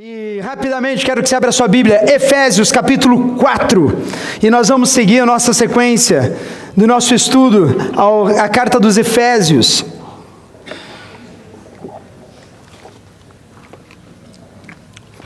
E 0.00 0.38
rapidamente 0.44 1.04
quero 1.04 1.20
que 1.20 1.28
você 1.28 1.34
abra 1.34 1.50
sua 1.50 1.66
Bíblia, 1.66 2.04
Efésios 2.14 2.70
capítulo 2.70 3.34
4, 3.34 4.00
e 4.40 4.48
nós 4.48 4.68
vamos 4.68 4.90
seguir 4.90 5.18
a 5.18 5.26
nossa 5.26 5.52
sequência 5.52 6.36
do 6.76 6.86
nosso 6.86 7.12
estudo 7.16 7.76
ao, 7.96 8.28
a 8.28 8.48
carta 8.48 8.78
dos 8.78 8.96
Efésios. 8.96 9.84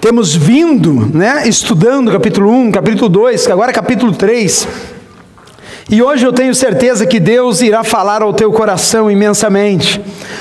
Temos 0.00 0.34
vindo, 0.34 1.06
né, 1.14 1.46
estudando 1.46 2.10
capítulo 2.10 2.50
1, 2.50 2.72
capítulo 2.72 3.10
2, 3.10 3.48
agora 3.48 3.74
capítulo 3.74 4.14
3. 4.14 4.66
E 5.92 6.02
hoje 6.02 6.24
eu 6.24 6.32
tenho 6.32 6.54
certeza 6.54 7.06
que 7.06 7.20
Deus 7.20 7.60
irá 7.60 7.84
falar 7.84 8.22
ao 8.22 8.32
teu 8.32 8.50
coração 8.50 9.10
imensamente, 9.10 10.00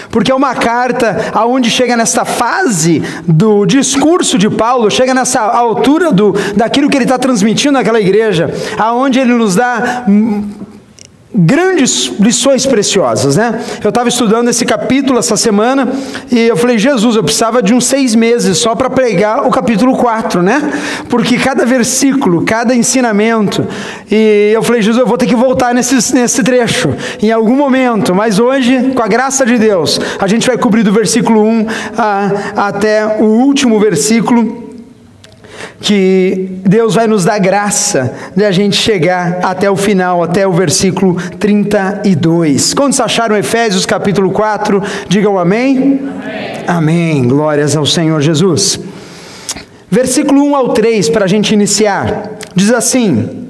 porque 0.09 0.31
é 0.31 0.33
uma 0.33 0.55
carta 0.55 1.29
aonde 1.33 1.69
chega 1.69 1.97
nesta 1.97 2.23
fase 2.23 3.03
do 3.27 3.65
discurso 3.65 4.37
de 4.37 4.49
Paulo, 4.49 4.89
chega 4.89 5.13
nessa 5.13 5.41
altura 5.41 6.09
do, 6.09 6.33
daquilo 6.55 6.89
que 6.89 6.95
ele 6.95 7.03
está 7.03 7.17
transmitindo 7.17 7.73
naquela 7.73 7.99
igreja, 7.99 8.49
aonde 8.77 9.19
ele 9.19 9.33
nos 9.33 9.53
dá 9.53 10.05
grandes 11.33 12.11
lições 12.19 12.65
preciosas, 12.65 13.37
né? 13.37 13.61
Eu 13.83 13.89
estava 13.89 14.09
estudando 14.09 14.49
esse 14.49 14.65
capítulo 14.65 15.17
essa 15.17 15.37
semana 15.37 15.87
e 16.29 16.39
eu 16.39 16.57
falei, 16.57 16.77
Jesus, 16.77 17.15
eu 17.15 17.23
precisava 17.23 17.63
de 17.63 17.73
uns 17.73 17.85
seis 17.85 18.13
meses 18.15 18.57
só 18.57 18.75
para 18.75 18.89
pregar 18.89 19.47
o 19.47 19.49
capítulo 19.49 19.95
4, 19.95 20.41
né? 20.41 20.61
Porque 21.09 21.37
cada 21.37 21.65
versículo, 21.65 22.43
cada 22.43 22.75
ensinamento, 22.75 23.65
e 24.09 24.51
eu 24.53 24.61
falei, 24.61 24.81
Jesus, 24.81 24.99
eu 24.99 25.07
vou 25.07 25.17
ter 25.17 25.25
que 25.25 25.35
voltar 25.35 25.73
nesse, 25.73 26.13
nesse 26.13 26.43
trecho 26.43 26.93
em 27.21 27.31
algum 27.31 27.55
momento, 27.55 28.13
mas 28.13 28.37
hoje, 28.37 28.91
com 28.93 29.01
a 29.01 29.07
graça 29.07 29.45
de 29.45 29.57
Deus, 29.57 29.99
a 30.19 30.27
gente 30.27 30.45
vai 30.45 30.57
cobrir 30.57 30.83
do 30.83 30.91
versículo 30.91 31.43
1 31.43 31.65
a, 31.97 32.31
até 32.67 33.05
o 33.19 33.25
último 33.25 33.79
versículo 33.79 34.60
que 35.79 36.47
Deus 36.65 36.95
vai 36.95 37.07
nos 37.07 37.25
dar 37.25 37.39
graça 37.39 38.13
de 38.35 38.43
a 38.45 38.51
gente 38.51 38.75
chegar 38.75 39.39
até 39.43 39.69
o 39.69 39.75
final, 39.75 40.23
até 40.23 40.47
o 40.47 40.51
versículo 40.51 41.17
32. 41.39 42.73
Quando 42.73 42.93
se 42.93 43.01
acharam 43.01 43.35
Efésios 43.35 43.85
capítulo 43.85 44.31
4, 44.31 44.81
digam 45.07 45.37
amém. 45.37 45.77
Amém. 45.77 46.63
amém. 46.67 47.27
Glórias 47.27 47.75
ao 47.75 47.85
Senhor 47.85 48.21
Jesus. 48.21 48.79
Versículo 49.89 50.43
1 50.43 50.55
ao 50.55 50.69
3, 50.69 51.09
para 51.09 51.25
a 51.25 51.27
gente 51.27 51.53
iniciar, 51.53 52.31
diz 52.55 52.71
assim: 52.71 53.41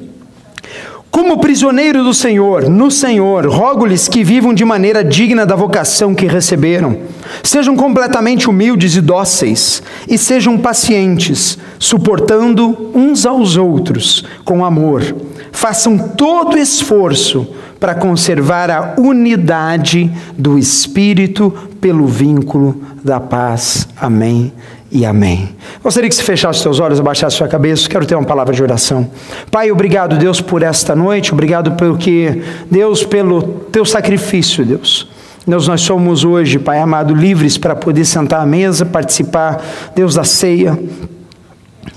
como 1.11 1.39
prisioneiro 1.39 2.05
do 2.05 2.13
Senhor, 2.13 2.69
no 2.69 2.89
Senhor, 2.89 3.45
rogo-lhes 3.45 4.07
que 4.07 4.23
vivam 4.23 4.53
de 4.53 4.63
maneira 4.63 5.03
digna 5.03 5.45
da 5.45 5.55
vocação 5.55 6.15
que 6.15 6.25
receberam. 6.25 6.97
Sejam 7.43 7.75
completamente 7.75 8.49
humildes 8.49 8.95
e 8.95 9.01
dóceis, 9.01 9.81
e 10.07 10.17
sejam 10.17 10.57
pacientes, 10.57 11.57
suportando 11.79 12.91
uns 12.93 13.25
aos 13.25 13.57
outros 13.57 14.25
com 14.43 14.63
amor. 14.63 15.15
Façam 15.51 15.97
todo 15.97 16.57
esforço 16.57 17.47
para 17.79 17.95
conservar 17.95 18.69
a 18.69 18.95
unidade 18.99 20.11
do 20.37 20.57
Espírito 20.57 21.51
pelo 21.81 22.05
vínculo 22.05 22.79
da 23.03 23.19
paz. 23.19 23.87
Amém 23.99 24.53
e 24.91 25.05
amém. 25.05 25.49
Gostaria 25.81 26.09
que 26.09 26.15
você 26.15 26.21
fechasse 26.21 26.57
os 26.57 26.63
seus 26.63 26.79
olhos, 26.79 26.99
abaixasse 26.99 27.37
sua 27.37 27.47
cabeça. 27.47 27.89
Quero 27.89 28.05
ter 28.05 28.15
uma 28.15 28.25
palavra 28.25 28.53
de 28.53 28.61
oração. 28.61 29.09
Pai, 29.49 29.71
obrigado, 29.71 30.17
Deus, 30.17 30.41
por 30.41 30.61
esta 30.61 30.95
noite. 30.95 31.33
Obrigado 31.33 31.71
pelo 31.71 31.97
que, 31.97 32.43
Deus, 32.69 33.03
pelo 33.03 33.41
teu 33.71 33.85
sacrifício, 33.85 34.63
Deus. 34.63 35.09
Deus, 35.45 35.67
nós 35.67 35.81
somos 35.81 36.23
hoje, 36.23 36.59
Pai 36.59 36.79
amado, 36.79 37.15
livres 37.15 37.57
para 37.57 37.75
poder 37.75 38.05
sentar 38.05 38.41
à 38.41 38.45
mesa, 38.45 38.85
participar, 38.85 39.61
Deus, 39.95 40.13
da 40.13 40.23
ceia. 40.23 40.77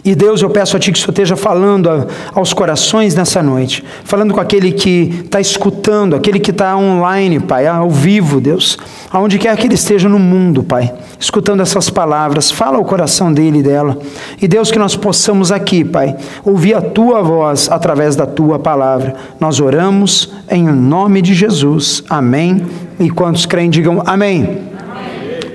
E 0.05 0.15
Deus, 0.15 0.43
eu 0.43 0.51
peço 0.51 0.77
a 0.77 0.81
Ti 0.81 0.93
que 0.93 0.99
o 0.99 1.01
Senhor 1.01 1.13
esteja 1.13 1.37
falando 1.37 1.89
aos 2.35 2.53
corações 2.53 3.15
nessa 3.15 3.43
noite, 3.43 3.83
falando 4.05 4.35
com 4.35 4.41
aquele 4.41 4.73
que 4.73 5.23
está 5.25 5.41
escutando, 5.41 6.15
aquele 6.15 6.39
que 6.39 6.51
está 6.51 6.77
online, 6.77 7.41
Pai, 7.41 7.67
ao 7.67 7.91
vivo, 7.91 8.41
Deus, 8.41 8.79
aonde 9.11 9.39
quer 9.39 9.57
que 9.57 9.67
ele 9.67 9.75
esteja 9.75 10.09
no 10.09 10.19
mundo, 10.19 10.63
Pai, 10.63 10.93
escutando 11.19 11.61
essas 11.61 11.89
palavras, 11.89 12.51
fala 12.51 12.77
ao 12.77 12.85
coração 12.85 13.33
dele 13.33 13.59
e 13.59 13.63
dela. 13.63 13.99
E 14.41 14.47
Deus, 14.47 14.71
que 14.71 14.79
nós 14.79 14.95
possamos 14.95 15.51
aqui, 15.51 15.85
Pai, 15.85 16.17
ouvir 16.45 16.75
a 16.75 16.83
Tua 16.83 17.23
voz 17.23 17.71
através 17.71 18.15
da 18.15 18.27
Tua 18.27 18.59
palavra. 18.59 19.15
Nós 19.41 19.59
oramos 19.59 20.33
em 20.51 20.65
nome 20.65 21.23
de 21.23 21.35
Jesus. 21.35 22.05
Amém. 22.09 22.65
E 22.99 23.11
quantos 23.11 23.47
creem, 23.47 23.71
digam 23.71 24.03
amém. 24.05 24.74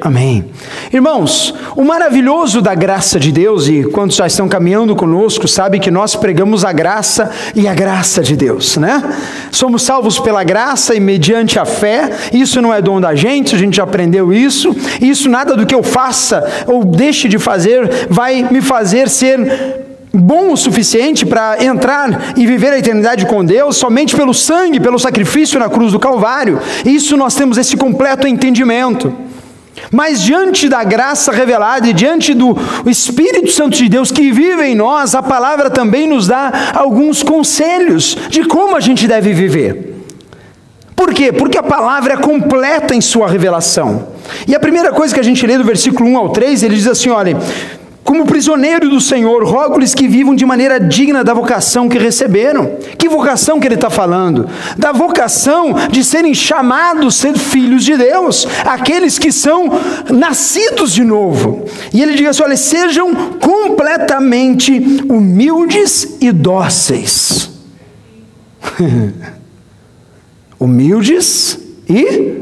Amém. 0.01 0.45
Irmãos, 0.93 1.53
o 1.75 1.83
maravilhoso 1.83 2.61
da 2.61 2.73
graça 2.73 3.19
de 3.19 3.31
Deus, 3.31 3.67
e 3.67 3.83
quando 3.83 4.13
já 4.13 4.25
estão 4.25 4.47
caminhando 4.47 4.95
conosco, 4.95 5.47
sabe 5.47 5.79
que 5.79 5.91
nós 5.91 6.15
pregamos 6.15 6.63
a 6.63 6.71
graça 6.71 7.29
e 7.53 7.67
a 7.67 7.73
graça 7.73 8.21
de 8.21 8.35
Deus, 8.35 8.77
né? 8.77 9.03
Somos 9.51 9.81
salvos 9.81 10.17
pela 10.17 10.43
graça 10.43 10.95
e 10.95 10.99
mediante 10.99 11.59
a 11.59 11.65
fé, 11.65 12.11
isso 12.31 12.61
não 12.61 12.73
é 12.73 12.81
dom 12.81 13.01
da 13.01 13.13
gente, 13.13 13.55
a 13.55 13.57
gente 13.57 13.77
já 13.77 13.83
aprendeu 13.83 14.31
isso, 14.31 14.75
isso 15.01 15.29
nada 15.29 15.55
do 15.55 15.65
que 15.65 15.75
eu 15.75 15.83
faça 15.83 16.47
ou 16.65 16.85
deixe 16.85 17.27
de 17.27 17.37
fazer 17.37 18.07
vai 18.09 18.43
me 18.49 18.61
fazer 18.61 19.09
ser 19.09 19.87
bom 20.13 20.53
o 20.53 20.57
suficiente 20.57 21.25
para 21.25 21.63
entrar 21.63 22.33
e 22.35 22.45
viver 22.45 22.73
a 22.73 22.79
eternidade 22.79 23.25
com 23.25 23.45
Deus 23.45 23.77
somente 23.77 24.15
pelo 24.15 24.33
sangue, 24.33 24.79
pelo 24.79 24.97
sacrifício 24.97 25.59
na 25.59 25.69
cruz 25.69 25.91
do 25.91 25.99
Calvário. 25.99 26.59
Isso 26.85 27.15
nós 27.15 27.35
temos 27.35 27.57
esse 27.57 27.77
completo 27.77 28.27
entendimento. 28.27 29.13
Mas 29.91 30.21
diante 30.21 30.69
da 30.69 30.83
graça 30.83 31.31
revelada 31.31 31.87
e 31.87 31.93
diante 31.93 32.33
do 32.33 32.55
Espírito 32.85 33.51
Santo 33.51 33.77
de 33.77 33.89
Deus 33.89 34.11
que 34.11 34.31
vive 34.31 34.63
em 34.63 34.75
nós, 34.75 35.15
a 35.15 35.23
palavra 35.23 35.69
também 35.69 36.07
nos 36.07 36.27
dá 36.27 36.71
alguns 36.75 37.23
conselhos 37.23 38.15
de 38.29 38.43
como 38.43 38.75
a 38.75 38.79
gente 38.79 39.07
deve 39.07 39.33
viver. 39.33 39.89
Por 40.95 41.13
quê? 41.13 41.31
Porque 41.31 41.57
a 41.57 41.63
palavra 41.63 42.13
é 42.13 42.17
completa 42.17 42.93
em 42.93 42.99
sua 42.99 43.27
revelação. 43.29 44.09
E 44.45 44.53
a 44.53 44.59
primeira 44.59 44.91
coisa 44.91 45.13
que 45.13 45.19
a 45.19 45.23
gente 45.23 45.45
lê 45.47 45.57
do 45.57 45.63
versículo 45.63 46.09
1 46.09 46.17
ao 46.17 46.29
3, 46.29 46.61
ele 46.61 46.75
diz 46.75 46.87
assim: 46.87 47.09
olha, 47.09 47.37
como 48.09 48.25
prisioneiro 48.25 48.89
do 48.89 48.99
Senhor, 48.99 49.43
rogo-lhes 49.43 49.93
que 49.93 50.07
vivam 50.07 50.33
de 50.33 50.43
maneira 50.43 50.79
digna 50.79 51.23
da 51.23 51.31
vocação 51.31 51.87
que 51.87 51.99
receberam. 51.99 52.79
Que 52.97 53.07
vocação 53.07 53.59
que 53.59 53.67
ele 53.67 53.75
está 53.75 53.91
falando? 53.91 54.49
Da 54.75 54.91
vocação 54.91 55.75
de 55.91 56.03
serem 56.03 56.33
chamados 56.33 57.17
ser 57.17 57.37
filhos 57.37 57.83
de 57.83 57.95
Deus, 57.95 58.47
aqueles 58.65 59.19
que 59.19 59.31
são 59.31 59.69
nascidos 60.09 60.91
de 60.91 61.03
novo. 61.03 61.65
E 61.93 62.01
ele 62.01 62.15
diz 62.15 62.29
assim: 62.29 62.41
olha, 62.41 62.57
sejam 62.57 63.13
completamente 63.13 65.05
humildes 65.07 66.17
e 66.19 66.31
dóceis. 66.31 67.51
humildes 70.59 71.59
e 71.87 72.41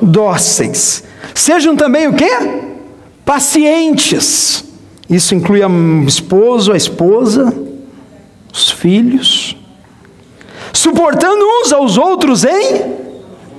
dóceis. 0.00 1.04
Sejam 1.34 1.76
também 1.76 2.08
o 2.08 2.14
quê? 2.14 2.30
Pacientes 3.26 4.71
isso 5.12 5.34
inclui 5.34 5.62
o 5.62 6.04
esposo, 6.04 6.72
a 6.72 6.76
esposa, 6.76 7.54
os 8.52 8.70
filhos, 8.70 9.56
suportando 10.72 11.44
uns 11.44 11.72
aos 11.72 11.98
outros 11.98 12.44
em 12.44 12.82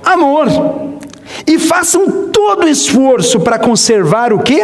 amor. 0.04 0.48
E 1.46 1.58
façam 1.58 2.28
todo 2.30 2.64
o 2.64 2.68
esforço 2.68 3.40
para 3.40 3.58
conservar 3.58 4.32
o 4.32 4.40
que? 4.40 4.60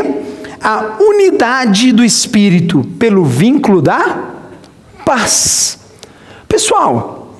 A 0.62 0.96
unidade 1.00 1.92
do 1.92 2.04
espírito 2.04 2.84
pelo 2.98 3.24
vínculo 3.24 3.80
da 3.80 4.30
paz. 5.04 5.78
Pessoal, 6.46 7.34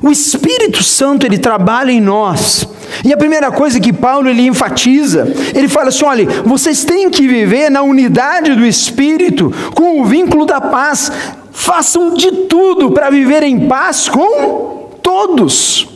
o 0.00 0.10
Espírito 0.10 0.82
Santo 0.82 1.26
ele 1.26 1.38
trabalha 1.38 1.92
em 1.92 2.00
nós. 2.00 2.66
E 3.04 3.12
a 3.12 3.16
primeira 3.16 3.50
coisa 3.50 3.80
que 3.80 3.92
Paulo 3.92 4.28
ele 4.28 4.46
enfatiza, 4.46 5.32
ele 5.54 5.68
fala 5.68 5.88
assim: 5.88 6.04
olha, 6.04 6.26
vocês 6.44 6.84
têm 6.84 7.10
que 7.10 7.26
viver 7.26 7.70
na 7.70 7.82
unidade 7.82 8.54
do 8.54 8.64
Espírito, 8.64 9.52
com 9.74 10.00
o 10.00 10.04
vínculo 10.04 10.46
da 10.46 10.60
paz. 10.60 11.10
Façam 11.52 12.14
de 12.14 12.32
tudo 12.48 12.90
para 12.92 13.10
viver 13.10 13.42
em 13.42 13.68
paz 13.68 14.08
com 14.08 14.88
todos. 15.02 15.88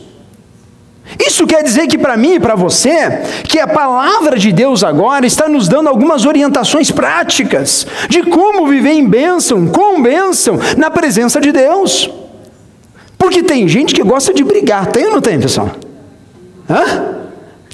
Isso 1.25 1.47
quer 1.47 1.63
dizer 1.63 1.87
que 1.87 1.97
para 1.97 2.17
mim 2.17 2.33
e 2.33 2.39
para 2.39 2.55
você, 2.55 3.21
que 3.45 3.59
a 3.59 3.67
palavra 3.67 4.37
de 4.37 4.51
Deus 4.51 4.83
agora 4.83 5.25
está 5.25 5.47
nos 5.47 5.67
dando 5.67 5.87
algumas 5.87 6.25
orientações 6.25 6.91
práticas 6.91 7.87
de 8.09 8.23
como 8.23 8.67
viver 8.67 8.91
em 8.91 9.07
bênção, 9.07 9.67
com 9.67 10.01
bênção, 10.01 10.59
na 10.75 10.91
presença 10.91 11.39
de 11.39 11.51
Deus. 11.51 12.09
Porque 13.17 13.41
tem 13.41 13.67
gente 13.67 13.95
que 13.95 14.03
gosta 14.03 14.33
de 14.33 14.43
brigar, 14.43 14.87
tem 14.87 15.05
ou 15.05 15.11
não 15.13 15.21
tem, 15.21 15.39
pessoal? 15.39 15.71
Hã? 16.69 17.17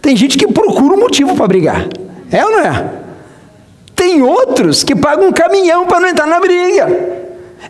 Tem 0.01 0.15
gente 0.15 0.37
que 0.37 0.47
procura 0.47 0.93
um 0.93 0.99
motivo 0.99 1.35
para 1.35 1.47
brigar, 1.47 1.87
é 2.31 2.45
ou 2.45 2.51
não 2.51 2.59
é? 2.59 2.85
Tem 3.95 4.21
outros 4.21 4.83
que 4.83 4.95
pagam 4.95 5.29
um 5.29 5.31
caminhão 5.31 5.85
para 5.85 5.99
não 5.99 6.09
entrar 6.09 6.27
na 6.27 6.39
briga. 6.39 7.23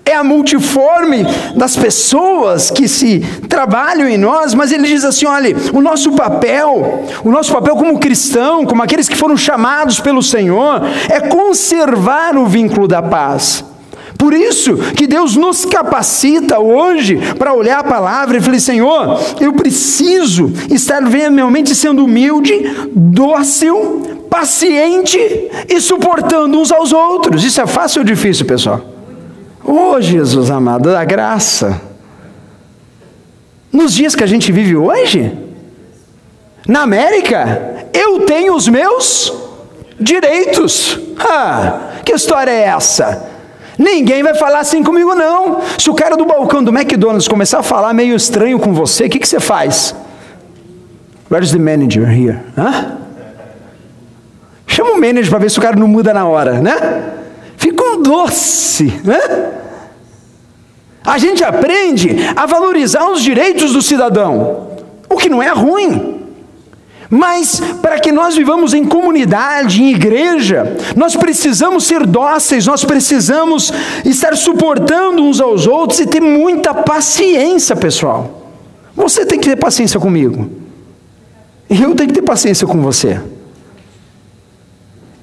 é 0.03 0.15
a 0.15 0.23
multiforme 0.23 1.25
das 1.55 1.75
pessoas 1.77 2.71
que 2.71 2.87
se 2.87 3.19
trabalham 3.47 4.09
em 4.09 4.17
nós, 4.17 4.53
mas 4.53 4.71
ele 4.71 4.87
diz 4.87 5.05
assim: 5.05 5.25
olha, 5.27 5.55
o 5.71 5.79
nosso 5.79 6.11
papel, 6.13 7.05
o 7.23 7.29
nosso 7.29 7.53
papel 7.53 7.75
como 7.75 7.99
cristão, 7.99 8.65
como 8.65 8.81
aqueles 8.81 9.07
que 9.07 9.15
foram 9.15 9.37
chamados 9.37 9.99
pelo 9.99 10.23
Senhor, 10.23 10.81
é 11.09 11.19
conservar 11.19 12.35
o 12.35 12.47
vínculo 12.47 12.87
da 12.87 13.01
paz. 13.01 13.63
Por 14.23 14.33
isso 14.33 14.77
que 14.95 15.05
Deus 15.05 15.35
nos 15.35 15.65
capacita 15.65 16.57
hoje 16.57 17.19
para 17.37 17.53
olhar 17.53 17.79
a 17.79 17.83
palavra 17.83 18.37
e 18.37 18.41
falar: 18.41 18.57
Senhor, 18.57 19.19
eu 19.41 19.51
preciso 19.51 20.49
estar 20.71 21.03
realmente 21.03 21.75
sendo 21.75 22.05
humilde, 22.05 22.53
dócil, 22.95 24.25
paciente 24.29 25.19
e 25.67 25.81
suportando 25.81 26.57
uns 26.57 26.71
aos 26.71 26.93
outros. 26.93 27.43
Isso 27.43 27.59
é 27.59 27.67
fácil 27.67 27.99
ou 27.99 28.05
difícil, 28.05 28.45
pessoal? 28.45 28.79
Oh, 29.61 29.99
Jesus 29.99 30.49
amado, 30.49 30.89
da 30.89 31.03
graça. 31.03 31.81
Nos 33.73 33.93
dias 33.93 34.15
que 34.15 34.23
a 34.23 34.27
gente 34.27 34.53
vive 34.53 34.77
hoje, 34.77 35.37
na 36.65 36.83
América, 36.83 37.89
eu 37.93 38.21
tenho 38.21 38.55
os 38.55 38.69
meus 38.69 39.33
direitos. 39.99 40.97
Ah, 41.19 41.91
que 42.05 42.13
história 42.13 42.51
é 42.51 42.67
essa? 42.67 43.32
Ninguém 43.77 44.21
vai 44.21 44.35
falar 44.35 44.59
assim 44.59 44.83
comigo, 44.83 45.15
não. 45.15 45.61
Se 45.77 45.89
o 45.89 45.95
cara 45.95 46.15
do 46.15 46.25
balcão 46.25 46.63
do 46.63 46.71
McDonald's 46.71 47.27
começar 47.27 47.59
a 47.59 47.63
falar 47.63 47.93
meio 47.93 48.15
estranho 48.15 48.59
com 48.59 48.73
você, 48.73 49.05
o 49.05 49.09
que, 49.09 49.19
que 49.19 49.27
você 49.27 49.39
faz? 49.39 49.95
Where's 51.31 51.51
the 51.51 51.59
manager 51.59 52.03
here? 52.09 52.39
Hã? 52.57 52.97
Chama 54.67 54.91
o 54.91 54.99
manager 54.99 55.29
para 55.29 55.39
ver 55.39 55.51
se 55.51 55.59
o 55.59 55.61
cara 55.61 55.75
não 55.75 55.87
muda 55.87 56.13
na 56.13 56.25
hora, 56.25 56.59
né? 56.59 57.03
Fica 57.57 57.83
um 57.83 58.01
doce, 58.01 58.85
né? 59.03 59.19
A 61.05 61.17
gente 61.17 61.43
aprende 61.43 62.15
a 62.35 62.45
valorizar 62.45 63.09
os 63.09 63.21
direitos 63.21 63.73
do 63.73 63.81
cidadão, 63.81 64.69
o 65.09 65.17
que 65.17 65.29
não 65.29 65.43
é 65.43 65.49
ruim. 65.49 66.22
Mas 67.13 67.61
para 67.79 67.99
que 67.99 68.11
nós 68.11 68.35
vivamos 68.35 68.73
em 68.73 68.83
comunidade, 68.83 69.83
em 69.83 69.91
igreja, 69.91 70.75
nós 70.95 71.15
precisamos 71.15 71.83
ser 71.83 72.07
dóceis, 72.07 72.65
nós 72.65 72.83
precisamos 72.83 73.71
estar 74.03 74.35
suportando 74.35 75.21
uns 75.21 75.39
aos 75.39 75.67
outros 75.67 75.99
e 75.99 76.07
ter 76.07 76.19
muita 76.19 76.73
paciência, 76.73 77.75
pessoal. 77.75 78.49
Você 78.95 79.27
tem 79.27 79.39
que 79.39 79.47
ter 79.47 79.55
paciência 79.55 79.99
comigo. 79.99 80.49
Eu 81.69 81.93
tenho 81.93 82.09
que 82.09 82.15
ter 82.15 82.23
paciência 82.23 82.65
com 82.65 82.81
você. 82.81 83.21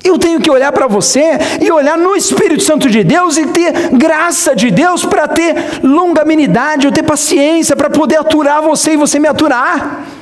Eu 0.05 0.17
tenho 0.17 0.41
que 0.41 0.49
olhar 0.49 0.71
para 0.71 0.87
você 0.87 1.39
e 1.61 1.73
olhar 1.73 1.99
no 1.99 2.15
Espírito 2.15 2.63
Santo 2.63 2.89
de 2.89 3.03
Deus 3.03 3.37
e 3.37 3.47
ter 3.47 3.91
graça 3.91 4.55
de 4.55 4.71
Deus 4.71 5.05
para 5.05 5.27
ter 5.27 5.81
longanimidade, 5.83 6.87
eu 6.87 6.93
ter 6.93 7.03
paciência 7.03 7.75
para 7.75 7.91
poder 7.91 8.19
aturar 8.19 8.63
você 8.63 8.93
e 8.93 8.97
você 8.97 9.19
me 9.19 9.27
aturar. 9.27 10.20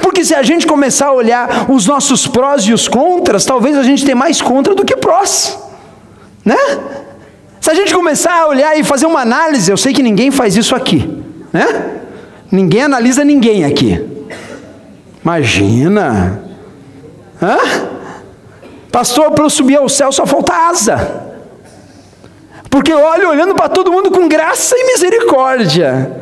Porque 0.00 0.24
se 0.24 0.34
a 0.34 0.42
gente 0.42 0.66
começar 0.66 1.06
a 1.06 1.12
olhar 1.12 1.70
os 1.70 1.86
nossos 1.86 2.26
prós 2.26 2.62
e 2.64 2.72
os 2.72 2.88
contras, 2.88 3.44
talvez 3.44 3.76
a 3.76 3.82
gente 3.82 4.04
tenha 4.04 4.16
mais 4.16 4.40
contra 4.40 4.74
do 4.74 4.84
que 4.84 4.96
prós, 4.96 5.58
né? 6.44 6.56
Se 7.60 7.70
a 7.70 7.74
gente 7.74 7.94
começar 7.94 8.42
a 8.42 8.46
olhar 8.46 8.78
e 8.78 8.84
fazer 8.84 9.06
uma 9.06 9.20
análise, 9.20 9.70
eu 9.70 9.76
sei 9.76 9.92
que 9.92 10.02
ninguém 10.02 10.30
faz 10.30 10.56
isso 10.56 10.74
aqui, 10.74 11.22
né? 11.52 11.92
Ninguém 12.50 12.82
analisa 12.82 13.24
ninguém 13.24 13.64
aqui. 13.64 14.04
Imagina, 15.22 16.42
hã? 17.42 17.56
Pastor, 18.92 19.32
para 19.32 19.44
eu 19.44 19.50
subir 19.50 19.76
ao 19.76 19.88
céu 19.88 20.12
só 20.12 20.26
falta 20.26 20.52
asa. 20.52 21.24
Porque 22.70 22.92
eu 22.92 23.00
olho 23.00 23.30
olhando 23.30 23.54
para 23.54 23.68
todo 23.68 23.90
mundo 23.90 24.10
com 24.10 24.28
graça 24.28 24.76
e 24.76 24.84
misericórdia. 24.92 26.12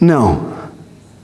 Não. 0.00 0.51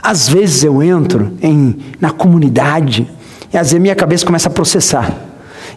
Às 0.02 0.28
vezes 0.28 0.62
eu 0.64 0.82
entro 0.82 1.32
em, 1.42 1.76
na 2.00 2.10
comunidade 2.10 3.08
e 3.52 3.56
às 3.56 3.68
vezes 3.68 3.82
minha 3.82 3.96
cabeça 3.96 4.24
começa 4.24 4.48
a 4.48 4.52
processar 4.52 5.28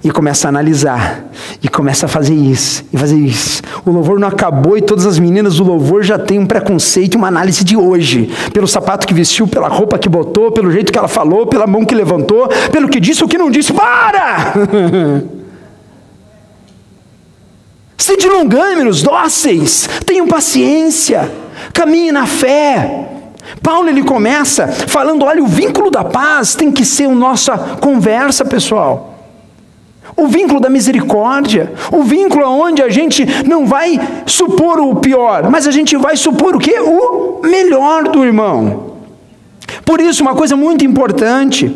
e 0.03 0.09
começa 0.09 0.47
a 0.47 0.50
analisar, 0.50 1.25
e 1.62 1.68
começa 1.68 2.07
a 2.07 2.09
fazer 2.09 2.33
isso, 2.33 2.83
e 2.91 2.97
fazer 2.97 3.18
isso. 3.18 3.62
O 3.85 3.91
louvor 3.91 4.19
não 4.19 4.27
acabou 4.27 4.75
e 4.75 4.81
todas 4.81 5.06
as 5.06 5.19
meninas 5.19 5.57
do 5.57 5.63
louvor 5.63 6.01
já 6.01 6.18
têm 6.18 6.39
um 6.39 6.45
preconceito, 6.45 7.15
uma 7.15 7.27
análise 7.27 7.63
de 7.63 7.77
hoje, 7.77 8.31
pelo 8.51 8.68
sapato 8.68 9.06
que 9.06 9.13
vestiu, 9.13 9.47
pela 9.47 9.68
roupa 9.68 10.00
que 10.00 10.09
botou, 10.09 10.51
pelo 10.51 10.71
jeito 10.71 10.91
que 10.91 10.97
ela 10.97 11.07
falou, 11.07 11.45
pela 11.45 11.67
mão 11.67 11.85
que 11.85 11.94
levantou, 11.94 12.47
pelo 12.71 12.89
que 12.89 13.00
disse 13.00 13.21
ou 13.21 13.29
que 13.29 13.38
não 13.38 13.51
disse. 13.51 13.71
Para! 13.74 14.53
Sede 17.95 18.27
longâmenos, 18.27 19.03
dóceis, 19.03 19.88
tenham 20.03 20.27
paciência, 20.27 21.31
caminhe 21.71 22.12
na 22.12 22.25
fé. 22.25 23.11
Paulo 23.62 23.89
ele 23.89 24.03
começa 24.03 24.68
falando: 24.68 25.25
olha, 25.25 25.44
o 25.44 25.48
vínculo 25.48 25.89
da 25.89 26.03
paz 26.03 26.56
tem 26.56 26.71
que 26.71 26.86
ser 26.86 27.06
a 27.06 27.15
nossa 27.15 27.57
conversa, 27.80 28.45
pessoal 28.45 29.12
o 30.15 30.27
vínculo 30.27 30.59
da 30.59 30.69
misericórdia, 30.69 31.74
o 31.92 32.03
vínculo 32.03 32.45
onde 32.45 32.81
a 32.81 32.89
gente 32.89 33.25
não 33.48 33.65
vai 33.65 34.00
supor 34.25 34.80
o 34.80 34.95
pior, 34.95 35.50
mas 35.50 35.68
a 35.68 35.71
gente 35.71 35.95
vai 35.98 36.15
supor 36.15 36.56
o 36.56 36.59
que? 36.59 36.80
O 36.80 37.42
melhor 37.44 38.09
do 38.09 38.24
irmão. 38.24 38.92
Por 39.86 40.01
isso, 40.01 40.21
uma 40.21 40.36
coisa 40.36 40.56
muito 40.56 40.86
importante, 40.86 41.71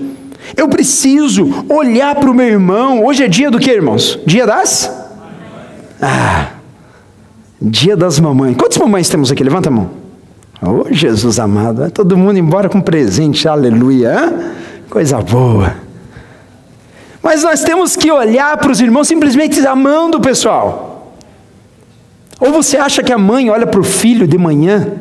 eu 0.56 0.68
preciso 0.68 1.66
olhar 1.70 2.16
para 2.16 2.30
o 2.30 2.34
meu 2.34 2.48
irmão. 2.48 3.04
Hoje 3.04 3.24
é 3.24 3.28
dia 3.28 3.50
do 3.50 3.60
que, 3.60 3.72
irmãos? 3.72 4.20
Dia 4.26 4.46
das? 4.46 4.92
Ah, 6.02 6.50
dia 7.62 7.96
das 7.96 8.20
mamães. 8.20 8.56
Quantas 8.58 8.78
mamães 8.78 9.10
temos 9.10 9.32
aqui? 9.32 9.44
Levanta 9.44 9.70
a 9.70 9.72
mão. 9.72 10.05
Oh, 10.68 10.92
Jesus 10.92 11.40
amado, 11.40 11.82
vai 11.82 11.92
todo 11.92 12.18
mundo 12.18 12.40
embora 12.40 12.68
com 12.68 12.82
presente, 12.82 13.48
aleluia. 13.48 14.34
Coisa 14.90 15.22
boa. 15.22 15.76
Mas 17.22 17.44
nós 17.44 17.64
temos 17.64 17.96
que 17.96 18.12
olhar 18.12 18.58
para 18.58 18.72
os 18.72 18.82
irmãos 18.82 19.08
simplesmente 19.08 19.66
amando 19.66 20.18
o 20.18 20.22
pessoal. 20.22 21.14
Ou 22.40 22.52
você 22.52 22.78
acha 22.78 23.04
que 23.04 23.14
a 23.14 23.18
mãe 23.18 23.50
olha 23.50 23.68
para 23.68 23.80
o 23.80 23.84
filho 23.84 24.28
de 24.28 24.38
manhã? 24.38 24.92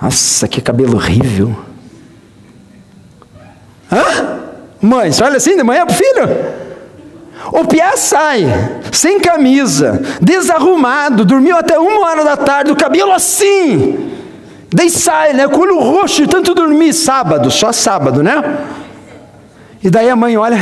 Nossa, 0.00 0.48
que 0.48 0.60
cabelo 0.60 0.96
horrível. 0.96 1.54
Hã? 3.90 4.40
Mãe, 4.80 5.12
você 5.12 5.22
olha 5.22 5.36
assim 5.36 5.56
de 5.56 5.62
manhã 5.62 5.84
para 5.84 5.94
o 5.94 5.96
filho? 5.96 6.62
O 7.52 7.66
Piá 7.66 7.96
sai, 7.96 8.46
sem 8.92 9.20
camisa, 9.20 10.02
desarrumado, 10.20 11.24
dormiu 11.24 11.56
até 11.56 11.78
uma 11.78 12.06
hora 12.06 12.24
da 12.24 12.36
tarde, 12.36 12.72
o 12.72 12.76
cabelo 12.76 13.12
assim. 13.12 14.21
Daí 14.72 14.88
sai, 14.88 15.34
né? 15.34 15.46
Com 15.48 15.58
o 15.58 15.60
olho 15.60 15.78
roxo 15.78 16.22
de 16.22 16.28
tanto 16.28 16.54
dormir, 16.54 16.92
sábado, 16.94 17.50
só 17.50 17.72
sábado, 17.72 18.22
né? 18.22 18.42
E 19.82 19.90
daí 19.90 20.08
a 20.08 20.16
mãe 20.16 20.36
olha, 20.36 20.58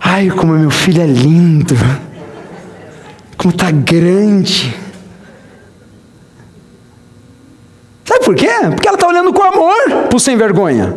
ai, 0.00 0.30
como 0.30 0.54
meu 0.54 0.70
filho 0.70 1.02
é 1.02 1.06
lindo, 1.06 1.74
como 3.36 3.54
está 3.54 3.70
grande. 3.70 4.74
Sabe 8.04 8.24
por 8.24 8.34
quê? 8.34 8.50
Porque 8.70 8.88
ela 8.88 8.96
está 8.96 9.06
olhando 9.06 9.32
com 9.32 9.42
amor 9.42 10.06
para 10.08 10.16
o 10.16 10.20
sem 10.20 10.36
vergonha. 10.36 10.96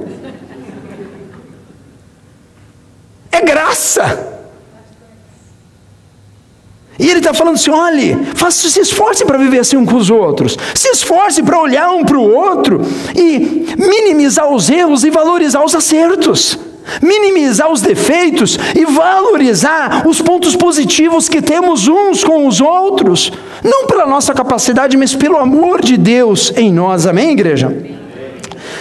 É 3.31 3.41
graça. 3.41 4.32
E 7.03 7.10
ele 7.10 7.19
está 7.19 7.33
falando 7.33 7.55
assim: 7.55 7.69
olhe, 7.69 8.17
faça, 8.33 8.69
se 8.69 8.79
esforce 8.79 9.25
para 9.25 9.38
viver 9.38 9.60
assim 9.60 9.75
um 9.75 9.86
com 9.86 9.98
os 9.98 10.10
outros, 10.10 10.57
se 10.74 10.88
esforce 10.88 11.43
para 11.43 11.60
olhar 11.60 11.91
um 11.91 12.05
para 12.05 12.17
o 12.17 12.33
outro 12.33 12.79
e 13.13 13.75
minimizar 13.77 14.50
os 14.50 14.69
erros 14.69 15.03
e 15.03 15.10
valorizar 15.10 15.63
os 15.65 15.75
acertos 15.75 16.57
minimizar 17.01 17.72
os 17.72 17.79
defeitos 17.79 18.60
e 18.75 18.86
valorizar 18.86 20.05
os 20.05 20.22
pontos 20.22 20.53
positivos 20.53 21.29
que 21.29 21.41
temos 21.41 21.88
uns 21.88 22.25
com 22.25 22.45
os 22.45 22.60
outros, 22.60 23.31
não 23.63 23.88
pela 23.88 24.05
nossa 24.05 24.33
capacidade, 24.33 24.98
mas 24.98 25.15
pelo 25.15 25.38
amor 25.38 25.81
de 25.81 25.95
Deus 25.95 26.51
em 26.57 26.74
nós. 26.74 27.07
Amém, 27.07 27.31
igreja? 27.31 27.74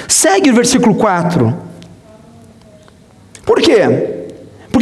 Segue 0.08 0.50
o 0.50 0.54
versículo 0.54 0.96
4. 0.96 1.56
Por 3.46 3.60
quê? 3.60 4.21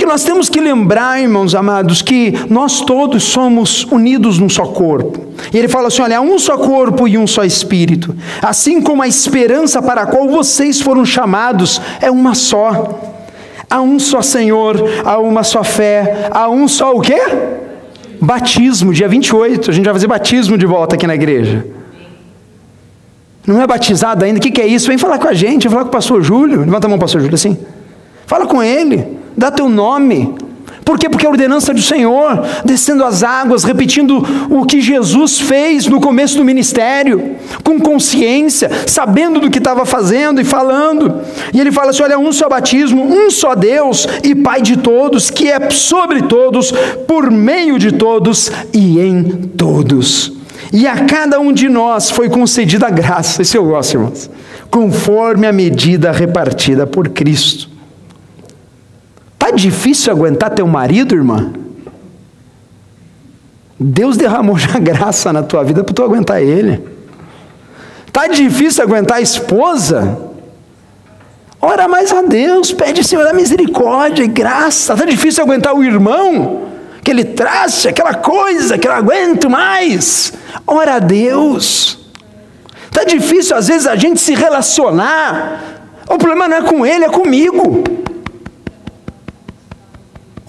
Porque 0.00 0.11
nós 0.11 0.25
temos 0.25 0.49
que 0.49 0.62
lembrar, 0.62 1.21
irmãos 1.21 1.54
amados, 1.54 2.00
que 2.00 2.33
nós 2.49 2.80
todos 2.80 3.23
somos 3.23 3.85
unidos 3.85 4.38
num 4.38 4.49
só 4.49 4.64
corpo. 4.64 5.26
E 5.52 5.59
ele 5.59 5.69
fala 5.69 5.88
assim: 5.88 6.00
olha, 6.00 6.16
há 6.16 6.21
um 6.23 6.38
só 6.38 6.57
corpo 6.57 7.07
e 7.07 7.19
um 7.19 7.26
só 7.26 7.45
espírito. 7.45 8.16
Assim 8.40 8.80
como 8.80 9.02
a 9.02 9.07
esperança 9.07 9.83
para 9.83 10.00
a 10.00 10.07
qual 10.07 10.26
vocês 10.26 10.80
foram 10.80 11.04
chamados 11.04 11.83
é 12.00 12.11
uma 12.11 12.35
só. 12.35 12.99
Há 13.69 13.83
um 13.83 13.99
só 13.99 14.23
Senhor, 14.23 14.83
há 15.04 15.19
uma 15.19 15.42
só 15.42 15.62
fé, 15.62 16.30
há 16.30 16.49
um 16.49 16.66
só 16.66 16.95
o 16.95 17.02
quê? 17.02 17.21
Batismo, 18.23 18.95
dia 18.95 19.07
28. 19.07 19.71
A 19.71 19.75
gente 19.75 19.85
vai 19.85 19.92
fazer 19.92 20.07
batismo 20.07 20.57
de 20.57 20.64
volta 20.64 20.95
aqui 20.95 21.07
na 21.07 21.14
igreja. 21.14 21.66
Não 23.47 23.61
é 23.61 23.66
batizado 23.66 24.25
ainda? 24.25 24.38
O 24.38 24.42
que, 24.42 24.50
que 24.50 24.62
é 24.62 24.66
isso? 24.66 24.88
Vem 24.88 24.97
falar 24.97 25.19
com 25.19 25.28
a 25.28 25.35
gente, 25.35 25.64
vem 25.64 25.73
falar 25.73 25.85
com 25.85 25.90
o 25.90 25.92
pastor 25.92 26.23
Júlio. 26.23 26.61
Levanta 26.61 26.87
a 26.87 26.88
mão, 26.88 26.99
pastor 26.99 27.21
Júlio, 27.21 27.35
assim. 27.35 27.59
Fala 28.26 28.47
com 28.47 28.62
ele 28.62 29.19
dá 29.40 29.50
teu 29.50 29.70
nome. 29.70 30.35
Por 30.85 30.99
quê? 30.99 31.09
Porque 31.09 31.26
a 31.26 31.30
ordenança 31.30 31.73
do 31.73 31.80
Senhor, 31.80 32.44
descendo 32.64 33.04
as 33.04 33.23
águas, 33.23 33.64
repetindo 33.64 34.23
o 34.50 34.66
que 34.66 34.80
Jesus 34.80 35.40
fez 35.40 35.87
no 35.87 36.00
começo 36.00 36.37
do 36.37 36.44
ministério, 36.44 37.37
com 37.62 37.78
consciência, 37.78 38.70
sabendo 38.87 39.40
do 39.40 39.50
que 39.50 39.59
estava 39.59 39.87
fazendo 39.87 40.40
e 40.40 40.44
falando. 40.44 41.23
E 41.54 41.61
ele 41.61 41.73
fala 41.73 41.90
assim: 41.90 42.02
olha, 42.02 42.18
um 42.18 42.32
só 42.32 42.49
batismo, 42.49 43.02
um 43.02 43.30
só 43.30 43.54
Deus 43.54 44.06
e 44.23 44.35
Pai 44.35 44.61
de 44.61 44.76
todos, 44.76 45.30
que 45.30 45.49
é 45.49 45.70
sobre 45.70 46.23
todos, 46.23 46.73
por 47.06 47.30
meio 47.30 47.78
de 47.78 47.92
todos 47.92 48.50
e 48.73 49.00
em 49.00 49.23
todos. 49.56 50.32
E 50.73 50.87
a 50.87 51.04
cada 51.04 51.40
um 51.40 51.52
de 51.52 51.68
nós 51.68 52.11
foi 52.11 52.28
concedida 52.28 52.88
a 52.88 52.90
graça, 52.90 53.42
esse 53.42 53.56
eu 53.56 53.64
gosto, 53.64 53.94
irmãos, 53.94 54.30
conforme 54.70 55.47
a 55.47 55.52
medida 55.52 56.12
repartida 56.12 56.87
por 56.87 57.09
Cristo. 57.09 57.79
Tá 59.40 59.50
difícil 59.50 60.12
aguentar 60.12 60.50
teu 60.50 60.66
marido, 60.66 61.14
irmã? 61.14 61.50
Deus 63.80 64.18
derramou 64.18 64.59
já 64.61 64.78
graça 64.78 65.32
na 65.32 65.42
tua 65.42 65.64
vida 65.64 65.82
para 65.82 65.94
tu 65.94 66.02
aguentar 66.02 66.42
ele. 66.42 66.87
Tá 68.12 68.26
difícil 68.26 68.85
aguentar 68.85 69.16
a 69.16 69.20
esposa? 69.23 70.18
Ora 71.59 71.88
mais 71.88 72.12
a 72.12 72.20
Deus, 72.20 72.70
pede 72.70 73.02
Senhor 73.02 73.26
a 73.26 73.32
misericórdia 73.32 74.23
e 74.23 74.28
graça. 74.28 74.94
Tá 74.94 75.06
difícil 75.06 75.42
aguentar 75.42 75.75
o 75.75 75.82
irmão? 75.82 76.68
Que 77.02 77.11
ele 77.11 77.25
traz 77.25 77.87
aquela 77.87 78.12
coisa 78.12 78.76
que 78.76 78.87
eu 78.87 78.92
não 78.92 78.99
aguento 78.99 79.49
mais. 79.49 80.35
Ora 80.66 80.97
a 80.97 80.99
Deus. 80.99 81.99
Tá 82.90 83.04
difícil 83.04 83.56
às 83.56 83.68
vezes 83.68 83.87
a 83.87 83.97
gente 83.97 84.20
se 84.20 84.35
relacionar. 84.35 85.62
O 86.06 86.18
problema 86.18 86.47
não 86.47 86.59
é 86.59 86.62
com 86.62 86.85
ele, 86.85 87.06
é 87.06 87.09
comigo. 87.09 87.85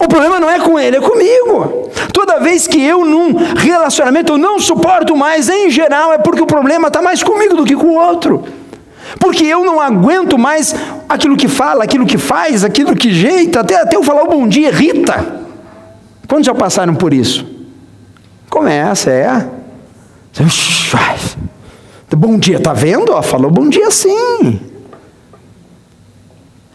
O 0.02 0.08
problema 0.08 0.40
não 0.40 0.50
é 0.50 0.58
com 0.58 0.78
ele, 0.80 0.96
é 0.96 1.00
comigo. 1.00 1.88
Toda 2.12 2.40
vez 2.40 2.66
que 2.66 2.82
eu 2.82 3.04
num 3.04 3.34
relacionamento 3.54 4.32
eu 4.32 4.38
não 4.38 4.58
suporto 4.58 5.16
mais, 5.16 5.48
em 5.48 5.70
geral, 5.70 6.12
é 6.12 6.18
porque 6.18 6.42
o 6.42 6.46
problema 6.46 6.88
está 6.88 7.00
mais 7.00 7.22
comigo 7.22 7.54
do 7.54 7.64
que 7.64 7.76
com 7.76 7.86
o 7.86 7.94
outro. 7.94 8.42
Porque 9.20 9.44
eu 9.44 9.64
não 9.64 9.80
aguento 9.80 10.36
mais 10.36 10.74
aquilo 11.08 11.36
que 11.36 11.46
fala, 11.46 11.84
aquilo 11.84 12.04
que 12.04 12.18
faz, 12.18 12.64
aquilo 12.64 12.96
que 12.96 13.12
jeita, 13.12 13.60
até, 13.60 13.76
até 13.76 13.96
eu 13.96 14.02
falar 14.02 14.24
o 14.24 14.28
bom 14.28 14.48
dia 14.48 14.70
irrita. 14.70 15.40
Quantos 16.26 16.46
já 16.46 16.54
passaram 16.54 16.96
por 16.96 17.14
isso? 17.14 17.46
Começa, 18.50 19.08
é. 19.10 19.46
Bom 22.16 22.38
dia, 22.38 22.58
tá 22.58 22.72
vendo? 22.72 23.20
falou 23.22 23.50
bom 23.50 23.68
dia 23.68 23.90
sim. 23.90 24.71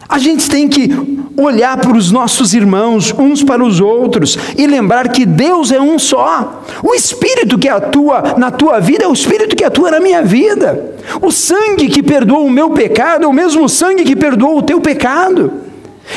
A 0.09 0.17
gente 0.19 0.49
tem 0.49 0.67
que 0.67 0.89
olhar 1.35 1.77
para 1.77 1.95
os 1.95 2.11
nossos 2.11 2.53
irmãos, 2.53 3.13
uns 3.17 3.43
para 3.43 3.63
os 3.63 3.79
outros, 3.79 4.37
e 4.57 4.65
lembrar 4.65 5.09
que 5.09 5.25
Deus 5.25 5.71
é 5.71 5.79
um 5.79 5.99
só. 5.99 6.63
O 6.81 6.93
Espírito 6.93 7.57
que 7.57 7.67
atua 7.67 8.35
na 8.37 8.49
tua 8.49 8.79
vida 8.79 9.03
é 9.03 9.07
o 9.07 9.13
Espírito 9.13 9.55
que 9.55 9.63
atua 9.63 9.91
na 9.91 9.99
minha 9.99 10.23
vida. 10.23 10.95
O 11.21 11.31
sangue 11.31 11.89
que 11.89 12.01
perdoa 12.01 12.39
o 12.39 12.49
meu 12.49 12.69
pecado 12.69 13.25
é 13.25 13.27
o 13.27 13.33
mesmo 13.33 13.67
sangue 13.67 14.03
que 14.03 14.15
perdoa 14.15 14.55
o 14.55 14.61
teu 14.63 14.79
pecado. 14.79 15.51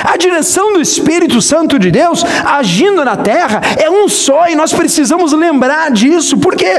A 0.04 0.16
direção 0.16 0.72
do 0.72 0.80
Espírito 0.80 1.42
Santo 1.42 1.78
de 1.78 1.90
Deus 1.90 2.24
agindo 2.44 3.04
na 3.04 3.16
terra 3.16 3.60
é 3.76 3.90
um 3.90 4.08
só 4.08 4.48
e 4.48 4.54
nós 4.54 4.72
precisamos 4.72 5.32
lembrar 5.32 5.90
disso. 5.90 6.38
Por 6.38 6.54
quê? 6.54 6.76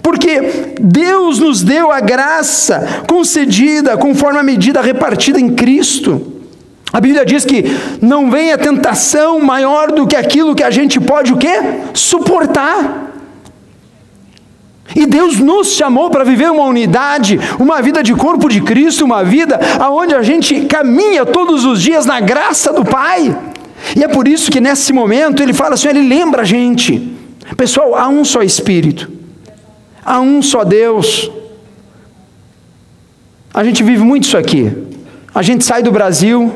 Porque 0.00 0.74
Deus 0.80 1.38
nos 1.38 1.62
deu 1.62 1.90
a 1.90 2.00
graça 2.00 3.04
concedida 3.08 3.96
conforme 3.96 4.38
a 4.38 4.42
medida 4.42 4.80
repartida 4.80 5.40
em 5.40 5.50
Cristo. 5.50 6.32
A 6.92 7.00
Bíblia 7.00 7.24
diz 7.24 7.44
que 7.44 7.64
não 8.00 8.30
vem 8.30 8.52
a 8.52 8.58
tentação 8.58 9.40
maior 9.40 9.90
do 9.90 10.06
que 10.06 10.14
aquilo 10.14 10.54
que 10.54 10.62
a 10.62 10.70
gente 10.70 11.00
pode 11.00 11.32
o 11.32 11.38
quê? 11.38 11.58
Suportar. 11.94 13.10
E 14.94 15.06
Deus 15.06 15.38
nos 15.38 15.68
chamou 15.68 16.10
para 16.10 16.22
viver 16.22 16.50
uma 16.50 16.64
unidade, 16.64 17.40
uma 17.58 17.80
vida 17.80 18.02
de 18.02 18.14
corpo 18.14 18.46
de 18.48 18.60
Cristo, 18.60 19.06
uma 19.06 19.24
vida 19.24 19.58
aonde 19.80 20.14
a 20.14 20.22
gente 20.22 20.66
caminha 20.66 21.24
todos 21.24 21.64
os 21.64 21.80
dias 21.80 22.04
na 22.04 22.20
graça 22.20 22.72
do 22.74 22.84
Pai. 22.84 23.34
E 23.96 24.04
é 24.04 24.08
por 24.08 24.28
isso 24.28 24.50
que 24.50 24.60
nesse 24.60 24.92
momento 24.92 25.42
ele 25.42 25.54
fala 25.54 25.74
assim, 25.74 25.88
ele 25.88 26.06
lembra 26.06 26.42
a 26.42 26.44
gente. 26.44 27.10
Pessoal, 27.56 27.94
há 27.94 28.06
um 28.08 28.22
só 28.22 28.42
Espírito. 28.42 29.10
Há 30.04 30.20
um 30.20 30.42
só 30.42 30.64
Deus. 30.64 31.30
A 33.54 33.62
gente 33.62 33.82
vive 33.82 34.02
muito 34.02 34.24
isso 34.24 34.36
aqui. 34.36 34.72
A 35.34 35.42
gente 35.42 35.64
sai 35.64 35.82
do 35.82 35.92
Brasil, 35.92 36.52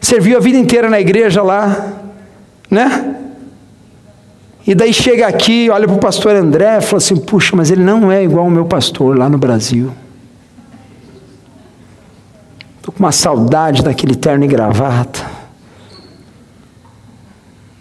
serviu 0.00 0.36
a 0.36 0.40
vida 0.40 0.56
inteira 0.56 0.88
na 0.88 1.00
igreja 1.00 1.42
lá, 1.42 1.92
né? 2.70 3.16
E 4.66 4.74
daí 4.74 4.92
chega 4.92 5.26
aqui, 5.28 5.70
olha 5.70 5.86
para 5.86 5.96
o 5.96 6.00
pastor 6.00 6.34
André 6.34 6.78
e 6.78 6.80
fala 6.80 6.96
assim: 6.96 7.16
puxa, 7.16 7.54
mas 7.54 7.70
ele 7.70 7.82
não 7.82 8.10
é 8.10 8.24
igual 8.24 8.46
ao 8.46 8.50
meu 8.50 8.64
pastor 8.64 9.16
lá 9.16 9.28
no 9.28 9.38
Brasil. 9.38 9.92
Estou 12.78 12.92
com 12.92 12.98
uma 12.98 13.12
saudade 13.12 13.82
daquele 13.82 14.16
terno 14.16 14.44
e 14.44 14.48
gravata. 14.48 15.24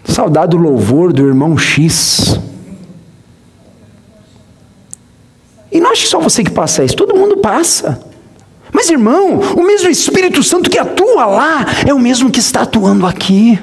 Saudade 0.04 0.52
do 0.52 0.58
louvor 0.58 1.12
do 1.12 1.28
irmão 1.28 1.58
X. 1.58 2.40
E 5.76 5.80
não 5.82 5.92
acho 5.92 6.08
só 6.08 6.20
você 6.20 6.42
que 6.42 6.52
passa 6.52 6.86
isso, 6.86 6.96
todo 6.96 7.18
mundo 7.18 7.36
passa. 7.36 8.00
Mas 8.72 8.90
irmão, 8.90 9.42
o 9.58 9.62
mesmo 9.62 9.90
Espírito 9.90 10.42
Santo 10.42 10.70
que 10.70 10.80
atua 10.80 11.26
lá 11.26 11.66
é 11.86 11.94
o 11.94 12.00
mesmo 12.00 12.32
que 12.32 12.40
está 12.40 12.62
atuando 12.62 13.06
aqui. 13.06 13.60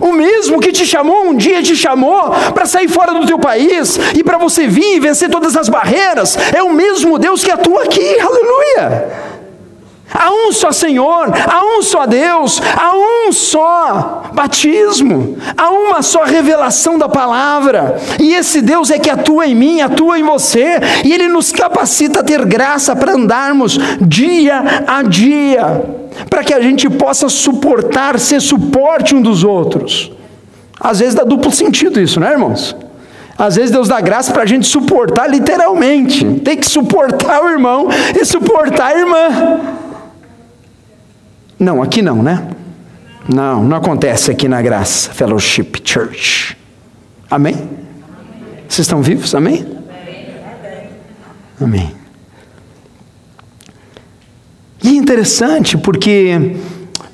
O 0.00 0.12
mesmo 0.12 0.58
que 0.58 0.72
te 0.72 0.84
chamou 0.84 1.28
um 1.28 1.36
dia 1.36 1.62
te 1.62 1.76
chamou 1.76 2.30
para 2.52 2.66
sair 2.66 2.88
fora 2.88 3.14
do 3.14 3.24
teu 3.26 3.38
país 3.38 3.96
e 4.16 4.24
para 4.24 4.38
você 4.38 4.66
vir 4.66 4.96
e 4.96 4.98
vencer 4.98 5.30
todas 5.30 5.56
as 5.56 5.68
barreiras, 5.68 6.36
é 6.52 6.64
o 6.64 6.72
mesmo 6.72 7.16
Deus 7.16 7.44
que 7.44 7.50
atua 7.52 7.84
aqui, 7.84 8.18
aleluia. 8.18 9.33
Há 10.12 10.30
um 10.30 10.52
só 10.52 10.70
Senhor, 10.70 11.32
há 11.32 11.64
um 11.64 11.82
só 11.82 12.06
Deus, 12.06 12.60
há 12.76 12.92
um 12.94 13.32
só 13.32 14.30
batismo, 14.34 15.36
há 15.56 15.70
uma 15.70 16.02
só 16.02 16.24
revelação 16.24 16.98
da 16.98 17.08
palavra, 17.08 17.98
e 18.20 18.34
esse 18.34 18.60
Deus 18.60 18.90
é 18.90 18.98
que 18.98 19.10
atua 19.10 19.46
em 19.46 19.54
mim, 19.54 19.80
atua 19.80 20.18
em 20.18 20.22
você, 20.22 20.78
e 21.04 21.12
Ele 21.12 21.28
nos 21.28 21.52
capacita 21.52 22.20
a 22.20 22.22
ter 22.22 22.44
graça 22.44 22.94
para 22.94 23.12
andarmos 23.12 23.78
dia 24.00 24.84
a 24.86 25.02
dia, 25.02 25.84
para 26.28 26.44
que 26.44 26.52
a 26.52 26.60
gente 26.60 26.88
possa 26.90 27.28
suportar, 27.28 28.18
ser 28.20 28.40
suporte 28.40 29.14
um 29.14 29.22
dos 29.22 29.42
outros. 29.42 30.12
Às 30.78 31.00
vezes 31.00 31.14
dá 31.14 31.24
duplo 31.24 31.50
sentido 31.50 32.00
isso, 32.00 32.20
né, 32.20 32.32
irmãos? 32.32 32.76
Às 33.36 33.56
vezes 33.56 33.70
Deus 33.70 33.88
dá 33.88 34.00
graça 34.00 34.32
para 34.32 34.42
a 34.42 34.46
gente 34.46 34.66
suportar 34.66 35.28
literalmente, 35.28 36.24
tem 36.44 36.56
que 36.56 36.66
suportar 36.66 37.42
o 37.42 37.48
irmão 37.48 37.88
e 38.18 38.24
suportar 38.24 38.92
a 38.92 38.98
irmã. 38.98 39.83
Não, 41.64 41.82
aqui 41.82 42.02
não, 42.02 42.22
né? 42.22 42.46
Não, 43.26 43.64
não 43.64 43.78
acontece 43.78 44.30
aqui 44.30 44.46
na 44.46 44.60
Graça 44.60 45.10
Fellowship 45.14 45.80
Church. 45.82 46.54
Amém? 47.30 47.54
Vocês 48.68 48.80
estão 48.80 49.00
vivos? 49.00 49.34
Amém? 49.34 49.66
Amém. 51.58 51.90
E 54.82 54.88
é 54.88 54.92
interessante 54.92 55.78
porque 55.78 56.54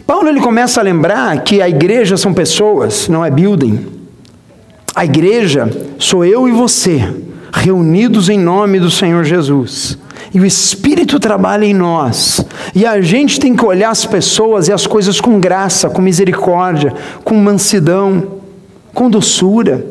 Paulo 0.05 0.29
ele 0.29 0.41
começa 0.41 0.81
a 0.81 0.83
lembrar 0.83 1.45
que 1.45 1.63
a 1.63 1.69
igreja 1.69 2.17
são 2.17 2.35
pessoas, 2.35 3.07
não 3.07 3.25
é 3.25 3.31
building. 3.31 3.87
A 4.97 5.05
igreja 5.05 5.71
sou 5.97 6.25
eu 6.25 6.49
e 6.49 6.51
você, 6.51 7.09
reunidos 7.53 8.29
em 8.29 8.39
nome 8.39 8.79
do 8.79 8.91
Senhor 8.91 9.25
Jesus. 9.25 9.99
E 10.33 10.41
o 10.41 10.47
Espírito 10.47 11.19
trabalha 11.19 11.65
em 11.65 11.75
nós. 11.75 12.45
E 12.75 12.87
a 12.87 13.01
gente 13.01 13.41
tem 13.41 13.55
que 13.55 13.65
olhar 13.65 13.91
as 13.91 14.07
pessoas 14.07 14.69
e 14.69 14.73
as 14.73 14.87
coisas 14.87 15.21
com 15.21 15.41
graça, 15.41 15.91
com 15.91 16.01
misericórdia, 16.01 16.95
com 17.25 17.35
mansidão, 17.37 18.41
com 18.95 19.11
doçura. 19.11 19.85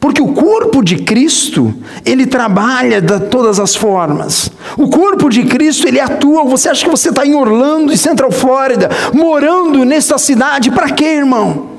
Porque 0.00 0.20
o 0.20 0.34
corpo 0.34 0.82
de 0.82 0.96
Cristo, 0.96 1.74
ele 2.04 2.26
trabalha 2.26 3.00
de 3.00 3.20
todas 3.20 3.58
as 3.58 3.74
formas. 3.74 4.50
O 4.76 4.88
corpo 4.88 5.28
de 5.30 5.44
Cristo, 5.44 5.88
ele 5.88 6.00
atua. 6.00 6.44
Você 6.44 6.68
acha 6.68 6.84
que 6.84 6.90
você 6.90 7.08
está 7.08 7.24
em 7.24 7.34
Orlando, 7.34 7.92
em 7.92 7.96
Central 7.96 8.30
Flórida, 8.30 8.90
morando 9.12 9.84
nessa 9.84 10.18
cidade, 10.18 10.70
para 10.70 10.90
quê, 10.90 11.04
irmão? 11.04 11.70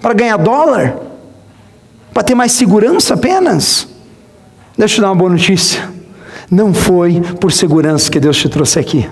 Para 0.00 0.12
ganhar 0.12 0.36
dólar? 0.36 0.96
Para 2.12 2.22
ter 2.22 2.34
mais 2.34 2.52
segurança 2.52 3.14
apenas? 3.14 3.88
Deixa 4.80 4.94
eu 4.94 4.96
te 4.96 5.00
dar 5.02 5.08
uma 5.08 5.16
boa 5.16 5.30
notícia. 5.30 5.86
Não 6.50 6.72
foi 6.72 7.20
por 7.38 7.52
segurança 7.52 8.10
que 8.10 8.18
Deus 8.18 8.38
te 8.38 8.48
trouxe 8.48 8.78
aqui, 8.78 9.06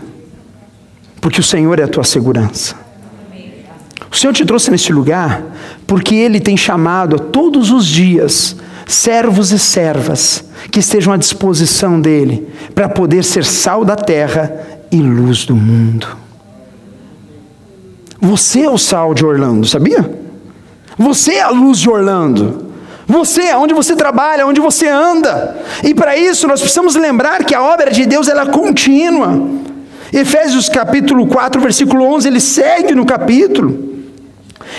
porque 1.20 1.40
o 1.40 1.42
Senhor 1.42 1.78
é 1.78 1.82
a 1.82 1.88
tua 1.88 2.04
segurança. 2.04 2.74
O 4.10 4.16
Senhor 4.16 4.32
te 4.32 4.46
trouxe 4.46 4.70
nesse 4.70 4.90
lugar 4.94 5.42
porque 5.86 6.14
Ele 6.14 6.40
tem 6.40 6.56
chamado 6.56 7.16
a 7.16 7.18
todos 7.18 7.70
os 7.70 7.86
dias 7.86 8.56
servos 8.86 9.52
e 9.52 9.58
servas 9.58 10.42
que 10.70 10.80
estejam 10.80 11.12
à 11.12 11.18
disposição 11.18 12.00
dEle 12.00 12.48
para 12.74 12.88
poder 12.88 13.22
ser 13.22 13.44
sal 13.44 13.84
da 13.84 13.94
terra 13.94 14.50
e 14.90 14.96
luz 14.96 15.44
do 15.44 15.54
mundo. 15.54 16.16
Você 18.18 18.60
é 18.60 18.70
o 18.70 18.78
sal 18.78 19.12
de 19.12 19.22
Orlando, 19.22 19.66
sabia? 19.66 20.18
Você 20.96 21.32
é 21.32 21.42
a 21.42 21.50
luz 21.50 21.78
de 21.78 21.90
Orlando. 21.90 22.67
Você, 23.08 23.40
é 23.40 23.56
onde 23.56 23.72
você 23.72 23.96
trabalha, 23.96 24.46
onde 24.46 24.60
você 24.60 24.86
anda. 24.86 25.56
E 25.82 25.94
para 25.94 26.14
isso 26.14 26.46
nós 26.46 26.60
precisamos 26.60 26.94
lembrar 26.94 27.42
que 27.42 27.54
a 27.54 27.62
obra 27.62 27.90
de 27.90 28.04
Deus 28.04 28.28
ela 28.28 28.42
é 28.42 28.46
contínua. 28.46 29.48
Efésios 30.12 30.68
capítulo 30.68 31.26
4, 31.26 31.58
versículo 31.58 32.04
11, 32.04 32.28
ele 32.28 32.40
segue 32.40 32.94
no 32.94 33.06
capítulo. 33.06 33.88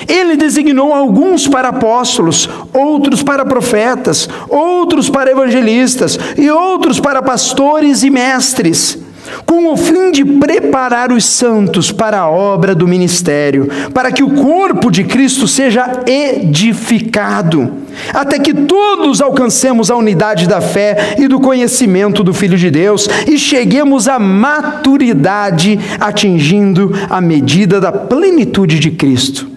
Ele 0.07 0.35
designou 0.35 0.93
alguns 0.93 1.47
para 1.47 1.69
apóstolos, 1.69 2.47
outros 2.71 3.23
para 3.23 3.43
profetas, 3.43 4.29
outros 4.47 5.09
para 5.09 5.31
evangelistas 5.31 6.19
e 6.37 6.51
outros 6.51 6.99
para 6.99 7.23
pastores 7.23 8.03
e 8.03 8.11
mestres 8.11 9.08
com 9.45 9.71
o 9.71 9.77
fim 9.77 10.11
de 10.11 10.23
preparar 10.23 11.11
os 11.11 11.25
santos 11.25 11.91
para 11.91 12.19
a 12.19 12.29
obra 12.29 12.73
do 12.73 12.87
ministério, 12.87 13.67
para 13.93 14.11
que 14.11 14.23
o 14.23 14.35
corpo 14.35 14.89
de 14.91 15.03
Cristo 15.03 15.47
seja 15.47 16.03
edificado, 16.07 17.71
até 18.13 18.39
que 18.39 18.53
todos 18.53 19.21
alcancemos 19.21 19.91
a 19.91 19.95
unidade 19.95 20.47
da 20.47 20.61
fé 20.61 21.15
e 21.17 21.27
do 21.27 21.39
conhecimento 21.39 22.23
do 22.23 22.33
Filho 22.33 22.57
de 22.57 22.69
Deus 22.71 23.09
e 23.27 23.37
cheguemos 23.37 24.07
à 24.07 24.19
maturidade, 24.19 25.79
atingindo 25.99 26.93
a 27.09 27.19
medida 27.19 27.79
da 27.79 27.91
plenitude 27.91 28.79
de 28.79 28.91
Cristo. 28.91 29.49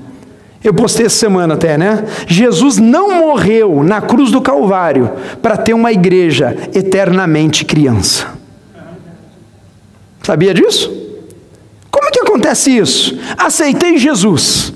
Eu 0.64 0.72
postei 0.72 1.06
essa 1.06 1.16
semana 1.16 1.54
até, 1.54 1.76
né? 1.76 2.04
Jesus 2.26 2.78
não 2.78 3.18
morreu 3.18 3.82
na 3.82 4.00
cruz 4.00 4.30
do 4.30 4.40
Calvário 4.40 5.10
para 5.40 5.56
ter 5.56 5.74
uma 5.74 5.90
igreja 5.90 6.56
eternamente 6.72 7.64
criança. 7.64 8.41
Sabia 10.22 10.54
disso? 10.54 10.90
Como 11.90 12.10
que 12.10 12.20
acontece 12.20 12.70
isso? 12.70 13.18
Aceitei 13.36 13.98
Jesus. 13.98 14.72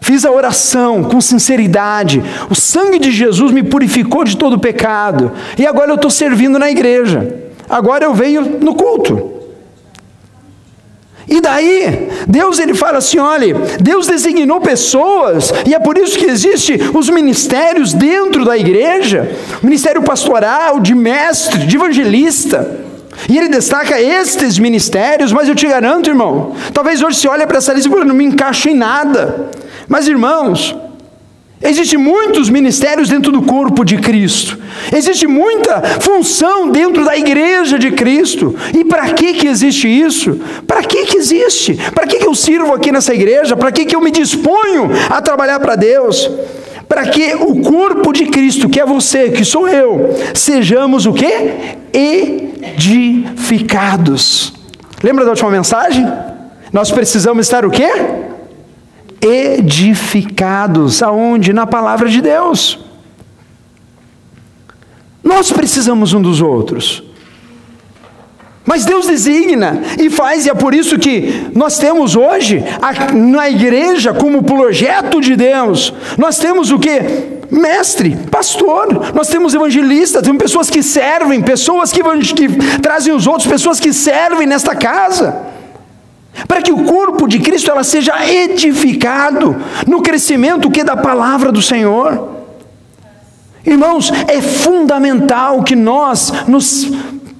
Fiz 0.00 0.24
a 0.24 0.30
oração 0.30 1.04
com 1.04 1.20
sinceridade. 1.20 2.22
O 2.50 2.54
sangue 2.54 2.98
de 2.98 3.10
Jesus 3.10 3.52
me 3.52 3.62
purificou 3.62 4.24
de 4.24 4.36
todo 4.36 4.58
pecado. 4.58 5.32
E 5.58 5.66
agora 5.66 5.90
eu 5.90 5.94
estou 5.94 6.10
servindo 6.10 6.58
na 6.58 6.70
igreja. 6.70 7.34
Agora 7.68 8.04
eu 8.04 8.12
venho 8.12 8.58
no 8.60 8.74
culto. 8.74 9.32
E 11.26 11.40
daí, 11.40 12.10
Deus 12.28 12.58
ele 12.58 12.74
fala 12.74 12.98
assim: 12.98 13.18
olha, 13.18 13.54
Deus 13.80 14.06
designou 14.06 14.60
pessoas, 14.60 15.52
e 15.66 15.74
é 15.74 15.78
por 15.78 15.96
isso 15.96 16.18
que 16.18 16.26
existe 16.26 16.78
os 16.92 17.08
ministérios 17.08 17.94
dentro 17.94 18.44
da 18.44 18.58
igreja, 18.58 19.34
ministério 19.62 20.02
pastoral, 20.02 20.80
de 20.80 20.94
mestre, 20.94 21.66
de 21.66 21.76
evangelista. 21.76 22.83
E 23.28 23.38
ele 23.38 23.48
destaca 23.48 24.00
estes 24.00 24.58
ministérios, 24.58 25.32
mas 25.32 25.48
eu 25.48 25.54
te 25.54 25.66
garanto, 25.66 26.08
irmão, 26.08 26.54
talvez 26.72 27.02
hoje 27.02 27.18
você 27.18 27.28
olhe 27.28 27.46
para 27.46 27.58
essa 27.58 27.72
lista 27.72 27.88
e 27.88 28.04
não 28.04 28.14
me 28.14 28.24
encaixo 28.24 28.68
em 28.68 28.74
nada. 28.74 29.50
Mas, 29.88 30.08
irmãos, 30.08 30.76
Existem 31.64 31.98
muitos 31.98 32.50
ministérios 32.50 33.08
dentro 33.08 33.32
do 33.32 33.40
corpo 33.40 33.86
de 33.86 33.96
Cristo. 33.96 34.58
Existe 34.94 35.26
muita 35.26 35.80
função 35.98 36.68
dentro 36.68 37.06
da 37.06 37.16
igreja 37.16 37.78
de 37.78 37.90
Cristo. 37.92 38.54
E 38.74 38.84
para 38.84 39.08
que 39.14 39.32
que 39.32 39.46
existe 39.46 39.88
isso? 39.88 40.38
Para 40.66 40.82
que 40.82 41.06
que 41.06 41.16
existe? 41.16 41.74
Para 41.94 42.06
que 42.06 42.18
que 42.18 42.26
eu 42.26 42.34
sirvo 42.34 42.74
aqui 42.74 42.92
nessa 42.92 43.14
igreja? 43.14 43.56
Para 43.56 43.72
que 43.72 43.86
que 43.86 43.96
eu 43.96 44.00
me 44.02 44.10
disponho 44.10 44.90
a 45.08 45.22
trabalhar 45.22 45.58
para 45.58 45.74
Deus? 45.74 46.30
Para 46.94 47.08
que 47.08 47.34
o 47.34 47.60
corpo 47.60 48.12
de 48.12 48.26
Cristo, 48.26 48.68
que 48.68 48.78
é 48.78 48.86
você, 48.86 49.30
que 49.30 49.44
sou 49.44 49.68
eu, 49.68 50.14
sejamos 50.32 51.06
o 51.06 51.12
que? 51.12 51.26
Edificados. 52.78 54.52
Lembra 55.02 55.24
da 55.24 55.32
última 55.32 55.50
mensagem? 55.50 56.06
Nós 56.72 56.92
precisamos 56.92 57.46
estar 57.46 57.66
o 57.66 57.70
quê? 57.70 57.90
Edificados. 59.20 61.02
Aonde? 61.02 61.52
Na 61.52 61.66
palavra 61.66 62.08
de 62.08 62.20
Deus. 62.20 62.78
Nós 65.20 65.50
precisamos 65.50 66.14
um 66.14 66.22
dos 66.22 66.40
outros. 66.40 67.02
Mas 68.66 68.84
Deus 68.84 69.06
designa 69.06 69.82
e 69.98 70.08
faz, 70.08 70.46
e 70.46 70.50
é 70.50 70.54
por 70.54 70.74
isso 70.74 70.98
que 70.98 71.48
nós 71.54 71.78
temos 71.78 72.16
hoje, 72.16 72.64
na 73.12 73.50
igreja, 73.50 74.14
como 74.14 74.42
projeto 74.42 75.20
de 75.20 75.36
Deus, 75.36 75.92
nós 76.16 76.38
temos 76.38 76.70
o 76.70 76.78
que? 76.78 77.34
Mestre, 77.50 78.16
pastor, 78.30 79.12
nós 79.14 79.28
temos 79.28 79.54
evangelista, 79.54 80.22
temos 80.22 80.42
pessoas 80.42 80.70
que 80.70 80.82
servem, 80.82 81.42
pessoas 81.42 81.92
que, 81.92 82.02
que 82.34 82.48
trazem 82.80 83.12
os 83.12 83.26
outros, 83.26 83.46
pessoas 83.46 83.78
que 83.78 83.92
servem 83.92 84.46
nesta 84.46 84.74
casa 84.74 85.52
para 86.48 86.60
que 86.60 86.72
o 86.72 86.84
corpo 86.84 87.28
de 87.28 87.38
Cristo 87.38 87.70
ela 87.70 87.84
seja 87.84 88.12
edificado 88.26 89.56
no 89.86 90.02
crescimento 90.02 90.70
que 90.70 90.80
é 90.80 90.84
da 90.84 90.96
palavra 90.96 91.52
do 91.52 91.62
Senhor. 91.62 92.30
Irmãos, 93.64 94.12
é 94.28 94.42
fundamental 94.42 95.62
que 95.62 95.76
nós 95.76 96.32
nos 96.46 96.90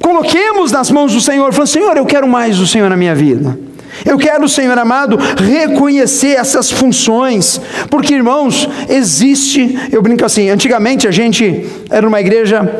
Coloquemos 0.05 0.71
nas 0.71 0.91
mãos 0.91 1.15
do 1.15 1.21
Senhor, 1.21 1.51
falando: 1.55 1.69
Senhor, 1.69 1.97
eu 1.97 2.05
quero 2.05 2.29
mais 2.29 2.59
do 2.59 2.67
Senhor 2.67 2.91
na 2.91 2.97
minha 2.97 3.15
vida. 3.15 3.59
Eu 4.05 4.19
quero, 4.19 4.47
Senhor 4.47 4.79
amado, 4.79 5.17
reconhecer 5.17 6.37
essas 6.37 6.71
funções, 6.71 7.59
porque 7.89 8.13
irmãos, 8.13 8.69
existe, 8.91 9.79
eu 9.91 10.03
brinco 10.03 10.23
assim, 10.23 10.51
antigamente 10.51 11.09
a 11.09 11.11
gente 11.11 11.67
era 11.89 12.07
uma 12.07 12.21
igreja, 12.21 12.71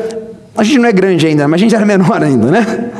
a 0.55 0.63
gente 0.63 0.77
não 0.77 0.87
é 0.87 0.91
grande 0.91 1.25
ainda, 1.25 1.47
mas 1.47 1.59
a 1.59 1.63
gente 1.63 1.73
era 1.73 1.83
menor 1.83 2.21
ainda, 2.21 2.51
né? 2.51 2.91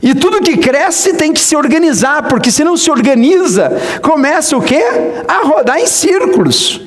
E 0.00 0.14
tudo 0.14 0.40
que 0.40 0.56
cresce 0.56 1.14
tem 1.14 1.32
que 1.32 1.40
se 1.40 1.56
organizar, 1.56 2.28
porque 2.28 2.52
se 2.52 2.62
não 2.62 2.76
se 2.76 2.88
organiza, 2.88 3.80
começa 4.00 4.56
o 4.56 4.62
quê? 4.62 4.84
A 5.26 5.44
rodar 5.44 5.80
em 5.80 5.88
círculos. 5.88 6.80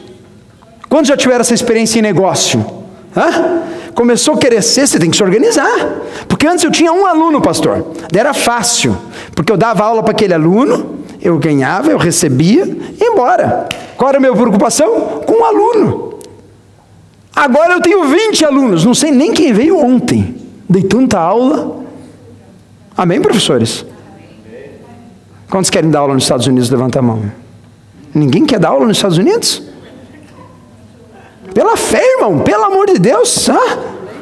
Quantos 0.88 1.10
já 1.10 1.18
tiveram 1.18 1.42
essa 1.42 1.54
experiência 1.54 2.00
em 2.00 2.02
negócio? 2.02 2.66
Hã? 3.18 3.64
Começou 3.94 4.36
a 4.36 4.38
crescer, 4.38 4.88
você 4.88 5.00
tem 5.00 5.10
que 5.10 5.18
se 5.18 5.24
organizar. 5.24 5.72
Porque 6.28 6.48
antes 6.48 6.64
eu 6.64 6.72
tinha 6.72 6.92
um 6.92 7.06
aluno, 7.06 7.42
pastor. 7.42 7.86
Era 8.14 8.34
fácil, 8.34 8.98
porque 9.36 9.52
eu 9.52 9.58
dava 9.58 9.84
aula 9.84 10.04
para 10.04 10.12
aquele 10.12 10.34
aluno, 10.34 11.00
eu 11.22 11.38
ganhava, 11.38 11.90
eu 11.90 11.98
recebia 11.98 12.66
e 12.66 13.04
embora. 13.04 13.68
Qual 13.98 14.10
era 14.10 14.18
a 14.18 14.22
minha 14.22 14.34
preocupação? 14.34 15.22
Com 15.26 15.42
um 15.42 15.46
aluno. 15.46 16.14
Agora 17.36 17.74
eu 17.74 17.82
tenho 17.82 18.06
20 18.06 18.46
alunos, 18.46 18.86
não 18.86 18.94
sei 18.94 19.12
nem 19.12 19.34
quem 19.34 19.52
veio 19.54 19.78
ontem. 19.78 20.36
Dei 20.70 20.84
tanta 20.84 21.20
aula. 21.20 21.84
Amém, 22.96 23.22
professores? 23.22 23.86
Quantos 25.50 25.70
querem 25.70 25.90
dar 25.90 26.00
aula 26.00 26.14
nos 26.14 26.24
Estados 26.24 26.48
Unidos? 26.48 26.70
Levanta 26.70 27.00
a 27.00 27.02
mão. 27.02 27.24
Ninguém 28.14 28.46
quer 28.46 28.60
dar 28.60 28.70
aula 28.70 28.86
nos 28.86 28.98
Estados 28.98 29.18
Unidos? 29.18 29.64
Pela 31.54 31.78
fé, 31.78 32.02
irmão, 32.16 32.40
pelo 32.40 32.64
amor 32.64 32.88
de 32.88 33.00
Deus. 33.00 33.50
Ah, 33.50 33.78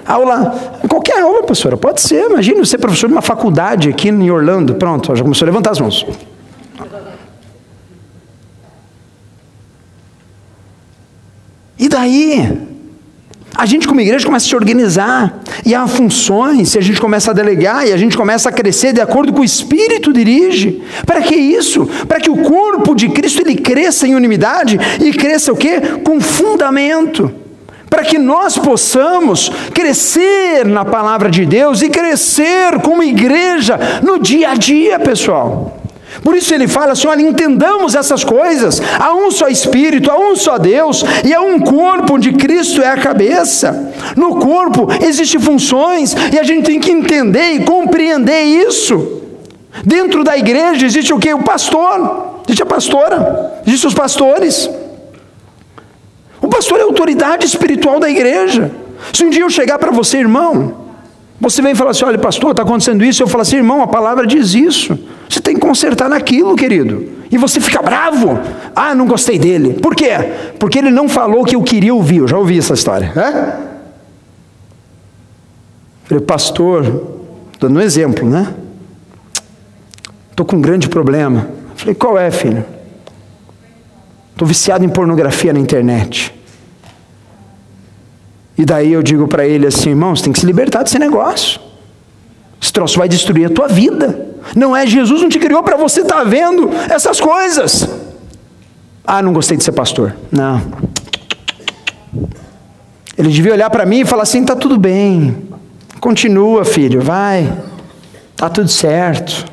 aula, 0.05 0.79
qualquer 0.89 1.21
aula, 1.21 1.43
professora, 1.43 1.77
pode 1.77 2.01
ser. 2.01 2.29
Imagine 2.29 2.59
você 2.59 2.77
professor 2.77 3.07
de 3.07 3.13
uma 3.13 3.21
faculdade 3.21 3.89
aqui 3.89 4.09
em 4.09 4.31
Orlando. 4.31 4.75
Pronto, 4.75 5.15
já 5.15 5.23
começou 5.23 5.45
a 5.45 5.47
levantar 5.47 5.71
as 5.71 5.79
mãos. 5.79 6.05
E 11.79 11.89
daí? 11.89 12.70
A 13.61 13.65
gente, 13.67 13.87
como 13.87 14.01
igreja, 14.01 14.25
começa 14.25 14.47
a 14.47 14.49
se 14.49 14.55
organizar, 14.55 15.39
e 15.63 15.75
há 15.75 15.85
funções, 15.85 16.73
e 16.73 16.79
a 16.79 16.81
gente 16.81 16.99
começa 16.99 17.29
a 17.29 17.33
delegar, 17.33 17.87
e 17.87 17.93
a 17.93 17.97
gente 17.97 18.17
começa 18.17 18.49
a 18.49 18.51
crescer 18.51 18.91
de 18.91 18.99
acordo 18.99 19.31
com 19.31 19.41
o 19.41 19.45
Espírito 19.45 20.11
dirige. 20.11 20.81
Para 21.05 21.21
que 21.21 21.35
isso? 21.35 21.85
Para 22.07 22.19
que 22.19 22.31
o 22.31 22.37
corpo 22.37 22.95
de 22.95 23.09
Cristo 23.09 23.43
ele 23.43 23.53
cresça 23.53 24.07
em 24.07 24.15
unidade 24.15 24.79
e 24.99 25.13
cresça 25.13 25.53
o 25.53 25.55
quê? 25.55 25.79
Com 26.03 26.19
fundamento. 26.19 27.31
Para 27.87 28.01
que 28.01 28.17
nós 28.17 28.57
possamos 28.57 29.51
crescer 29.75 30.65
na 30.65 30.83
palavra 30.83 31.29
de 31.29 31.45
Deus 31.45 31.83
e 31.83 31.89
crescer 31.89 32.81
como 32.81 33.03
igreja 33.03 33.79
no 34.01 34.17
dia 34.17 34.49
a 34.49 34.55
dia, 34.55 34.97
pessoal. 34.97 35.80
Por 36.23 36.35
isso 36.35 36.53
ele 36.53 36.67
fala 36.67 36.91
assim: 36.91 37.07
olha, 37.07 37.21
entendamos 37.21 37.95
essas 37.95 38.23
coisas. 38.23 38.81
Há 38.99 39.13
um 39.13 39.31
só 39.31 39.47
Espírito, 39.47 40.11
há 40.11 40.17
um 40.17 40.35
só 40.35 40.57
Deus, 40.57 41.03
e 41.23 41.33
há 41.33 41.41
um 41.41 41.59
corpo 41.59 42.15
onde 42.15 42.33
Cristo 42.33 42.81
é 42.81 42.87
a 42.87 42.97
cabeça. 42.97 43.93
No 44.15 44.35
corpo 44.35 44.87
existem 45.01 45.39
funções, 45.39 46.15
e 46.33 46.37
a 46.37 46.43
gente 46.43 46.65
tem 46.65 46.79
que 46.79 46.91
entender 46.91 47.53
e 47.53 47.63
compreender 47.63 48.41
isso. 48.41 49.21
Dentro 49.85 50.23
da 50.23 50.37
igreja 50.37 50.85
existe 50.85 51.13
o 51.13 51.19
que? 51.19 51.33
O 51.33 51.43
pastor, 51.43 52.41
existe 52.45 52.61
a 52.61 52.65
pastora, 52.65 53.61
existem 53.65 53.87
os 53.87 53.93
pastores. 53.93 54.69
O 56.41 56.47
pastor 56.47 56.79
é 56.79 56.81
a 56.81 56.85
autoridade 56.85 57.45
espiritual 57.45 57.99
da 57.99 58.09
igreja. 58.09 58.71
Se 59.13 59.23
um 59.23 59.29
dia 59.29 59.43
eu 59.43 59.49
chegar 59.49 59.79
para 59.79 59.91
você, 59.91 60.17
irmão, 60.17 60.80
você 61.41 61.61
vem 61.61 61.73
falar 61.73 61.91
assim: 61.91 62.05
olha, 62.05 62.19
pastor, 62.19 62.51
está 62.51 62.61
acontecendo 62.61 63.03
isso. 63.03 63.23
Eu 63.23 63.27
falo 63.27 63.41
assim, 63.41 63.57
irmão, 63.57 63.81
a 63.81 63.87
palavra 63.87 64.27
diz 64.27 64.53
isso. 64.53 64.97
Você 65.27 65.39
tem 65.39 65.55
que 65.55 65.59
consertar 65.59 66.07
naquilo, 66.07 66.55
querido. 66.55 67.09
E 67.31 67.37
você 67.37 67.59
fica 67.59 67.81
bravo. 67.81 68.39
Ah, 68.75 68.93
não 68.93 69.07
gostei 69.07 69.39
dele. 69.39 69.73
Por 69.73 69.95
quê? 69.95 70.11
Porque 70.59 70.77
ele 70.77 70.91
não 70.91 71.09
falou 71.09 71.41
o 71.41 71.45
que 71.45 71.55
eu 71.55 71.63
queria 71.63 71.95
ouvir. 71.95 72.17
Eu 72.17 72.27
já 72.27 72.37
ouvi 72.37 72.59
essa 72.59 72.75
história. 72.75 73.11
É? 73.15 73.71
Falei, 76.03 76.23
pastor, 76.23 76.83
dando 77.59 77.79
um 77.79 77.81
exemplo, 77.81 78.29
né? 78.29 78.53
Estou 80.29 80.45
com 80.45 80.57
um 80.57 80.61
grande 80.61 80.87
problema. 80.89 81.47
Falei, 81.75 81.95
qual 81.95 82.19
é, 82.19 82.29
filho? 82.29 82.63
Estou 84.31 84.47
viciado 84.47 84.85
em 84.85 84.89
pornografia 84.89 85.53
na 85.53 85.59
internet. 85.59 86.33
E 88.61 88.65
daí 88.65 88.93
eu 88.93 89.01
digo 89.01 89.27
para 89.27 89.43
ele 89.43 89.65
assim, 89.65 89.89
irmão, 89.89 90.15
você 90.15 90.25
tem 90.25 90.31
que 90.31 90.39
se 90.39 90.45
libertar 90.45 90.83
desse 90.83 90.99
negócio. 90.99 91.59
Esse 92.61 92.71
troço 92.71 92.95
vai 92.99 93.09
destruir 93.09 93.47
a 93.47 93.49
tua 93.49 93.67
vida. 93.67 94.23
Não 94.55 94.77
é 94.77 94.85
Jesus 94.85 95.19
não 95.19 95.29
te 95.29 95.39
criou 95.39 95.63
para 95.63 95.75
você 95.75 96.01
estar 96.01 96.17
tá 96.17 96.23
vendo 96.23 96.69
essas 96.87 97.19
coisas. 97.19 97.89
Ah, 99.03 99.19
não 99.19 99.33
gostei 99.33 99.57
de 99.57 99.63
ser 99.63 99.71
pastor. 99.71 100.15
Não. 100.31 100.61
Ele 103.17 103.29
devia 103.29 103.53
olhar 103.53 103.71
para 103.71 103.83
mim 103.83 104.01
e 104.01 104.05
falar 104.05 104.21
assim: 104.21 104.45
tá 104.45 104.55
tudo 104.55 104.77
bem. 104.77 105.35
Continua, 105.99 106.63
filho, 106.63 107.01
vai. 107.01 107.51
Tá 108.35 108.47
tudo 108.47 108.67
certo. 108.67 109.43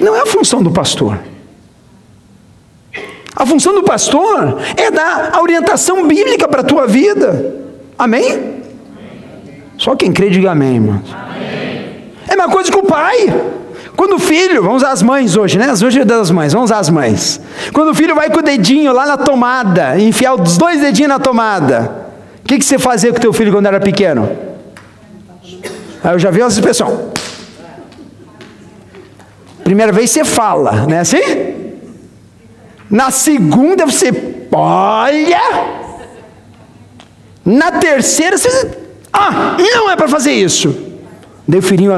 Não 0.00 0.16
é 0.16 0.22
a 0.22 0.26
função 0.26 0.60
do 0.60 0.72
pastor. 0.72 1.16
A 3.36 3.44
função 3.44 3.74
do 3.74 3.82
pastor 3.82 4.56
é 4.78 4.90
dar 4.90 5.30
a 5.34 5.42
orientação 5.42 6.08
bíblica 6.08 6.48
para 6.48 6.62
a 6.62 6.64
tua 6.64 6.86
vida. 6.86 7.54
Amém? 7.98 8.62
Só 9.76 9.94
quem 9.94 10.10
crê, 10.10 10.30
diga 10.30 10.52
amém, 10.52 10.76
irmãos. 10.76 11.14
É 12.26 12.32
a 12.32 12.36
mesma 12.36 12.50
coisa 12.50 12.72
que 12.72 12.78
o 12.78 12.82
pai. 12.82 13.26
Quando 13.94 14.16
o 14.16 14.18
filho, 14.18 14.62
vamos 14.62 14.82
as 14.82 15.02
mães 15.02 15.36
hoje, 15.36 15.58
né? 15.58 15.70
Hoje 15.72 16.00
é 16.00 16.04
das 16.04 16.30
mães, 16.30 16.54
vamos 16.54 16.72
as 16.72 16.88
mães. 16.88 17.38
Quando 17.74 17.90
o 17.90 17.94
filho 17.94 18.14
vai 18.14 18.30
com 18.30 18.38
o 18.38 18.42
dedinho 18.42 18.92
lá 18.92 19.06
na 19.06 19.18
tomada, 19.18 19.98
enfiar 19.98 20.34
os 20.34 20.56
dois 20.56 20.80
dedinhos 20.80 21.10
na 21.10 21.18
tomada, 21.18 22.06
o 22.42 22.48
que, 22.48 22.58
que 22.58 22.64
você 22.64 22.78
fazia 22.78 23.10
com 23.10 23.18
o 23.18 23.20
teu 23.20 23.32
filho 23.34 23.52
quando 23.52 23.66
era 23.66 23.80
pequeno? 23.80 24.30
Aí 26.02 26.14
eu 26.14 26.18
já 26.18 26.30
vi 26.30 26.40
essa 26.40 26.58
expressão. 26.58 27.10
Primeira 29.62 29.92
vez 29.92 30.10
você 30.10 30.24
fala, 30.24 30.86
né 30.86 31.00
assim? 31.00 31.65
Na 32.90 33.10
segunda 33.10 33.84
você 33.84 34.46
olha. 34.52 35.40
Na 37.44 37.72
terceira 37.72 38.38
você. 38.38 38.78
Ah, 39.12 39.56
não 39.58 39.90
é 39.90 39.96
para 39.96 40.08
fazer 40.08 40.32
isso. 40.32 40.74
Daí 41.46 41.60
o 41.60 41.62
filhinho. 41.62 41.92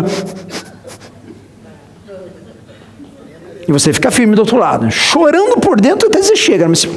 E 3.66 3.72
você 3.72 3.92
fica 3.92 4.10
firme 4.10 4.34
do 4.34 4.40
outro 4.40 4.56
lado, 4.56 4.90
chorando 4.90 5.60
por 5.60 5.78
dentro 5.78 6.08
até 6.08 6.22
você 6.22 6.36
chega. 6.36 6.66
Mas... 6.66 6.88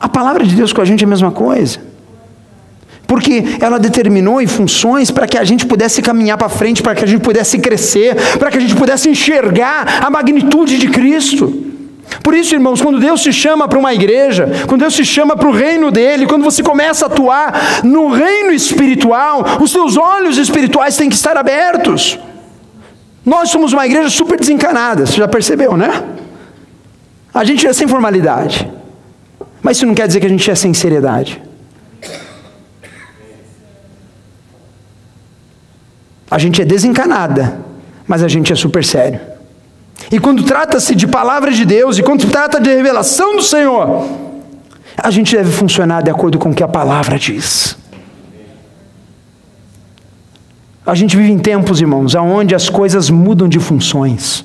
A 0.00 0.08
palavra 0.08 0.44
de 0.44 0.54
Deus 0.54 0.72
com 0.72 0.80
a 0.80 0.84
gente 0.84 1.02
é 1.02 1.06
a 1.06 1.08
mesma 1.08 1.32
coisa 1.32 1.89
porque 3.10 3.42
ela 3.60 3.76
determinou 3.76 4.40
em 4.40 4.46
funções 4.46 5.10
para 5.10 5.26
que 5.26 5.36
a 5.36 5.42
gente 5.42 5.66
pudesse 5.66 6.00
caminhar 6.00 6.38
para 6.38 6.48
frente, 6.48 6.80
para 6.80 6.94
que 6.94 7.02
a 7.02 7.08
gente 7.08 7.20
pudesse 7.20 7.58
crescer, 7.58 8.14
para 8.38 8.52
que 8.52 8.56
a 8.56 8.60
gente 8.60 8.76
pudesse 8.76 9.10
enxergar 9.10 10.04
a 10.06 10.08
magnitude 10.08 10.78
de 10.78 10.86
Cristo. 10.86 11.52
Por 12.22 12.34
isso, 12.34 12.54
irmãos, 12.54 12.80
quando 12.80 13.00
Deus 13.00 13.20
se 13.20 13.32
chama 13.32 13.66
para 13.66 13.80
uma 13.80 13.92
igreja, 13.92 14.48
quando 14.68 14.82
Deus 14.82 14.94
se 14.94 15.04
chama 15.04 15.36
para 15.36 15.48
o 15.48 15.50
reino 15.50 15.90
dele, 15.90 16.24
quando 16.24 16.44
você 16.44 16.62
começa 16.62 17.06
a 17.06 17.08
atuar 17.08 17.82
no 17.82 18.10
reino 18.10 18.52
espiritual, 18.52 19.44
os 19.60 19.72
seus 19.72 19.96
olhos 19.96 20.38
espirituais 20.38 20.96
têm 20.96 21.08
que 21.08 21.16
estar 21.16 21.36
abertos. 21.36 22.16
Nós 23.26 23.50
somos 23.50 23.72
uma 23.72 23.84
igreja 23.86 24.08
super 24.08 24.38
desencanada, 24.38 25.04
você 25.04 25.16
já 25.16 25.26
percebeu, 25.26 25.76
né? 25.76 26.00
A 27.34 27.42
gente 27.42 27.66
é 27.66 27.72
sem 27.72 27.88
formalidade, 27.88 28.70
mas 29.60 29.78
isso 29.78 29.86
não 29.86 29.94
quer 29.96 30.06
dizer 30.06 30.20
que 30.20 30.26
a 30.26 30.30
gente 30.30 30.48
é 30.48 30.54
sem 30.54 30.72
seriedade. 30.72 31.49
A 36.30 36.38
gente 36.38 36.62
é 36.62 36.64
desencanada, 36.64 37.58
mas 38.06 38.22
a 38.22 38.28
gente 38.28 38.52
é 38.52 38.56
super 38.56 38.84
sério. 38.84 39.20
E 40.10 40.18
quando 40.18 40.44
trata-se 40.44 40.94
de 40.94 41.06
palavra 41.06 41.50
de 41.50 41.64
Deus 41.64 41.98
e 41.98 42.02
quando 42.02 42.30
trata 42.30 42.60
de 42.60 42.70
revelação 42.70 43.36
do 43.36 43.42
Senhor, 43.42 44.08
a 44.96 45.10
gente 45.10 45.34
deve 45.34 45.50
funcionar 45.50 46.02
de 46.02 46.10
acordo 46.10 46.38
com 46.38 46.50
o 46.50 46.54
que 46.54 46.62
a 46.62 46.68
palavra 46.68 47.18
diz. 47.18 47.76
A 50.86 50.94
gente 50.94 51.16
vive 51.16 51.30
em 51.30 51.38
tempos, 51.38 51.80
irmãos, 51.80 52.14
onde 52.14 52.54
as 52.54 52.68
coisas 52.68 53.10
mudam 53.10 53.48
de 53.48 53.58
funções, 53.58 54.44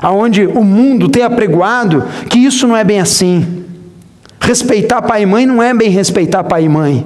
aonde 0.00 0.46
o 0.46 0.62
mundo 0.62 1.08
tem 1.08 1.22
apregoado 1.22 2.04
que 2.28 2.38
isso 2.38 2.66
não 2.66 2.76
é 2.76 2.84
bem 2.84 3.00
assim. 3.00 3.64
Respeitar 4.40 5.02
pai 5.02 5.22
e 5.22 5.26
mãe 5.26 5.44
não 5.44 5.62
é 5.62 5.74
bem 5.74 5.90
respeitar 5.90 6.44
pai 6.44 6.64
e 6.64 6.68
mãe, 6.68 7.04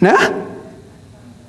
né? 0.00 0.34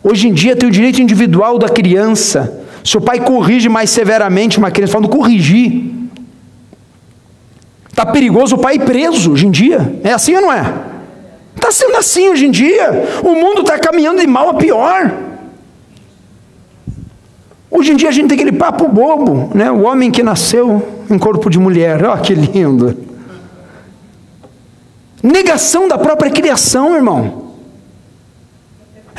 Hoje 0.03 0.27
em 0.27 0.33
dia 0.33 0.55
tem 0.55 0.67
o 0.67 0.71
direito 0.71 1.01
individual 1.01 1.57
da 1.57 1.69
criança. 1.69 2.65
Se 2.83 2.97
o 2.97 3.01
pai 3.01 3.21
corrige 3.21 3.69
mais 3.69 3.89
severamente 3.89 4.57
uma 4.57 4.69
criança, 4.69 4.93
falando 4.93 5.09
corrigir. 5.09 5.91
Está 7.89 8.05
perigoso 8.05 8.55
o 8.55 8.59
pai 8.59 8.77
preso 8.79 9.31
hoje 9.31 9.47
em 9.47 9.51
dia. 9.51 9.99
É 10.03 10.11
assim 10.11 10.35
ou 10.35 10.41
não 10.41 10.51
é? 10.51 10.73
Está 11.55 11.71
sendo 11.71 11.95
assim 11.95 12.27
hoje 12.29 12.45
em 12.47 12.51
dia. 12.51 13.21
O 13.23 13.33
mundo 13.35 13.61
está 13.61 13.79
caminhando 13.79 14.19
de 14.19 14.27
mal 14.27 14.49
a 14.49 14.55
pior. 14.55 15.13
Hoje 17.71 17.93
em 17.93 17.95
dia 17.95 18.09
a 18.09 18.11
gente 18.11 18.27
tem 18.27 18.35
aquele 18.35 18.51
papo 18.51 18.87
bobo, 18.87 19.51
né? 19.55 19.71
O 19.71 19.83
homem 19.83 20.11
que 20.11 20.21
nasceu 20.21 21.05
em 21.09 21.17
corpo 21.17 21.49
de 21.49 21.57
mulher. 21.57 22.03
Olha 22.03 22.19
que 22.19 22.35
lindo. 22.35 22.97
Negação 25.21 25.87
da 25.87 25.97
própria 25.97 26.29
criação, 26.29 26.93
irmão. 26.95 27.42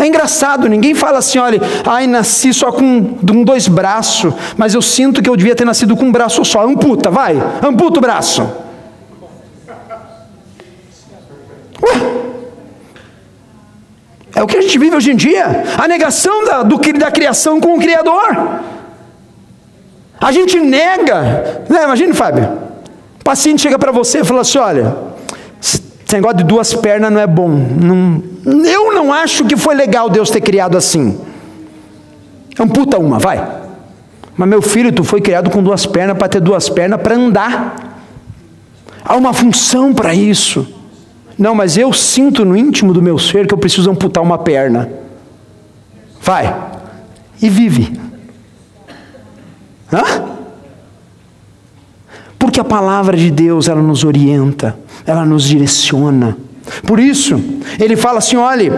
É 0.04 0.06
engraçado, 0.06 0.68
ninguém 0.68 0.94
fala 0.94 1.16
assim, 1.16 1.38
olha, 1.38 1.58
ai, 1.86 2.06
nasci 2.06 2.52
só 2.52 2.70
com, 2.70 3.16
com 3.16 3.42
dois 3.42 3.66
braços, 3.66 4.34
mas 4.54 4.74
eu 4.74 4.82
sinto 4.82 5.22
que 5.22 5.30
eu 5.30 5.34
devia 5.34 5.54
ter 5.54 5.64
nascido 5.64 5.96
com 5.96 6.04
um 6.04 6.12
braço 6.12 6.44
só. 6.44 6.62
Amputa, 6.62 7.10
vai, 7.10 7.42
amputa 7.66 8.00
o 8.00 8.02
braço. 8.02 8.46
Ué? 11.82 12.24
É 14.36 14.42
o 14.42 14.46
que 14.46 14.58
a 14.58 14.60
gente 14.60 14.78
vive 14.78 14.94
hoje 14.94 15.10
em 15.10 15.16
dia, 15.16 15.64
a 15.78 15.88
negação 15.88 16.44
da, 16.44 16.62
do, 16.62 16.76
da 16.98 17.10
criação 17.10 17.58
com 17.58 17.74
o 17.74 17.78
Criador. 17.78 18.60
A 20.20 20.32
gente 20.32 20.60
nega, 20.60 21.64
né, 21.66 21.84
imagine, 21.84 22.12
Fábio, 22.12 22.44
o 23.20 23.24
paciente 23.24 23.62
chega 23.62 23.78
para 23.78 23.90
você 23.90 24.20
e 24.20 24.24
fala 24.24 24.42
assim: 24.42 24.58
olha, 24.58 24.94
esse 25.62 25.80
negócio 26.12 26.36
de 26.36 26.44
duas 26.44 26.74
pernas 26.74 27.10
não 27.10 27.20
é 27.22 27.26
bom. 27.26 27.48
Não, 27.48 28.33
eu 28.44 28.92
não 28.92 29.12
acho 29.12 29.44
que 29.44 29.56
foi 29.56 29.74
legal 29.74 30.08
Deus 30.10 30.30
ter 30.30 30.40
criado 30.40 30.76
assim. 30.76 31.18
Amputa 32.58 32.98
uma, 32.98 33.18
vai. 33.18 33.62
Mas 34.36 34.48
meu 34.48 34.62
filho, 34.62 34.92
tu 34.92 35.04
foi 35.04 35.20
criado 35.20 35.50
com 35.50 35.62
duas 35.62 35.86
pernas 35.86 36.16
para 36.18 36.28
ter 36.28 36.40
duas 36.40 36.68
pernas 36.68 37.00
para 37.00 37.14
andar. 37.14 38.00
Há 39.04 39.16
uma 39.16 39.32
função 39.32 39.92
para 39.94 40.14
isso. 40.14 40.66
Não, 41.38 41.54
mas 41.54 41.76
eu 41.76 41.92
sinto 41.92 42.44
no 42.44 42.56
íntimo 42.56 42.92
do 42.92 43.02
meu 43.02 43.18
ser 43.18 43.46
que 43.46 43.54
eu 43.54 43.58
preciso 43.58 43.90
amputar 43.90 44.22
uma 44.22 44.38
perna. 44.38 44.88
Vai. 46.20 46.54
E 47.40 47.48
vive. 47.48 48.00
Hã? 49.92 50.24
Porque 52.38 52.60
a 52.60 52.64
palavra 52.64 53.16
de 53.16 53.30
Deus, 53.30 53.68
ela 53.68 53.82
nos 53.82 54.04
orienta 54.04 54.76
ela 55.06 55.24
nos 55.24 55.44
direciona. 55.44 56.36
Por 56.86 56.98
isso, 56.98 57.42
ele 57.78 57.96
fala 57.96 58.18
assim: 58.18 58.36
olhe, 58.36 58.72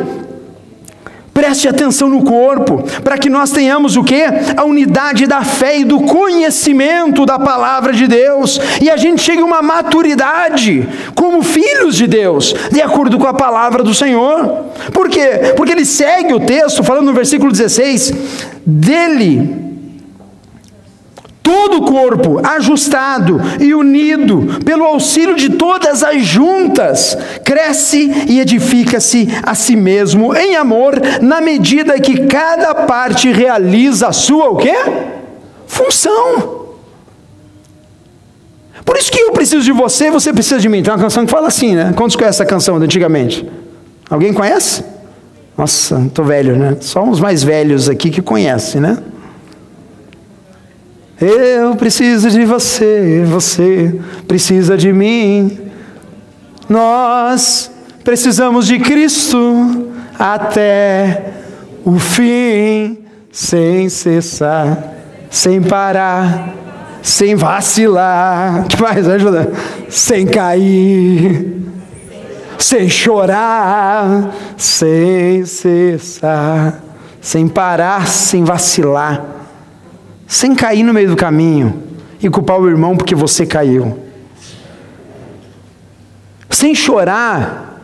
preste 1.32 1.68
atenção 1.68 2.08
no 2.08 2.24
corpo, 2.24 2.82
para 3.04 3.18
que 3.18 3.28
nós 3.28 3.50
tenhamos 3.50 3.96
o 3.96 4.02
que? 4.02 4.22
A 4.56 4.64
unidade 4.64 5.26
da 5.26 5.42
fé 5.42 5.80
e 5.80 5.84
do 5.84 6.00
conhecimento 6.00 7.26
da 7.26 7.38
palavra 7.38 7.92
de 7.92 8.06
Deus, 8.06 8.58
e 8.80 8.88
a 8.88 8.96
gente 8.96 9.20
chegue 9.20 9.42
a 9.42 9.44
uma 9.44 9.60
maturidade 9.60 10.88
como 11.14 11.42
filhos 11.42 11.94
de 11.94 12.06
Deus, 12.06 12.54
de 12.72 12.80
acordo 12.80 13.18
com 13.18 13.26
a 13.26 13.34
palavra 13.34 13.82
do 13.82 13.94
Senhor. 13.94 14.64
Por 14.92 15.10
quê? 15.10 15.52
Porque 15.56 15.72
ele 15.72 15.84
segue 15.84 16.32
o 16.32 16.40
texto, 16.40 16.82
falando 16.82 17.06
no 17.06 17.12
versículo 17.12 17.52
16: 17.52 18.12
dele 18.64 19.65
todo 21.46 21.78
o 21.78 21.82
corpo 21.82 22.40
ajustado 22.44 23.40
e 23.60 23.72
unido 23.72 24.58
pelo 24.64 24.84
auxílio 24.84 25.36
de 25.36 25.50
todas 25.50 26.02
as 26.02 26.24
juntas, 26.24 27.16
cresce 27.44 28.10
e 28.26 28.40
edifica-se 28.40 29.28
a 29.44 29.54
si 29.54 29.76
mesmo 29.76 30.34
em 30.34 30.56
amor, 30.56 31.00
na 31.22 31.40
medida 31.40 32.00
que 32.00 32.26
cada 32.26 32.74
parte 32.74 33.30
realiza 33.30 34.08
a 34.08 34.12
sua 34.12 34.50
o 34.50 34.56
quê? 34.56 34.74
Função. 35.68 36.66
Por 38.84 38.96
isso 38.96 39.12
que 39.12 39.20
eu 39.20 39.30
preciso 39.30 39.62
de 39.62 39.72
você, 39.72 40.10
você 40.10 40.32
precisa 40.32 40.58
de 40.58 40.68
mim. 40.68 40.82
Tem 40.82 40.92
uma 40.92 40.98
canção 40.98 41.24
que 41.24 41.30
fala 41.30 41.46
assim, 41.46 41.76
né? 41.76 41.92
Quantos 41.94 42.16
conhecem 42.16 42.42
essa 42.42 42.46
canção 42.46 42.78
de 42.80 42.84
antigamente? 42.86 43.48
Alguém 44.10 44.32
conhece? 44.32 44.84
Nossa, 45.56 46.02
estou 46.06 46.24
velho, 46.24 46.56
né? 46.56 46.76
Só 46.80 47.04
uns 47.04 47.20
mais 47.20 47.44
velhos 47.44 47.88
aqui 47.88 48.10
que 48.10 48.20
conhecem, 48.20 48.80
né? 48.80 48.98
Eu 51.20 51.74
preciso 51.76 52.30
de 52.30 52.44
você, 52.44 53.24
você 53.26 53.98
precisa 54.28 54.76
de 54.76 54.92
mim. 54.92 55.58
Nós 56.68 57.70
precisamos 58.04 58.66
de 58.66 58.78
Cristo 58.78 59.92
até 60.18 61.32
o 61.84 61.98
fim, 61.98 62.98
sem 63.32 63.88
cessar, 63.88 64.94
sem 65.30 65.62
parar. 65.62 66.54
sem 67.02 67.36
vacilar. 67.36 68.64
que 68.64 68.82
mais? 68.82 69.08
Ajuda. 69.08 69.52
Sem 69.88 70.26
cair, 70.26 71.62
sem 72.58 72.88
chorar, 72.88 74.34
sem 74.56 75.46
cessar, 75.46 76.82
sem 77.20 77.46
parar, 77.46 78.08
sem 78.08 78.42
vacilar, 78.42 79.35
sem 80.26 80.54
cair 80.54 80.82
no 80.82 80.92
meio 80.92 81.08
do 81.08 81.16
caminho 81.16 81.82
e 82.20 82.28
culpar 82.28 82.58
o 82.58 82.68
irmão 82.68 82.96
porque 82.96 83.14
você 83.14 83.46
caiu. 83.46 83.98
Sem 86.50 86.74
chorar, 86.74 87.82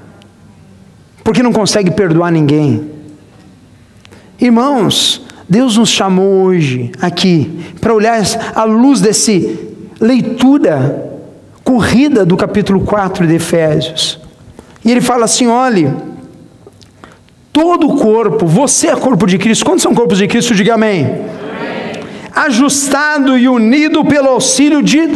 porque 1.23 1.43
não 1.43 1.53
consegue 1.53 1.91
perdoar 1.91 2.31
ninguém. 2.31 2.91
Irmãos, 4.41 5.25
Deus 5.49 5.77
nos 5.77 5.91
chamou 5.91 6.45
hoje 6.45 6.91
aqui 7.01 7.61
para 7.81 7.95
olhar 7.95 8.23
à 8.55 8.65
luz 8.65 9.01
desse 9.01 9.59
leitura 10.01 11.11
corrida 11.63 12.25
do 12.25 12.37
capítulo 12.37 12.81
4 12.81 13.27
de 13.27 13.35
Efésios. 13.35 14.19
E 14.85 14.91
ele 14.91 15.01
fala 15.01 15.27
assim: 15.27 15.47
olhe, 15.47 15.93
todo 17.53 17.89
o 17.89 17.97
corpo, 17.97 18.47
você 18.47 18.89
é 18.89 18.97
corpo 18.97 19.27
de 19.27 19.39
Cristo. 19.39 19.65
Quantos 19.65 19.83
são 19.83 19.95
corpos 19.95 20.19
de 20.19 20.27
Cristo? 20.27 20.55
Diga 20.55 20.75
amém. 20.75 21.25
Ajustado 22.35 23.37
e 23.37 23.49
unido 23.49 24.05
pelo 24.05 24.29
auxílio 24.29 24.83
de 24.83 25.07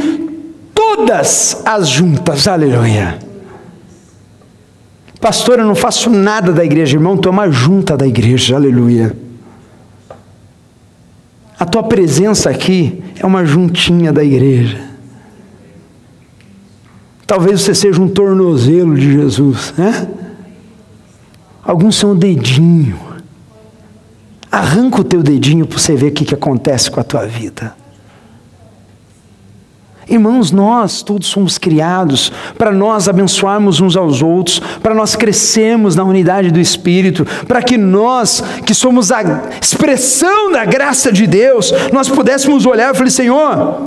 todas 0.75 1.63
as 1.65 1.89
juntas. 1.89 2.47
Aleluia. 2.47 3.19
Pastor, 5.21 5.59
eu 5.59 5.67
não 5.67 5.75
faço 5.75 6.11
nada 6.11 6.53
da 6.53 6.65
igreja, 6.65 6.97
irmão, 6.97 7.17
toma 7.17 7.51
junta 7.51 7.97
da 7.97 8.07
igreja. 8.07 8.55
Aleluia. 8.55 9.17
A 11.59 11.65
tua 11.65 11.83
presença 11.83 12.51
aqui 12.51 13.03
é 13.19 13.25
uma 13.25 13.45
juntinha 13.45 14.13
da 14.13 14.23
igreja. 14.23 14.79
Talvez 17.27 17.63
você 17.63 17.75
seja 17.75 18.01
um 18.01 18.09
tornozelo 18.09 18.95
de 18.95 19.13
Jesus, 19.13 19.75
né? 19.77 20.09
Alguns 21.65 21.97
são 21.97 22.13
o 22.13 22.15
dedinho. 22.15 23.06
Arranca 24.57 25.03
o 25.03 25.05
teu 25.05 25.23
dedinho 25.23 25.67
para 25.67 25.79
você 25.79 25.95
ver 25.95 26.07
o 26.07 26.13
que, 26.13 26.25
que 26.25 26.35
acontece 26.35 26.91
com 26.91 26.99
a 26.99 27.05
tua 27.05 27.27
vida. 27.27 27.75
Irmãos, 30.09 30.51
nós 30.51 31.03
todos 31.03 31.29
somos 31.29 31.59
criados 31.59 32.33
para 32.57 32.73
nós 32.73 33.07
abençoarmos 33.07 33.83
uns 33.83 33.99
aos 33.99 34.23
outros, 34.23 34.59
para 34.83 34.95
nós 34.95 35.15
crescermos 35.15 35.95
na 35.95 36.05
unidade 36.05 36.51
do 36.51 36.59
Espírito, 36.59 37.27
para 37.47 37.61
que 37.61 37.77
nós, 37.77 38.43
que 38.65 38.73
somos 38.73 39.13
a 39.13 39.43
expressão 39.61 40.51
da 40.51 40.65
graça 40.65 41.13
de 41.13 41.27
Deus, 41.27 41.71
nós 41.93 42.09
pudéssemos 42.09 42.65
olhar 42.65 42.95
e 42.95 42.97
falar: 42.97 43.11
Senhor, 43.11 43.83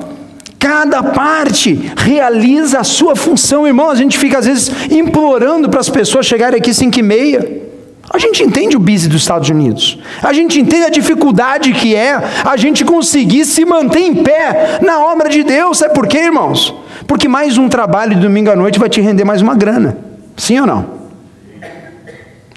cada 0.59 1.01
parte 1.01 1.91
realiza 1.97 2.77
a 2.77 2.83
sua 2.83 3.15
função, 3.15 3.65
irmão. 3.65 3.89
A 3.89 3.95
gente 3.95 4.19
fica 4.19 4.37
às 4.37 4.45
vezes 4.45 4.71
implorando 4.91 5.67
para 5.67 5.79
as 5.79 5.89
pessoas 5.89 6.27
chegarem 6.27 6.59
aqui 6.59 6.71
5 6.75 6.99
e 6.99 7.01
meia. 7.01 7.68
A 8.09 8.17
gente 8.17 8.43
entende 8.43 8.75
o 8.75 8.79
busy 8.79 9.07
dos 9.07 9.21
Estados 9.21 9.49
Unidos. 9.49 9.99
A 10.23 10.33
gente 10.33 10.59
entende 10.59 10.85
a 10.85 10.89
dificuldade 10.89 11.71
que 11.73 11.95
é 11.95 12.15
a 12.43 12.57
gente 12.57 12.83
conseguir 12.83 13.45
se 13.45 13.63
manter 13.63 13.99
em 13.99 14.23
pé 14.23 14.79
na 14.81 14.99
obra 14.99 15.29
de 15.29 15.43
Deus. 15.43 15.77
Sabe 15.77 15.93
por 15.93 16.07
quê, 16.07 16.17
irmãos? 16.17 16.73
Porque 17.05 17.27
mais 17.27 17.57
um 17.57 17.69
trabalho 17.69 18.15
de 18.15 18.21
domingo 18.21 18.49
à 18.49 18.55
noite 18.55 18.79
vai 18.79 18.89
te 18.89 18.99
render 18.99 19.23
mais 19.23 19.41
uma 19.41 19.53
grana. 19.53 19.97
Sim 20.35 20.61
ou 20.61 20.65
não? 20.65 20.85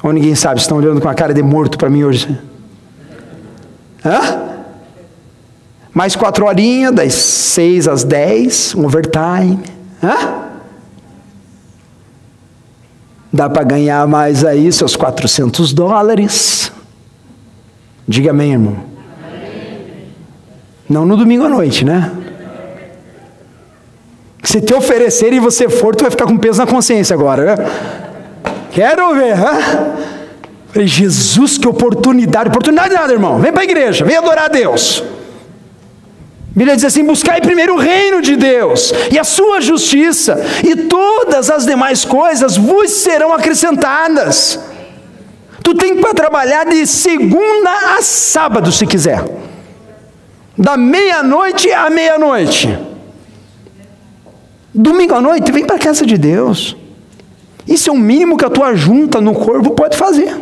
Ou 0.02 0.12
ninguém 0.12 0.34
sabe, 0.34 0.58
estão 0.58 0.78
olhando 0.78 1.00
com 1.00 1.08
a 1.08 1.14
cara 1.14 1.34
de 1.34 1.42
morto 1.42 1.76
para 1.76 1.90
mim 1.90 2.02
hoje. 2.02 2.36
Hã? 4.04 4.40
Mais 5.92 6.16
quatro 6.16 6.46
horinhas, 6.46 6.92
das 6.92 7.12
seis 7.14 7.86
às 7.86 8.02
dez, 8.02 8.74
um 8.74 8.86
overtime. 8.86 9.60
Hã? 10.02 10.51
Dá 13.32 13.48
para 13.48 13.62
ganhar 13.64 14.06
mais 14.06 14.44
aí 14.44 14.70
seus 14.70 14.94
400 14.94 15.72
dólares. 15.72 16.70
Diga 18.06 18.30
amém, 18.30 18.52
irmão. 18.52 18.76
Não 20.88 21.06
no 21.06 21.16
domingo 21.16 21.44
à 21.44 21.48
noite, 21.48 21.84
né? 21.84 22.12
Se 24.42 24.60
te 24.60 24.74
oferecer 24.74 25.32
e 25.32 25.40
você 25.40 25.68
for, 25.68 25.96
tu 25.96 26.02
vai 26.02 26.10
ficar 26.10 26.26
com 26.26 26.36
peso 26.36 26.58
na 26.58 26.66
consciência 26.66 27.14
agora, 27.14 27.56
né? 27.56 27.66
Quero 28.72 29.14
ver? 29.14 29.36
Jesus, 30.84 31.56
que 31.56 31.66
oportunidade. 31.66 32.50
Oportunidade 32.50 32.92
nada, 32.92 33.12
irmão. 33.12 33.38
Vem 33.38 33.52
para 33.52 33.62
a 33.62 33.64
igreja, 33.64 34.04
vem 34.04 34.16
adorar 34.16 34.46
a 34.46 34.48
Deus. 34.48 35.02
Bíblia 36.54 36.76
diz 36.76 36.84
assim: 36.84 37.04
buscai 37.04 37.40
primeiro 37.40 37.74
o 37.74 37.78
reino 37.78 38.20
de 38.20 38.36
Deus 38.36 38.92
e 39.10 39.18
a 39.18 39.24
sua 39.24 39.60
justiça, 39.60 40.38
e 40.62 40.76
todas 40.76 41.50
as 41.50 41.64
demais 41.64 42.04
coisas 42.04 42.56
vos 42.56 42.90
serão 42.90 43.32
acrescentadas. 43.32 44.60
Tu 45.62 45.74
tem 45.74 45.96
para 46.00 46.12
trabalhar 46.12 46.64
de 46.64 46.86
segunda 46.86 47.96
a 47.96 48.02
sábado, 48.02 48.70
se 48.70 48.86
quiser, 48.86 49.24
da 50.58 50.76
meia-noite 50.76 51.72
à 51.72 51.88
meia-noite. 51.88 52.78
Domingo 54.74 55.14
à 55.14 55.20
noite, 55.20 55.52
vem 55.52 55.64
para 55.64 55.76
a 55.76 55.78
casa 55.78 56.04
de 56.04 56.18
Deus. 56.18 56.76
Isso 57.66 57.88
é 57.90 57.92
o 57.92 57.98
mínimo 57.98 58.36
que 58.36 58.44
a 58.44 58.50
tua 58.50 58.74
junta 58.74 59.20
no 59.20 59.34
corpo 59.34 59.70
pode 59.70 59.96
fazer. 59.96 60.34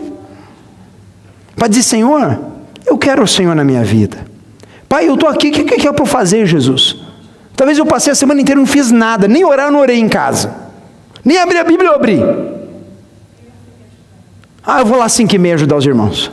Para 1.54 1.68
dizer, 1.68 1.82
Senhor, 1.82 2.38
eu 2.86 2.96
quero 2.96 3.22
o 3.22 3.28
Senhor 3.28 3.54
na 3.54 3.62
minha 3.62 3.84
vida. 3.84 4.29
Pai, 4.90 5.08
eu 5.08 5.14
estou 5.14 5.28
aqui, 5.28 5.50
o 5.50 5.52
que, 5.52 5.62
que 5.62 5.86
é 5.86 5.92
para 5.92 6.04
fazer, 6.04 6.44
Jesus? 6.46 6.96
Talvez 7.54 7.78
eu 7.78 7.86
passei 7.86 8.10
a 8.10 8.14
semana 8.16 8.40
inteira 8.40 8.58
e 8.58 8.62
não 8.64 8.66
fiz 8.66 8.90
nada, 8.90 9.28
nem 9.28 9.44
orar 9.44 9.68
eu 9.68 9.72
não 9.72 9.78
orei 9.78 10.00
em 10.00 10.08
casa, 10.08 10.52
nem 11.24 11.38
abrir 11.38 11.58
a 11.58 11.62
Bíblia 11.62 11.90
eu 11.90 11.94
abri. 11.94 12.18
Ah, 14.66 14.80
eu 14.80 14.86
vou 14.86 14.98
lá 14.98 15.08
cinco 15.08 15.32
e 15.32 15.38
meia 15.38 15.54
ajudar 15.54 15.76
os 15.76 15.86
irmãos. 15.86 16.32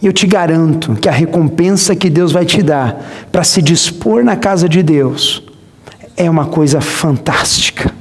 E 0.00 0.06
eu 0.06 0.12
te 0.12 0.26
garanto 0.26 0.94
que 0.94 1.06
a 1.06 1.12
recompensa 1.12 1.94
que 1.94 2.08
Deus 2.08 2.32
vai 2.32 2.46
te 2.46 2.62
dar 2.62 3.04
para 3.30 3.44
se 3.44 3.60
dispor 3.60 4.24
na 4.24 4.36
casa 4.36 4.66
de 4.66 4.82
Deus 4.82 5.42
é 6.16 6.30
uma 6.30 6.46
coisa 6.46 6.80
fantástica. 6.80 7.93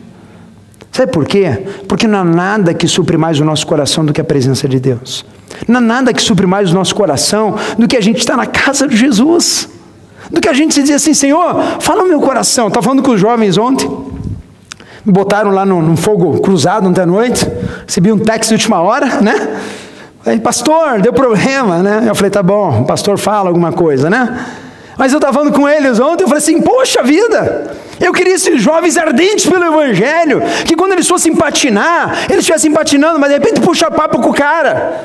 Sabe 0.94 1.12
por 1.12 1.26
quê? 1.26 1.66
Porque 1.88 2.08
não 2.08 2.20
há 2.20 2.24
nada 2.24 2.72
que 2.72 2.88
supre 2.88 3.18
mais 3.18 3.40
o 3.40 3.44
nosso 3.44 3.66
coração 3.66 4.06
do 4.06 4.14
que 4.14 4.22
a 4.22 4.24
presença 4.24 4.70
de 4.70 4.80
Deus. 4.80 5.26
Não 5.68 5.80
há 5.80 5.82
nada 5.82 6.14
que 6.14 6.22
supre 6.22 6.46
mais 6.46 6.72
o 6.72 6.76
nosso 6.76 6.94
coração 6.94 7.56
do 7.80 7.88
que 7.88 7.98
a 7.98 8.02
gente 8.02 8.20
estar 8.20 8.38
na 8.38 8.46
casa 8.46 8.88
de 8.88 8.96
Jesus. 8.96 9.68
Do 10.30 10.40
que 10.40 10.48
a 10.48 10.54
gente 10.54 10.72
se 10.72 10.82
dizer 10.82 10.94
assim, 10.94 11.16
Senhor, 11.16 11.56
fala 11.80 12.04
no 12.04 12.10
meu 12.10 12.22
coração. 12.22 12.68
Estava 12.68 12.84
falando 12.84 13.02
com 13.02 13.10
os 13.10 13.20
jovens 13.20 13.58
ontem. 13.58 13.90
Me 15.04 15.12
botaram 15.12 15.50
lá 15.50 15.66
num, 15.66 15.82
num 15.82 15.98
fogo 15.98 16.40
cruzado 16.40 16.88
ontem 16.88 17.02
à 17.02 17.08
noite. 17.08 17.44
Recebi 17.88 18.12
um 18.12 18.20
texto 18.20 18.50
de 18.50 18.54
última 18.54 18.80
hora, 18.80 19.20
né? 19.20 19.60
Aí, 20.24 20.40
pastor, 20.40 21.02
deu 21.02 21.12
problema, 21.12 21.80
né? 21.80 22.06
Eu 22.08 22.14
falei, 22.14 22.30
tá 22.30 22.44
bom, 22.44 22.82
o 22.82 22.86
pastor 22.86 23.18
fala 23.18 23.50
alguma 23.50 23.72
coisa, 23.72 24.12
né? 24.12 24.46
Mas 24.98 25.12
eu 25.12 25.18
estava 25.18 25.34
falando 25.34 25.54
com 25.54 25.68
eles 25.68 26.00
ontem, 26.00 26.24
eu 26.24 26.28
falei 26.28 26.44
assim, 26.44 26.62
poxa 26.62 27.02
vida, 27.02 27.76
eu 28.00 28.14
queria 28.14 28.36
esses 28.36 28.62
jovens 28.62 28.98
ardentes 28.98 29.46
pelo 29.46 29.66
Evangelho, 29.66 30.42
que 30.66 30.76
quando 30.76 30.94
eles 30.94 31.08
fossem 31.08 31.36
patinar, 31.36 32.26
eles 32.26 32.40
estivessem 32.40 32.72
patinando, 32.72 33.20
mas 33.20 33.30
de 33.30 33.38
repente 33.38 33.62
puxa 33.62 33.90
papo 33.90 34.22
com 34.22 34.30
o 34.30 34.34
cara. 34.34 35.02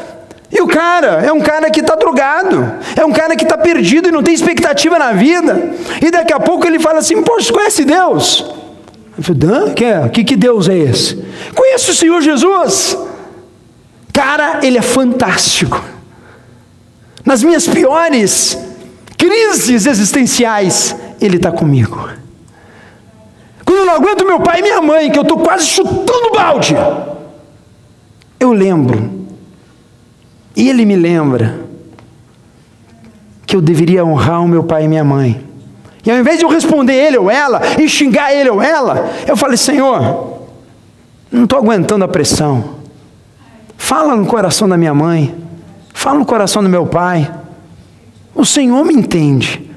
E 0.51 0.61
o 0.62 0.66
cara 0.66 1.22
é 1.24 1.33
um 1.33 1.40
cara 1.40 1.70
que 1.70 1.81
está 1.81 1.94
drogado, 1.94 2.72
é 2.96 3.05
um 3.05 3.12
cara 3.12 3.37
que 3.37 3.44
está 3.44 3.57
perdido 3.57 4.09
e 4.09 4.12
não 4.12 4.22
tem 4.22 4.35
expectativa 4.35 4.98
na 4.98 5.12
vida. 5.12 5.74
E 6.01 6.11
daqui 6.11 6.33
a 6.33 6.40
pouco 6.40 6.66
ele 6.66 6.79
fala 6.79 7.01
assim: 7.01 7.22
Poxa, 7.22 7.53
conhece 7.53 7.85
Deus? 7.85 8.44
Eu 9.16 9.22
falei: 9.22 9.74
que, 9.74 9.85
é? 9.85 10.09
que, 10.09 10.24
que 10.24 10.37
Deus 10.37 10.68
é 10.68 10.79
esse? 10.79 11.22
Conhece 11.55 11.90
o 11.90 11.94
Senhor 11.94 12.22
Jesus? 12.22 12.96
Cara, 14.11 14.61
ele 14.62 14.79
é 14.79 14.83
fantástico. 14.83 15.85
Nas 17.27 17.42
minhas 17.42 17.68
piores 17.68 18.57
crises 19.18 19.85
existenciais, 19.85 20.96
ele 21.20 21.37
está 21.37 21.52
comigo. 21.52 22.09
Quando 23.64 23.81
eu 23.81 23.87
não 23.87 23.96
aguento 23.96 24.24
meu 24.24 24.40
pai 24.40 24.61
e 24.61 24.62
minha 24.62 24.81
mãe, 24.81 25.11
que 25.11 25.18
eu 25.18 25.22
estou 25.22 25.40
quase 25.40 25.66
chutando 25.66 26.31
balde, 26.35 26.74
eu 28.40 28.52
lembro 28.52 29.26
e 30.57 30.70
ele 30.70 30.87
me 30.87 30.96
lembra 30.96 31.61
que 33.46 33.54
eu 33.54 33.61
deveria 33.61 34.04
honrar 34.04 34.42
o 34.42 34.48
meu 34.48 34.62
pai 34.64 34.85
e 34.85 34.88
minha 34.88 35.04
mãe. 35.04 35.44
E 36.04 36.11
ao 36.11 36.16
invés 36.16 36.38
de 36.38 36.44
eu 36.44 36.48
responder 36.48 36.94
ele 36.94 37.18
ou 37.18 37.31
ela 37.31 37.61
e 37.78 37.88
xingar 37.88 38.33
ele 38.33 38.48
ou 38.48 38.62
ela, 38.62 39.11
eu 39.26 39.37
falei: 39.37 39.57
Senhor, 39.57 40.48
não 41.31 41.44
estou 41.44 41.59
aguentando 41.59 42.04
a 42.04 42.09
pressão. 42.09 42.76
Fala 43.76 44.16
no 44.16 44.26
coração 44.26 44.68
da 44.68 44.76
minha 44.76 44.94
mãe, 44.94 45.35
fala 45.92 46.18
no 46.18 46.24
coração 46.24 46.62
do 46.62 46.68
meu 46.68 46.87
pai. 46.87 47.31
O 48.38 48.46
Senhor 48.46 48.85
me 48.85 48.94
entende. 48.94 49.68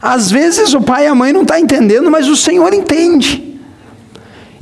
Às 0.00 0.30
vezes 0.30 0.72
o 0.72 0.80
pai 0.80 1.04
e 1.04 1.08
a 1.08 1.14
mãe 1.14 1.30
não 1.30 1.42
estão 1.42 1.56
tá 1.56 1.60
entendendo, 1.60 2.10
mas 2.10 2.26
o 2.26 2.34
Senhor 2.34 2.72
entende. 2.72 3.60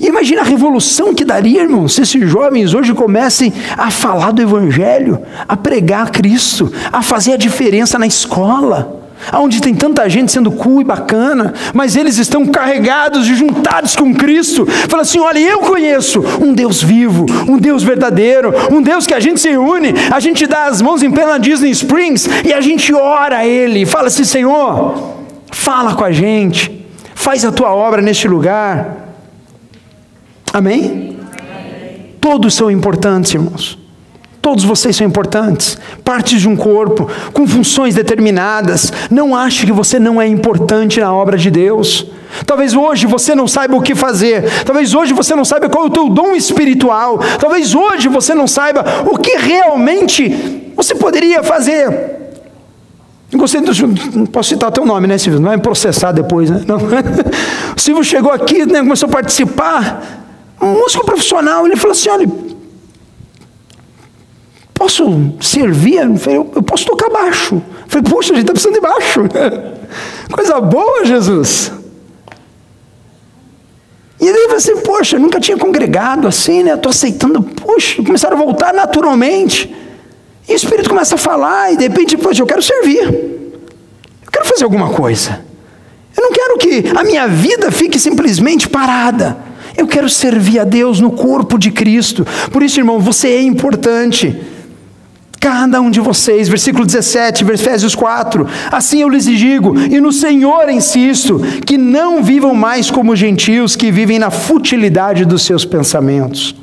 E 0.00 0.06
imagina 0.06 0.40
a 0.40 0.44
revolução 0.44 1.14
que 1.14 1.24
daria, 1.24 1.62
irmão, 1.62 1.86
se 1.86 2.02
esses 2.02 2.28
jovens 2.28 2.74
hoje 2.74 2.92
comecem 2.92 3.52
a 3.78 3.88
falar 3.88 4.32
do 4.32 4.42
Evangelho, 4.42 5.22
a 5.46 5.56
pregar 5.56 6.10
Cristo, 6.10 6.72
a 6.90 7.02
fazer 7.02 7.34
a 7.34 7.36
diferença 7.36 8.00
na 8.00 8.06
escola, 8.06 8.99
onde 9.34 9.60
tem 9.60 9.74
tanta 9.74 10.08
gente 10.08 10.32
sendo 10.32 10.50
cool 10.50 10.80
e 10.80 10.84
bacana, 10.84 11.52
mas 11.74 11.96
eles 11.96 12.18
estão 12.18 12.46
carregados 12.46 13.28
e 13.28 13.34
juntados 13.34 13.94
com 13.96 14.14
Cristo. 14.14 14.66
Fala 14.66 15.02
assim: 15.02 15.18
olha, 15.20 15.38
eu 15.38 15.60
conheço 15.60 16.20
um 16.40 16.52
Deus 16.52 16.82
vivo, 16.82 17.26
um 17.48 17.58
Deus 17.58 17.82
verdadeiro, 17.82 18.52
um 18.70 18.82
Deus 18.82 19.06
que 19.06 19.14
a 19.14 19.20
gente 19.20 19.40
se 19.40 19.56
une, 19.56 19.94
a 20.10 20.20
gente 20.20 20.46
dá 20.46 20.66
as 20.66 20.80
mãos 20.80 21.02
em 21.02 21.10
plena 21.10 21.38
Disney 21.38 21.70
Springs 21.70 22.28
e 22.44 22.52
a 22.52 22.60
gente 22.60 22.92
ora 22.94 23.38
a 23.38 23.46
Ele, 23.46 23.86
fala 23.86 24.08
assim: 24.08 24.24
Senhor, 24.24 25.14
fala 25.50 25.94
com 25.94 26.04
a 26.04 26.12
gente, 26.12 26.86
faz 27.14 27.44
a 27.44 27.52
tua 27.52 27.72
obra 27.74 28.02
neste 28.02 28.28
lugar. 28.28 29.08
Amém? 30.52 31.16
Amém. 31.38 32.14
Todos 32.20 32.54
são 32.54 32.70
importantes, 32.70 33.32
irmãos. 33.32 33.79
Todos 34.42 34.64
vocês 34.64 34.96
são 34.96 35.06
importantes, 35.06 35.78
partes 36.02 36.40
de 36.40 36.48
um 36.48 36.56
corpo, 36.56 37.08
com 37.32 37.46
funções 37.46 37.94
determinadas. 37.94 38.90
Não 39.10 39.36
ache 39.36 39.66
que 39.66 39.72
você 39.72 39.98
não 39.98 40.20
é 40.20 40.26
importante 40.26 40.98
na 40.98 41.12
obra 41.12 41.36
de 41.36 41.50
Deus. 41.50 42.06
Talvez 42.46 42.74
hoje 42.74 43.06
você 43.06 43.34
não 43.34 43.46
saiba 43.46 43.76
o 43.76 43.82
que 43.82 43.94
fazer. 43.94 44.64
Talvez 44.64 44.94
hoje 44.94 45.12
você 45.12 45.34
não 45.34 45.44
saiba 45.44 45.68
qual 45.68 45.84
é 45.84 45.86
o 45.88 45.90
teu 45.90 46.08
dom 46.08 46.32
espiritual. 46.32 47.18
Talvez 47.38 47.74
hoje 47.74 48.08
você 48.08 48.34
não 48.34 48.46
saiba 48.46 48.84
o 49.10 49.18
que 49.18 49.36
realmente 49.36 50.72
você 50.74 50.94
poderia 50.94 51.42
fazer. 51.42 52.18
Gostei 53.34 53.60
do. 53.60 53.72
Não 54.14 54.26
posso 54.26 54.48
citar 54.48 54.72
teu 54.72 54.86
nome, 54.86 55.06
né, 55.06 55.18
Silvio? 55.18 55.38
Não 55.38 55.48
vai 55.48 55.56
me 55.56 55.62
processar 55.62 56.12
depois, 56.12 56.50
né? 56.50 56.62
Não. 56.66 56.78
O 57.76 57.80
Silvio 57.80 58.04
chegou 58.04 58.30
aqui, 58.32 58.66
né, 58.66 58.80
começou 58.80 59.08
a 59.08 59.12
participar. 59.12 60.02
Um 60.60 60.72
músico 60.72 61.04
profissional, 61.06 61.66
ele 61.66 61.76
falou 61.76 61.92
assim: 61.92 62.10
olha 62.10 62.28
posso 64.80 65.34
servir? 65.42 65.96
Eu, 65.96 66.16
falei, 66.16 66.38
eu 66.38 66.62
posso 66.62 66.86
tocar 66.86 67.10
baixo. 67.10 67.56
Eu 67.56 67.62
falei, 67.86 68.10
poxa, 68.10 68.32
a 68.32 68.36
gente 68.36 68.44
está 68.44 68.52
precisando 68.54 68.74
de 68.74 68.80
baixo. 68.80 69.20
Coisa 70.32 70.58
boa, 70.58 71.04
Jesus. 71.04 71.70
E 74.18 74.26
ele 74.26 74.38
falou 74.44 74.56
assim, 74.56 74.76
poxa, 74.78 75.16
eu 75.16 75.20
nunca 75.20 75.38
tinha 75.38 75.58
congregado 75.58 76.26
assim, 76.26 76.62
né? 76.62 76.74
Estou 76.74 76.88
aceitando, 76.88 77.42
poxa, 77.42 78.02
começaram 78.02 78.38
a 78.38 78.40
voltar 78.40 78.72
naturalmente. 78.72 79.74
E 80.48 80.52
o 80.54 80.56
Espírito 80.56 80.88
começa 80.88 81.14
a 81.14 81.18
falar, 81.18 81.74
e 81.74 81.76
de 81.76 81.82
repente, 81.82 82.16
poxa, 82.16 82.40
eu 82.40 82.46
quero 82.46 82.62
servir. 82.62 83.02
Eu 83.02 84.32
quero 84.32 84.46
fazer 84.46 84.64
alguma 84.64 84.88
coisa. 84.88 85.44
Eu 86.16 86.22
não 86.22 86.32
quero 86.32 86.56
que 86.56 86.84
a 86.96 87.04
minha 87.04 87.28
vida 87.28 87.70
fique 87.70 87.98
simplesmente 87.98 88.66
parada. 88.66 89.36
Eu 89.76 89.86
quero 89.86 90.08
servir 90.08 90.58
a 90.58 90.64
Deus 90.64 91.00
no 91.00 91.10
corpo 91.10 91.58
de 91.58 91.70
Cristo. 91.70 92.26
Por 92.50 92.62
isso, 92.62 92.80
irmão, 92.80 92.98
você 92.98 93.28
é 93.28 93.42
importante. 93.42 94.40
Cada 95.40 95.80
um 95.80 95.90
de 95.90 96.00
vocês, 96.00 96.50
versículo 96.50 96.84
17, 96.84 97.50
Efésios 97.50 97.94
4. 97.94 98.46
Assim 98.70 99.00
eu 99.00 99.08
lhes 99.08 99.24
digo, 99.24 99.74
e 99.80 99.98
no 99.98 100.12
Senhor 100.12 100.68
insisto, 100.68 101.40
que 101.64 101.78
não 101.78 102.22
vivam 102.22 102.54
mais 102.54 102.90
como 102.90 103.16
gentios 103.16 103.74
que 103.74 103.90
vivem 103.90 104.18
na 104.18 104.30
futilidade 104.30 105.24
dos 105.24 105.40
seus 105.40 105.64
pensamentos. 105.64 106.54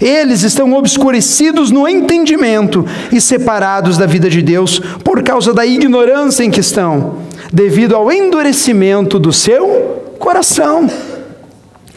Eles 0.00 0.44
estão 0.44 0.72
obscurecidos 0.74 1.72
no 1.72 1.88
entendimento 1.88 2.86
e 3.10 3.20
separados 3.20 3.98
da 3.98 4.06
vida 4.06 4.30
de 4.30 4.40
Deus 4.40 4.78
por 5.02 5.20
causa 5.24 5.52
da 5.52 5.66
ignorância 5.66 6.44
em 6.44 6.50
que 6.50 6.60
estão, 6.60 7.16
devido 7.52 7.96
ao 7.96 8.10
endurecimento 8.12 9.18
do 9.18 9.32
seu 9.32 10.14
coração. 10.20 10.88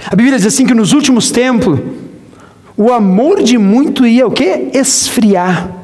A 0.07 0.15
Bíblia 0.15 0.37
diz 0.37 0.47
assim 0.47 0.65
que 0.65 0.73
nos 0.73 0.91
últimos 0.91 1.29
tempos 1.29 1.79
o 2.75 2.91
amor 2.91 3.43
de 3.43 3.59
muito 3.59 4.07
ia 4.07 4.25
o 4.25 4.31
quê? 4.31 4.69
Esfriar. 4.73 5.74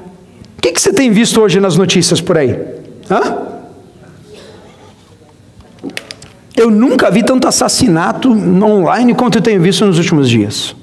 O 0.61 0.67
que, 0.69 0.73
que 0.73 0.79
você 0.79 0.93
tem 0.93 1.09
visto 1.09 1.41
hoje 1.41 1.59
nas 1.59 1.75
notícias 1.75 2.21
por 2.21 2.37
aí? 2.37 2.55
Hã? 3.09 3.47
Eu 6.55 6.69
nunca 6.69 7.09
vi 7.09 7.23
tanto 7.23 7.47
assassinato 7.47 8.29
online 8.31 9.15
quanto 9.15 9.39
eu 9.39 9.41
tenho 9.41 9.59
visto 9.59 9.83
nos 9.83 9.97
últimos 9.97 10.29
dias. 10.29 10.75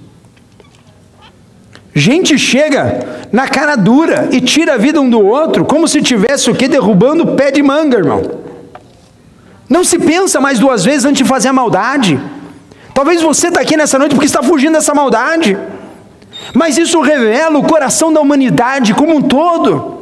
Gente 1.94 2.36
chega 2.36 3.28
na 3.30 3.46
cara 3.46 3.76
dura 3.76 4.28
e 4.32 4.40
tira 4.40 4.74
a 4.74 4.76
vida 4.76 5.00
um 5.00 5.08
do 5.08 5.24
outro, 5.24 5.64
como 5.64 5.86
se 5.86 6.02
tivesse 6.02 6.50
o 6.50 6.56
que 6.56 6.66
derrubando 6.66 7.36
pé 7.36 7.52
de 7.52 7.62
manga, 7.62 7.98
irmão. 7.98 8.22
Não 9.68 9.84
se 9.84 9.96
pensa 9.96 10.40
mais 10.40 10.58
duas 10.58 10.84
vezes 10.84 11.04
antes 11.04 11.22
de 11.22 11.24
fazer 11.24 11.50
a 11.50 11.52
maldade. 11.52 12.20
Talvez 12.92 13.22
você 13.22 13.46
está 13.46 13.60
aqui 13.60 13.76
nessa 13.76 13.96
noite 13.96 14.16
porque 14.16 14.26
está 14.26 14.42
fugindo 14.42 14.72
dessa 14.72 14.92
maldade. 14.92 15.56
Mas 16.54 16.78
isso 16.78 17.00
revela 17.00 17.58
o 17.58 17.64
coração 17.64 18.12
da 18.12 18.20
humanidade 18.20 18.94
como 18.94 19.16
um 19.16 19.22
todo. 19.22 19.98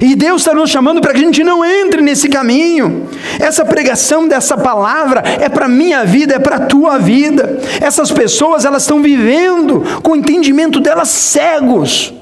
E 0.00 0.14
Deus 0.14 0.42
está 0.42 0.52
nos 0.52 0.70
chamando 0.70 1.00
para 1.00 1.12
que 1.12 1.20
a 1.20 1.24
gente 1.24 1.42
não 1.42 1.64
entre 1.64 2.02
nesse 2.02 2.28
caminho. 2.28 3.08
Essa 3.40 3.64
pregação 3.64 4.28
dessa 4.28 4.56
palavra 4.56 5.22
é 5.40 5.48
para 5.48 5.66
a 5.66 5.68
minha 5.68 6.04
vida, 6.04 6.34
é 6.34 6.38
para 6.38 6.56
a 6.56 6.66
tua 6.66 6.98
vida. 6.98 7.58
Essas 7.80 8.10
pessoas, 8.10 8.64
elas 8.64 8.82
estão 8.82 9.00
vivendo 9.00 9.82
com 10.02 10.12
o 10.12 10.16
entendimento 10.16 10.80
delas 10.80 11.08
cegos. 11.08 12.12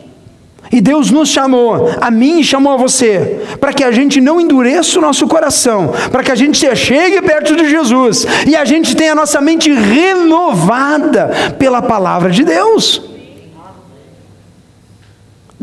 E 0.73 0.81
Deus 0.81 1.11
nos 1.11 1.29
chamou, 1.29 1.89
a 2.01 2.11
mim 2.11 2.43
chamou 2.43 2.73
a 2.73 2.77
você, 2.77 3.41
para 3.61 3.73
que 3.73 3.85
a 3.85 3.93
gente 3.93 4.21
não 4.21 4.41
endureça 4.41 4.99
o 4.99 5.03
nosso 5.03 5.29
coração, 5.29 5.93
para 6.11 6.23
que 6.23 6.33
a 6.33 6.35
gente 6.35 6.67
chegue 6.75 7.23
perto 7.23 7.55
de 7.55 7.69
Jesus 7.71 8.27
e 8.45 8.57
a 8.57 8.65
gente 8.65 8.97
tenha 8.97 9.13
a 9.13 9.15
nossa 9.15 9.41
mente 9.41 9.73
renovada 9.73 11.31
pela 11.59 11.81
palavra 11.81 12.29
de 12.29 12.43
Deus. 12.43 13.14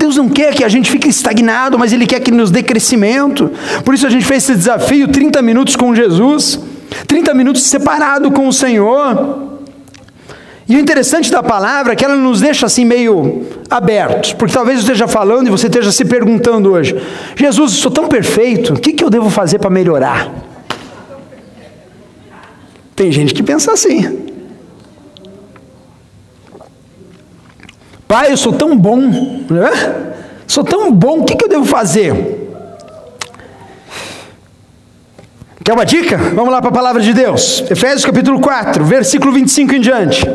Deus 0.02 0.18
não 0.18 0.28
quer 0.28 0.56
que 0.56 0.64
a 0.64 0.68
gente 0.70 0.90
fique 0.90 1.08
estagnado, 1.08 1.78
mas 1.78 1.94
Ele 1.94 2.08
quer 2.08 2.20
que 2.20 2.32
nos 2.32 2.50
dê 2.50 2.64
crescimento. 2.64 3.52
Por 3.86 3.94
isso 3.94 4.08
a 4.08 4.10
gente 4.10 4.26
fez 4.26 4.44
esse 4.44 4.56
desafio: 4.56 5.08
30 5.08 5.40
minutos 5.44 5.76
com 5.76 5.94
Jesus, 5.94 6.60
30 7.06 7.36
minutos 7.36 7.62
separado 7.62 8.32
com 8.32 8.48
o 8.48 8.54
Senhor. 8.54 9.50
E 10.68 10.76
o 10.76 10.80
interessante 10.80 11.30
da 11.30 11.44
palavra 11.44 11.94
é 11.94 11.96
que 11.96 12.04
ela 12.04 12.16
nos 12.16 12.42
deixa 12.42 12.66
assim 12.66 12.84
meio 12.84 13.46
abertos, 13.70 14.34
porque 14.34 14.54
talvez 14.54 14.78
eu 14.78 14.82
esteja 14.82 15.08
falando 15.08 15.48
e 15.48 15.52
você 15.52 15.68
esteja 15.68 15.92
se 15.92 16.04
perguntando 16.04 16.72
hoje: 16.72 17.00
Jesus, 17.36 17.74
eu 17.74 17.78
sou 17.78 17.92
tão 17.92 18.08
perfeito, 18.08 18.74
o 18.74 18.80
que, 18.80 18.94
que 18.94 19.04
eu 19.04 19.10
devo 19.10 19.30
fazer 19.30 19.60
para 19.60 19.70
melhorar? 19.70 20.32
Tem 22.96 23.12
gente 23.12 23.36
que 23.36 23.44
pensa 23.44 23.72
assim. 23.72 24.31
Pai, 28.12 28.30
eu 28.30 28.36
sou 28.36 28.52
tão 28.52 28.78
bom, 28.78 29.00
né? 29.50 29.71
Sou 30.45 30.65
tão 30.65 30.91
bom, 30.91 31.19
o 31.19 31.24
que, 31.24 31.34
que 31.34 31.45
eu 31.45 31.47
devo 31.47 31.63
fazer? 31.63 32.13
Quer 35.63 35.71
uma 35.71 35.86
dica? 35.86 36.17
Vamos 36.17 36.52
lá 36.52 36.60
para 36.60 36.71
a 36.71 36.74
palavra 36.74 37.02
de 37.02 37.13
Deus. 37.13 37.63
Efésios 37.71 38.04
capítulo 38.04 38.41
4, 38.41 38.84
versículo 38.84 39.32
25 39.32 39.76
em 39.76 39.80
diante. 39.80 40.30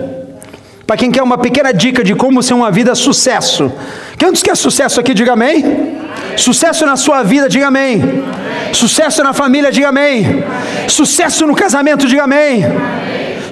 Para 0.86 0.96
quem 0.96 1.10
quer 1.10 1.22
uma 1.22 1.36
pequena 1.36 1.70
dica 1.70 2.02
de 2.02 2.14
como 2.14 2.42
ser 2.42 2.54
uma 2.54 2.70
vida 2.70 2.94
sucesso. 2.94 3.70
Quem 4.16 4.32
quer 4.32 4.56
sucesso 4.56 4.98
aqui, 4.98 5.12
diga 5.12 5.34
amém. 5.34 5.98
Sucesso 6.34 6.86
na 6.86 6.96
sua 6.96 7.22
vida, 7.22 7.46
diga 7.46 7.66
amém. 7.66 8.24
Sucesso 8.72 9.22
na 9.22 9.34
família, 9.34 9.70
diga 9.70 9.90
amém. 9.90 10.42
Sucesso 10.88 11.46
no 11.46 11.54
casamento, 11.54 12.06
diga 12.06 12.24
amém. 12.24 12.64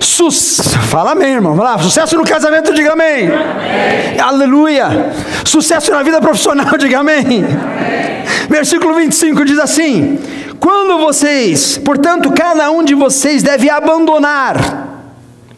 Su 0.04 0.30
Fala 0.30 1.12
amém, 1.12 1.32
irmão. 1.32 1.56
Lá. 1.56 1.78
Sucesso 1.78 2.16
no 2.16 2.24
casamento, 2.24 2.72
diga 2.74 2.92
amém. 2.92 3.26
amém. 3.26 4.20
Aleluia. 4.20 5.12
Sucesso 5.44 5.90
na 5.90 6.02
vida 6.02 6.20
profissional, 6.20 6.76
diga 6.78 7.00
amém. 7.00 7.18
amém. 7.20 7.44
Versículo 8.48 8.94
25 8.94 9.44
diz 9.44 9.58
assim: 9.58 10.18
Quando 10.60 10.98
vocês, 10.98 11.78
portanto, 11.78 12.30
cada 12.32 12.70
um 12.70 12.84
de 12.84 12.94
vocês 12.94 13.42
deve 13.42 13.70
abandonar. 13.70 14.92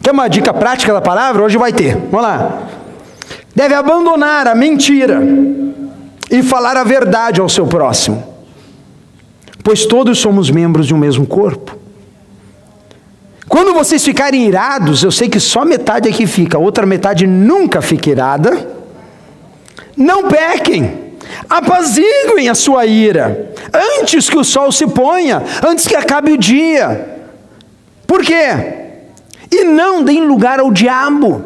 Quer 0.01 0.11
uma 0.11 0.29
dica 0.29 0.53
prática 0.53 0.93
da 0.93 1.01
palavra? 1.01 1.43
Hoje 1.43 1.57
vai 1.57 1.73
ter. 1.73 1.95
Vamos 2.09 2.21
lá. 2.21 2.63
Deve 3.53 3.73
abandonar 3.73 4.47
a 4.47 4.55
mentira 4.55 5.21
e 6.31 6.41
falar 6.41 6.77
a 6.77 6.83
verdade 6.83 7.41
ao 7.41 7.49
seu 7.49 7.65
próximo, 7.65 8.23
pois 9.63 9.85
todos 9.85 10.19
somos 10.19 10.49
membros 10.49 10.87
de 10.87 10.93
um 10.93 10.97
mesmo 10.97 11.25
corpo. 11.25 11.86
Quando 13.47 13.73
vocês 13.73 14.03
ficarem 14.03 14.45
irados, 14.45 15.03
eu 15.03 15.11
sei 15.11 15.29
que 15.29 15.39
só 15.39 15.63
metade 15.63 16.09
aqui 16.09 16.27
fica, 16.27 16.57
a 16.57 16.59
outra 16.59 16.85
metade 16.85 17.25
nunca 17.25 17.81
fica 17.81 18.09
irada. 18.09 18.67
Não 19.95 20.27
pequem, 20.27 21.13
apaziguem 21.49 22.49
a 22.49 22.55
sua 22.55 22.85
ira, 22.85 23.53
antes 23.99 24.29
que 24.29 24.37
o 24.37 24.43
sol 24.43 24.71
se 24.71 24.85
ponha, 24.87 25.41
antes 25.65 25.87
que 25.87 25.95
acabe 25.95 26.33
o 26.33 26.37
dia. 26.37 27.19
Por 28.05 28.21
quê? 28.21 28.75
E 29.49 29.63
não 29.63 30.03
deem 30.03 30.27
lugar 30.27 30.59
ao 30.59 30.71
diabo. 30.71 31.45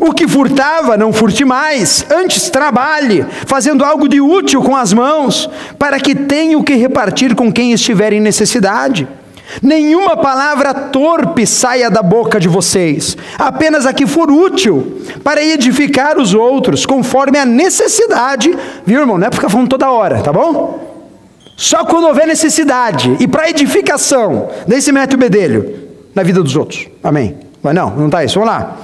O 0.00 0.12
que 0.12 0.28
furtava, 0.28 0.96
não 0.96 1.12
furte 1.12 1.44
mais, 1.44 2.06
antes 2.08 2.48
trabalhe, 2.48 3.26
fazendo 3.46 3.84
algo 3.84 4.08
de 4.08 4.20
útil 4.20 4.62
com 4.62 4.76
as 4.76 4.92
mãos, 4.92 5.50
para 5.76 5.98
que 5.98 6.14
tenha 6.14 6.56
o 6.56 6.62
que 6.62 6.74
repartir 6.74 7.34
com 7.34 7.52
quem 7.52 7.72
estiver 7.72 8.12
em 8.12 8.20
necessidade. 8.20 9.08
Nenhuma 9.62 10.16
palavra 10.16 10.74
torpe 10.74 11.46
saia 11.46 11.90
da 11.90 12.02
boca 12.02 12.38
de 12.38 12.48
vocês, 12.48 13.16
apenas 13.38 13.86
a 13.86 13.92
que 13.92 14.06
for 14.06 14.30
útil 14.30 15.02
para 15.24 15.42
edificar 15.42 16.18
os 16.18 16.34
outros, 16.34 16.84
conforme 16.84 17.38
a 17.38 17.46
necessidade, 17.46 18.56
viu 18.84 19.00
irmão? 19.00 19.18
Não 19.18 19.26
é 19.26 19.30
para 19.30 19.36
ficar 19.36 19.48
falando 19.48 19.68
toda 19.68 19.90
hora, 19.90 20.20
tá 20.20 20.32
bom? 20.32 20.86
Só 21.56 21.84
quando 21.84 22.06
houver 22.06 22.26
necessidade 22.26 23.16
e 23.18 23.26
para 23.26 23.50
edificação. 23.50 24.48
Daí 24.66 24.80
se 24.80 24.92
mete 24.92 25.16
o 25.16 25.18
bedelho 25.18 25.88
na 26.14 26.22
vida 26.22 26.42
dos 26.42 26.54
outros. 26.54 26.86
Amém. 27.02 27.36
Mas 27.62 27.74
não, 27.74 27.90
não 27.90 28.06
está 28.06 28.24
isso. 28.24 28.38
Vamos 28.38 28.54
lá. 28.54 28.76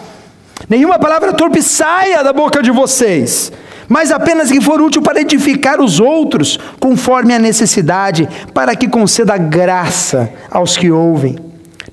Nenhuma 0.69 0.99
palavra 0.99 1.33
torpe 1.33 1.63
saia 1.63 2.25
da 2.25 2.33
boca 2.33 2.63
de 2.63 2.71
vocês, 2.71 3.53
mas 3.89 4.11
apenas 4.11 4.51
que 4.51 4.61
for 4.61 4.81
útil 4.81 5.03
para 5.03 5.21
edificar 5.21 5.81
os 5.81 6.01
outros, 6.01 6.59
conforme 6.79 7.35
a 7.35 7.39
necessidade, 7.39 8.29
para 8.53 8.75
que 8.75 8.89
conceda 8.89 9.37
graça 9.37 10.31
aos 10.51 10.77
que 10.77 10.91
ouvem. 10.91 11.37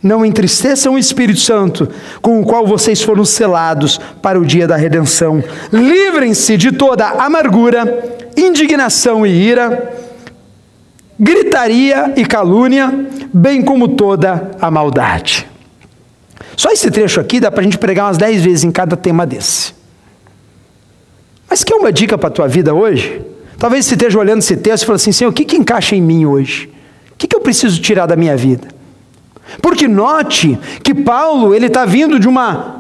Não 0.01 0.25
entristeçam 0.25 0.95
o 0.95 0.97
Espírito 0.97 1.39
Santo, 1.39 1.87
com 2.21 2.39
o 2.39 2.45
qual 2.45 2.65
vocês 2.65 3.01
foram 3.01 3.23
selados 3.23 3.99
para 4.21 4.39
o 4.39 4.45
dia 4.45 4.67
da 4.67 4.75
redenção. 4.75 5.43
Livrem-se 5.71 6.57
de 6.57 6.71
toda 6.71 7.07
amargura, 7.07 8.19
indignação 8.35 9.25
e 9.25 9.29
ira, 9.29 9.93
gritaria 11.19 12.13
e 12.15 12.25
calúnia, 12.25 12.91
bem 13.31 13.61
como 13.61 13.89
toda 13.89 14.51
a 14.59 14.71
maldade. 14.71 15.47
Só 16.57 16.71
esse 16.71 16.89
trecho 16.89 17.19
aqui 17.19 17.39
dá 17.39 17.51
para 17.51 17.61
a 17.61 17.63
gente 17.63 17.77
pregar 17.77 18.07
umas 18.07 18.17
dez 18.17 18.41
vezes 18.41 18.63
em 18.63 18.71
cada 18.71 18.97
tema 18.97 19.25
desse. 19.25 19.80
Mas 21.51 21.65
quer 21.65 21.75
uma 21.75 21.91
dica 21.91 22.17
para 22.17 22.29
a 22.29 22.31
tua 22.31 22.47
vida 22.47 22.73
hoje? 22.73 23.21
Talvez 23.59 23.85
você 23.85 23.95
esteja 23.95 24.17
olhando 24.17 24.39
esse 24.39 24.55
texto 24.55 24.83
e 24.83 24.85
fale 24.85 24.95
assim, 24.95 25.11
Senhor, 25.11 25.29
o 25.29 25.33
que, 25.33 25.43
que 25.43 25.57
encaixa 25.57 25.93
em 25.93 26.01
mim 26.01 26.25
hoje? 26.25 26.71
O 27.11 27.15
que, 27.17 27.27
que 27.27 27.35
eu 27.35 27.41
preciso 27.41 27.81
tirar 27.81 28.05
da 28.05 28.15
minha 28.15 28.37
vida? 28.37 28.69
Porque 29.61 29.85
note 29.85 30.57
que 30.81 30.93
Paulo 30.93 31.53
ele 31.53 31.65
está 31.65 31.83
vindo 31.83 32.17
de 32.17 32.25
uma 32.25 32.77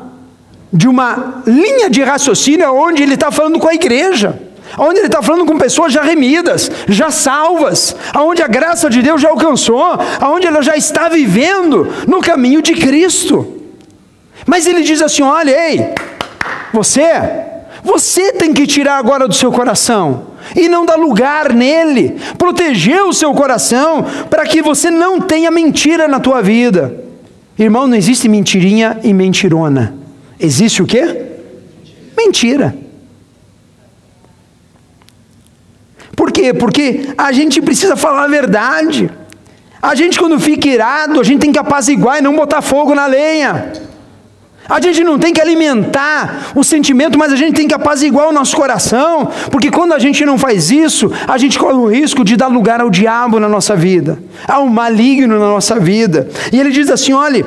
de 0.71 0.87
uma 0.87 1.43
linha 1.45 1.89
de 1.89 2.01
raciocínio 2.01 2.73
onde 2.73 3.03
ele 3.03 3.15
está 3.15 3.29
falando 3.29 3.59
com 3.59 3.67
a 3.67 3.73
igreja, 3.73 4.41
onde 4.77 4.99
ele 4.99 5.07
está 5.07 5.21
falando 5.21 5.45
com 5.45 5.57
pessoas 5.57 5.91
já 5.91 6.01
remidas, 6.01 6.71
já 6.87 7.11
salvas, 7.11 7.93
aonde 8.13 8.41
a 8.41 8.47
graça 8.47 8.89
de 8.89 9.01
Deus 9.01 9.19
já 9.19 9.27
alcançou, 9.27 9.83
aonde 10.21 10.47
ela 10.47 10.61
já 10.61 10.77
está 10.77 11.09
vivendo 11.09 11.89
no 12.07 12.21
caminho 12.21 12.61
de 12.61 12.71
Cristo. 12.71 13.61
Mas 14.45 14.65
ele 14.65 14.81
diz 14.81 15.01
assim: 15.01 15.23
olha, 15.23 15.51
ei, 15.51 15.93
você, 16.71 17.50
você 17.83 18.33
tem 18.33 18.53
que 18.53 18.67
tirar 18.67 18.97
agora 18.97 19.27
do 19.27 19.33
seu 19.33 19.51
coração 19.51 20.27
e 20.55 20.67
não 20.67 20.85
dar 20.85 20.95
lugar 20.95 21.53
nele, 21.53 22.17
proteger 22.37 23.03
o 23.03 23.13
seu 23.13 23.33
coração 23.33 24.05
para 24.29 24.45
que 24.45 24.61
você 24.61 24.89
não 24.89 25.19
tenha 25.19 25.49
mentira 25.49 26.07
na 26.07 26.19
tua 26.19 26.41
vida. 26.41 27.03
Irmão, 27.57 27.87
não 27.87 27.95
existe 27.95 28.27
mentirinha 28.27 28.99
e 29.03 29.13
mentirona. 29.13 29.95
Existe 30.39 30.81
o 30.81 30.85
quê? 30.85 31.25
Mentira. 32.17 32.75
Por 36.15 36.31
quê? 36.31 36.53
Porque 36.53 37.13
a 37.17 37.31
gente 37.31 37.61
precisa 37.61 37.95
falar 37.95 38.25
a 38.25 38.27
verdade. 38.27 39.09
A 39.81 39.95
gente, 39.95 40.19
quando 40.19 40.39
fica 40.39 40.67
irado, 40.67 41.19
a 41.19 41.23
gente 41.23 41.39
tem 41.39 41.51
que 41.51 41.57
apaziguar 41.57 42.19
e 42.19 42.21
não 42.21 42.35
botar 42.35 42.61
fogo 42.61 42.93
na 42.93 43.07
lenha. 43.07 43.71
A 44.71 44.79
gente 44.79 45.03
não 45.03 45.19
tem 45.19 45.33
que 45.33 45.41
alimentar 45.41 46.53
o 46.55 46.63
sentimento, 46.63 47.19
mas 47.19 47.33
a 47.33 47.35
gente 47.35 47.53
tem 47.53 47.67
que 47.67 47.73
apaziguar 47.73 48.29
o 48.29 48.31
nosso 48.31 48.55
coração, 48.55 49.29
porque 49.51 49.69
quando 49.69 49.91
a 49.91 49.99
gente 49.99 50.25
não 50.25 50.37
faz 50.37 50.71
isso, 50.71 51.11
a 51.27 51.37
gente 51.37 51.59
corre 51.59 51.73
o 51.73 51.87
risco 51.87 52.23
de 52.23 52.37
dar 52.37 52.47
lugar 52.47 52.79
ao 52.79 52.89
diabo 52.89 53.37
na 53.37 53.49
nossa 53.49 53.75
vida, 53.75 54.17
ao 54.47 54.67
maligno 54.67 55.37
na 55.37 55.47
nossa 55.47 55.77
vida. 55.77 56.29
E 56.53 56.57
ele 56.57 56.71
diz 56.71 56.89
assim: 56.89 57.11
olhe, 57.11 57.43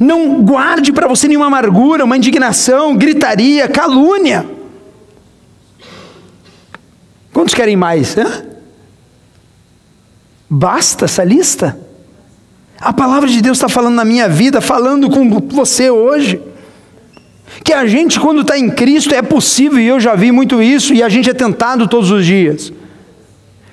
não 0.00 0.42
guarde 0.42 0.90
para 0.90 1.06
você 1.06 1.28
nenhuma 1.28 1.48
amargura, 1.48 2.02
uma 2.02 2.16
indignação, 2.16 2.96
gritaria, 2.96 3.68
calúnia. 3.68 4.46
Quantos 7.30 7.52
querem 7.52 7.76
mais? 7.76 8.16
Basta 10.48 11.04
essa 11.04 11.22
lista? 11.22 11.83
A 12.80 12.92
palavra 12.92 13.28
de 13.28 13.40
Deus 13.40 13.56
está 13.56 13.68
falando 13.68 13.94
na 13.94 14.04
minha 14.04 14.28
vida, 14.28 14.60
falando 14.60 15.08
com 15.08 15.40
você 15.40 15.90
hoje. 15.90 16.40
Que 17.62 17.72
a 17.72 17.86
gente, 17.86 18.18
quando 18.18 18.40
está 18.40 18.58
em 18.58 18.70
Cristo, 18.70 19.14
é 19.14 19.22
possível, 19.22 19.78
e 19.78 19.86
eu 19.86 20.00
já 20.00 20.14
vi 20.14 20.32
muito 20.32 20.62
isso, 20.62 20.92
e 20.92 21.02
a 21.02 21.08
gente 21.08 21.30
é 21.30 21.34
tentado 21.34 21.88
todos 21.88 22.10
os 22.10 22.26
dias. 22.26 22.72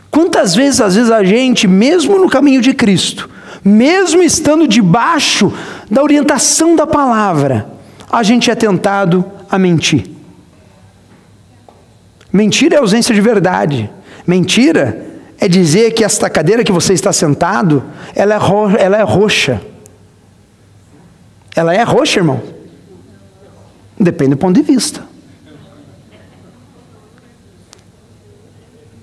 Quantas 0.10 0.56
vezes, 0.56 0.82
às 0.82 0.96
vezes, 0.96 1.12
a 1.12 1.24
gente, 1.24 1.68
mesmo 1.68 2.18
no 2.18 2.30
caminho 2.30 2.62
de 2.62 2.74
Cristo, 2.74 3.30
mesmo 3.64 4.22
estando 4.22 4.68
debaixo 4.68 5.52
da 5.90 6.02
orientação 6.04 6.76
da 6.76 6.86
palavra, 6.86 7.70
a 8.12 8.24
gente 8.24 8.52
é 8.52 8.56
tentado 8.56 9.26
a 9.50 9.58
mentir. 9.58 10.06
Mentira 12.32 12.76
é 12.76 12.80
ausência 12.80 13.14
de 13.14 13.22
verdade. 13.22 13.90
Mentira 14.26 15.11
é 15.42 15.48
dizer 15.48 15.92
que 15.94 16.04
esta 16.04 16.30
cadeira 16.30 16.64
que 16.64 16.72
você 16.72 16.94
está 16.94 17.12
sentado, 17.12 17.84
ela 18.16 18.36
é, 18.36 18.38
ro 18.38 18.70
ela 18.78 18.98
é 18.98 19.02
roxa. 19.02 19.60
Ela 21.56 21.74
é 21.74 21.82
roxa, 21.82 22.20
irmão? 22.20 22.40
Depende 24.00 24.32
do 24.32 24.38
ponto 24.38 24.56
de 24.56 24.62
vista. 24.62 25.04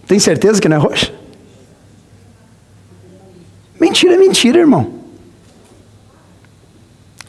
Tem 0.07 0.21
certeza 0.21 0.61
que 0.61 0.69
não 0.69 0.77
é 0.77 0.81
roxa? 0.81 1.13
Mentira 3.81 4.17
mentira, 4.17 4.61
irmão. 4.61 4.98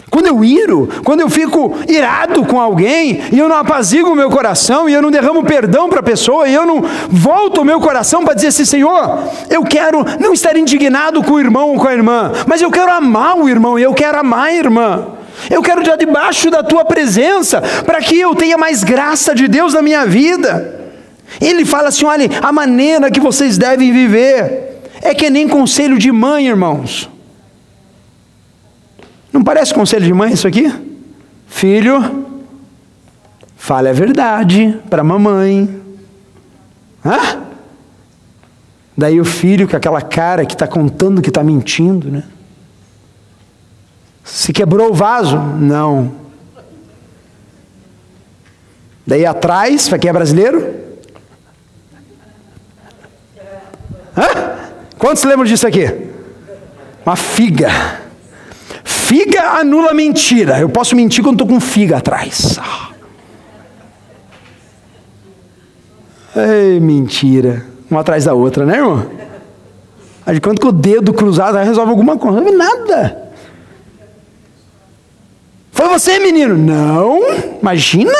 Quando 0.09 0.25
eu 0.25 0.43
iro, 0.43 0.89
quando 1.03 1.21
eu 1.21 1.29
fico 1.29 1.77
irado 1.87 2.43
com 2.45 2.59
alguém, 2.59 3.21
e 3.31 3.37
eu 3.37 3.47
não 3.47 3.57
apazigo 3.57 4.09
o 4.09 4.15
meu 4.15 4.29
coração, 4.29 4.89
e 4.89 4.93
eu 4.93 5.01
não 5.01 5.11
derramo 5.11 5.43
perdão 5.43 5.87
para 5.87 5.99
a 5.99 6.03
pessoa, 6.03 6.47
e 6.47 6.53
eu 6.53 6.65
não 6.65 6.83
volto 7.09 7.61
o 7.61 7.65
meu 7.65 7.79
coração 7.79 8.23
para 8.23 8.33
dizer 8.33 8.47
assim: 8.47 8.65
Senhor, 8.65 9.19
eu 9.49 9.63
quero 9.63 10.03
não 10.19 10.33
estar 10.33 10.57
indignado 10.57 11.21
com 11.23 11.33
o 11.33 11.39
irmão 11.39 11.69
ou 11.69 11.79
com 11.79 11.87
a 11.87 11.93
irmã, 11.93 12.31
mas 12.47 12.61
eu 12.61 12.71
quero 12.71 12.91
amar 12.91 13.37
o 13.37 13.47
irmão, 13.47 13.77
e 13.77 13.83
eu 13.83 13.93
quero 13.93 14.19
amar 14.19 14.47
a 14.47 14.53
irmã. 14.53 15.07
Eu 15.49 15.61
quero 15.61 15.81
estar 15.81 15.95
debaixo 15.95 16.49
da 16.49 16.63
tua 16.63 16.83
presença, 16.83 17.61
para 17.85 18.01
que 18.01 18.19
eu 18.19 18.35
tenha 18.35 18.57
mais 18.57 18.83
graça 18.83 19.33
de 19.33 19.47
Deus 19.47 19.73
na 19.73 19.81
minha 19.81 20.05
vida. 20.05 20.79
Ele 21.39 21.63
fala 21.65 21.89
assim: 21.89 22.05
olha, 22.05 22.29
a 22.41 22.51
maneira 22.51 23.11
que 23.11 23.19
vocês 23.19 23.57
devem 23.57 23.91
viver 23.91 24.79
é 25.01 25.13
que 25.13 25.29
nem 25.29 25.47
conselho 25.47 25.97
de 25.97 26.11
mãe, 26.11 26.47
irmãos. 26.47 27.09
Não 29.31 29.43
parece 29.43 29.73
conselho 29.73 30.05
de 30.05 30.13
mãe 30.13 30.33
isso 30.33 30.47
aqui? 30.47 30.71
Filho, 31.47 32.25
fale 33.55 33.89
a 33.89 33.93
verdade 33.93 34.79
para 34.89 35.01
a 35.01 35.03
mamãe. 35.03 35.81
Hã? 37.05 37.43
Daí 38.97 39.19
o 39.19 39.25
filho 39.25 39.67
com 39.67 39.75
aquela 39.75 40.01
cara 40.01 40.45
que 40.45 40.53
está 40.53 40.67
contando 40.67 41.21
que 41.21 41.29
está 41.29 41.43
mentindo, 41.43 42.09
né? 42.11 42.23
Se 44.23 44.51
quebrou 44.51 44.91
o 44.91 44.93
vaso? 44.93 45.37
Não. 45.37 46.11
Daí 49.07 49.25
atrás, 49.25 49.87
para 49.87 49.97
quem 49.97 50.09
é 50.09 50.13
brasileiro? 50.13 50.75
Hã? 54.17 54.59
Quantos 54.97 55.23
lembram 55.23 55.45
disso 55.45 55.65
aqui? 55.65 55.85
Uma 57.05 57.15
figa. 57.15 58.08
Figa 59.09 59.57
anula 59.57 59.91
mentira. 59.91 60.59
Eu 60.59 60.69
posso 60.69 60.95
mentir 60.95 61.23
quando 61.23 61.41
estou 61.41 61.47
com 61.47 61.59
figa 61.59 61.97
atrás. 61.97 62.59
Ei, 66.35 66.79
mentira. 66.79 67.65
Uma 67.89 68.01
atrás 68.01 68.25
da 68.25 68.35
outra, 68.35 68.67
né, 68.67 68.77
irmão? 68.77 69.09
De 70.31 70.39
quanto 70.39 70.61
que 70.61 70.67
o 70.67 70.71
dedo 70.71 71.11
cruzado 71.11 71.57
resolve 71.57 71.89
alguma 71.89 72.17
coisa? 72.19 72.39
Não 72.39 72.55
nada. 72.55 73.31
Foi 75.71 75.89
você, 75.89 76.19
menino? 76.19 76.55
Não, 76.55 77.19
imagina. 77.59 78.13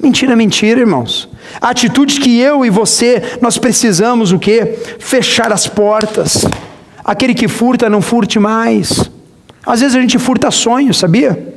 Mentira, 0.00 0.36
mentira, 0.36 0.78
irmãos. 0.78 1.28
Atitudes 1.60 2.20
que 2.20 2.38
eu 2.38 2.64
e 2.64 2.70
você, 2.70 3.20
nós 3.42 3.58
precisamos 3.58 4.30
o 4.30 4.38
quê? 4.38 4.78
Fechar 5.00 5.52
as 5.52 5.66
portas. 5.66 6.44
Aquele 7.06 7.34
que 7.34 7.46
furta, 7.46 7.88
não 7.88 8.02
furte 8.02 8.36
mais. 8.36 9.08
Às 9.64 9.80
vezes 9.80 9.94
a 9.94 10.00
gente 10.00 10.18
furta 10.18 10.50
sonhos, 10.50 10.98
sabia? 10.98 11.54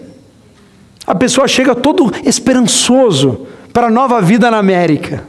A 1.08 1.16
pessoa 1.16 1.48
chega 1.48 1.74
todo 1.74 2.14
esperançoso 2.24 3.48
para 3.74 3.88
a 3.88 3.90
nova 3.90 4.22
vida 4.22 4.52
na 4.52 4.60
América. 4.60 5.24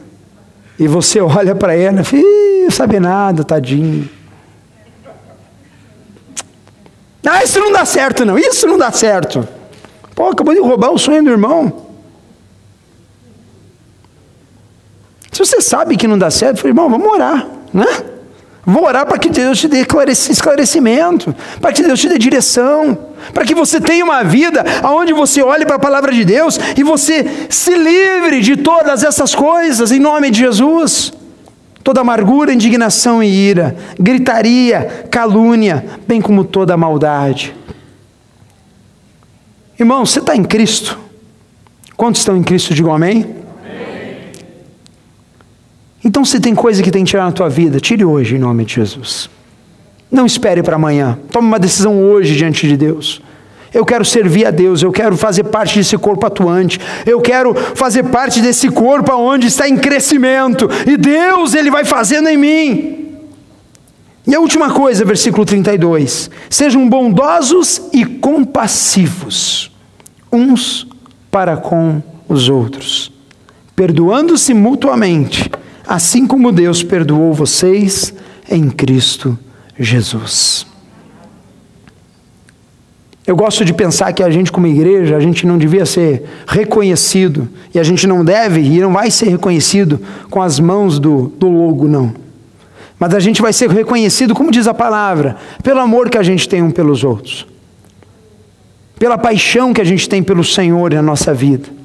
E 0.79 0.87
você 0.87 1.19
olha 1.25 1.55
para 1.55 1.75
ela 1.75 2.03
e 2.13 2.63
não 2.65 2.71
sabe 2.71 3.01
nada, 3.01 3.43
tadinho. 3.45 4.11
Ah, 7.27 7.43
isso 7.43 7.59
não 7.59 7.73
dá 7.73 7.87
certo, 7.87 8.23
não. 8.27 8.39
Isso 8.39 8.67
não 8.67 8.77
dá 8.77 8.93
certo. 8.93 9.49
Pô, 10.15 10.29
acabou 10.29 10.53
de 10.53 10.61
roubar 10.61 10.91
o 10.91 10.99
sonho 10.99 11.25
do 11.25 11.31
irmão. 11.31 11.87
Se 15.33 15.39
você 15.39 15.63
sabe 15.63 15.97
que 15.97 16.07
não 16.07 16.19
dá 16.19 16.31
certo, 16.31 16.67
irmão, 16.67 16.91
vamos 16.91 17.09
orar, 17.09 17.47
né? 17.73 18.20
Vou 18.65 18.85
orar 18.85 19.07
para 19.07 19.19
que 19.19 19.31
Deus 19.31 19.59
te 19.59 19.69
dê 19.69 19.87
esclarecimento, 20.31 21.35
para 21.61 21.73
que 21.73 21.83
Deus 21.83 21.99
te 21.99 22.09
dê 22.09 22.19
direção, 22.19 22.99
para 23.33 23.45
que 23.45 23.55
você 23.55 23.81
tenha 23.81 24.05
uma 24.05 24.23
vida 24.23 24.63
onde 24.85 25.13
você 25.15 25.43
olhe 25.43 25.65
para 25.65 25.77
a 25.77 25.79
palavra 25.79 26.13
de 26.13 26.25
Deus 26.25 26.61
e 26.77 26.83
você 26.83 27.47
se 27.49 27.75
livre 27.75 28.41
de 28.41 28.59
todas 28.59 29.03
essas 29.03 29.35
coisas 29.35 29.91
em 29.91 29.99
nome 29.99 30.31
de 30.31 30.41
Jesus. 30.41 31.13
toda 31.83 32.03
amargura, 32.03 32.53
indignação 32.53 33.23
e 33.23 33.29
ira, 33.29 33.75
gritaria, 33.99 35.07
calúnia, 35.11 35.85
bem 36.07 36.21
como 36.21 36.45
toda 36.45 36.77
maldade. 36.77 37.57
Irmão, 39.79 40.05
você 40.05 40.19
está 40.19 40.37
em 40.37 40.45
Cristo? 40.45 40.99
Quantos 41.97 42.21
estão 42.21 42.37
em 42.37 42.43
Cristo? 42.43 42.75
Digam 42.75 42.95
amém. 42.95 43.40
Então, 46.05 46.25
se 46.25 46.41
tem 46.41 46.55
coisa 46.55 46.83
que 46.83 46.91
tem 46.91 47.05
que 47.05 47.11
tirar 47.11 47.25
na 47.25 47.33
tua 47.33 47.49
vida, 47.49 47.79
tire 47.79 48.05
hoje, 48.05 48.37
em 48.37 48.39
nome 48.39 48.65
de 48.65 48.75
Jesus. 48.75 49.29
Não 50.11 50.27
espere 50.27 50.63
para 50.63 50.77
amanhã. 50.77 51.19
Tome 51.31 51.47
uma 51.47 51.59
decisão 51.59 52.03
hoje 52.03 52.35
diante 52.35 52.67
de 52.67 52.77
Deus. 52.77 53.23
Eu 53.73 53.85
quero 53.85 54.05
servir 54.05 54.47
a 54.47 54.51
Deus, 54.51 54.83
eu 54.83 54.91
quero 54.91 55.17
fazer 55.17 55.45
parte 55.45 55.79
desse 55.79 55.97
corpo 55.97 56.27
atuante, 56.27 56.81
eu 57.07 57.21
quero 57.21 57.55
fazer 57.55 58.03
parte 58.05 58.41
desse 58.41 58.69
corpo 58.69 59.13
onde 59.15 59.47
está 59.47 59.69
em 59.69 59.77
crescimento, 59.77 60.69
e 60.87 60.97
Deus, 60.97 61.55
Ele 61.55 61.71
vai 61.71 61.85
fazendo 61.85 62.29
em 62.29 62.37
mim. 62.37 62.97
E 64.27 64.35
a 64.35 64.41
última 64.41 64.71
coisa, 64.71 65.05
versículo 65.05 65.45
32: 65.45 66.31
sejam 66.49 66.89
bondosos 66.89 67.81
e 67.93 68.05
compassivos, 68.05 69.71
uns 70.33 70.87
para 71.31 71.57
com 71.57 72.03
os 72.29 72.49
outros, 72.49 73.13
perdoando-se 73.77 74.53
mutuamente, 74.53 75.49
assim 75.91 76.25
como 76.25 76.53
Deus 76.53 76.85
perdoou 76.85 77.35
vocês 77.35 78.15
em 78.49 78.71
Cristo 78.71 79.37
Jesus. 79.77 80.65
Eu 83.27 83.35
gosto 83.35 83.65
de 83.65 83.75
pensar 83.75 84.13
que 84.13 84.23
a 84.23 84.31
gente, 84.31 84.53
como 84.53 84.69
igreja, 84.69 85.17
a 85.17 85.21
gente 85.21 85.45
não 85.45 85.59
devia 85.59 85.85
ser 85.85 86.23
reconhecido, 86.47 87.49
e 87.75 87.79
a 87.81 87.83
gente 87.83 88.07
não 88.07 88.25
deve 88.25 88.61
e 88.61 88.81
não 88.81 88.93
vai 88.93 89.11
ser 89.11 89.31
reconhecido 89.31 90.01
com 90.31 90.41
as 90.41 90.61
mãos 90.61 91.01
do, 91.01 91.27
do 91.37 91.49
logo, 91.49 91.89
não. 91.89 92.15
Mas 92.97 93.13
a 93.13 93.19
gente 93.19 93.43
vai 93.43 93.53
ser 93.53 93.69
reconhecido, 93.69 94.33
como 94.33 94.53
diz 94.53 94.69
a 94.69 94.75
palavra, 94.75 95.39
pelo 95.61 95.81
amor 95.81 96.09
que 96.09 96.19
a 96.19 96.23
gente 96.23 96.49
tem 96.49 96.63
um 96.63 96.71
pelos 96.71 97.03
outros, 97.03 97.49
pela 98.97 99.19
paixão 99.19 99.73
que 99.73 99.81
a 99.81 99.85
gente 99.85 100.09
tem 100.09 100.23
pelo 100.23 100.45
Senhor 100.45 100.95
na 100.95 101.03
nossa 101.03 101.35
vida. 101.35 101.80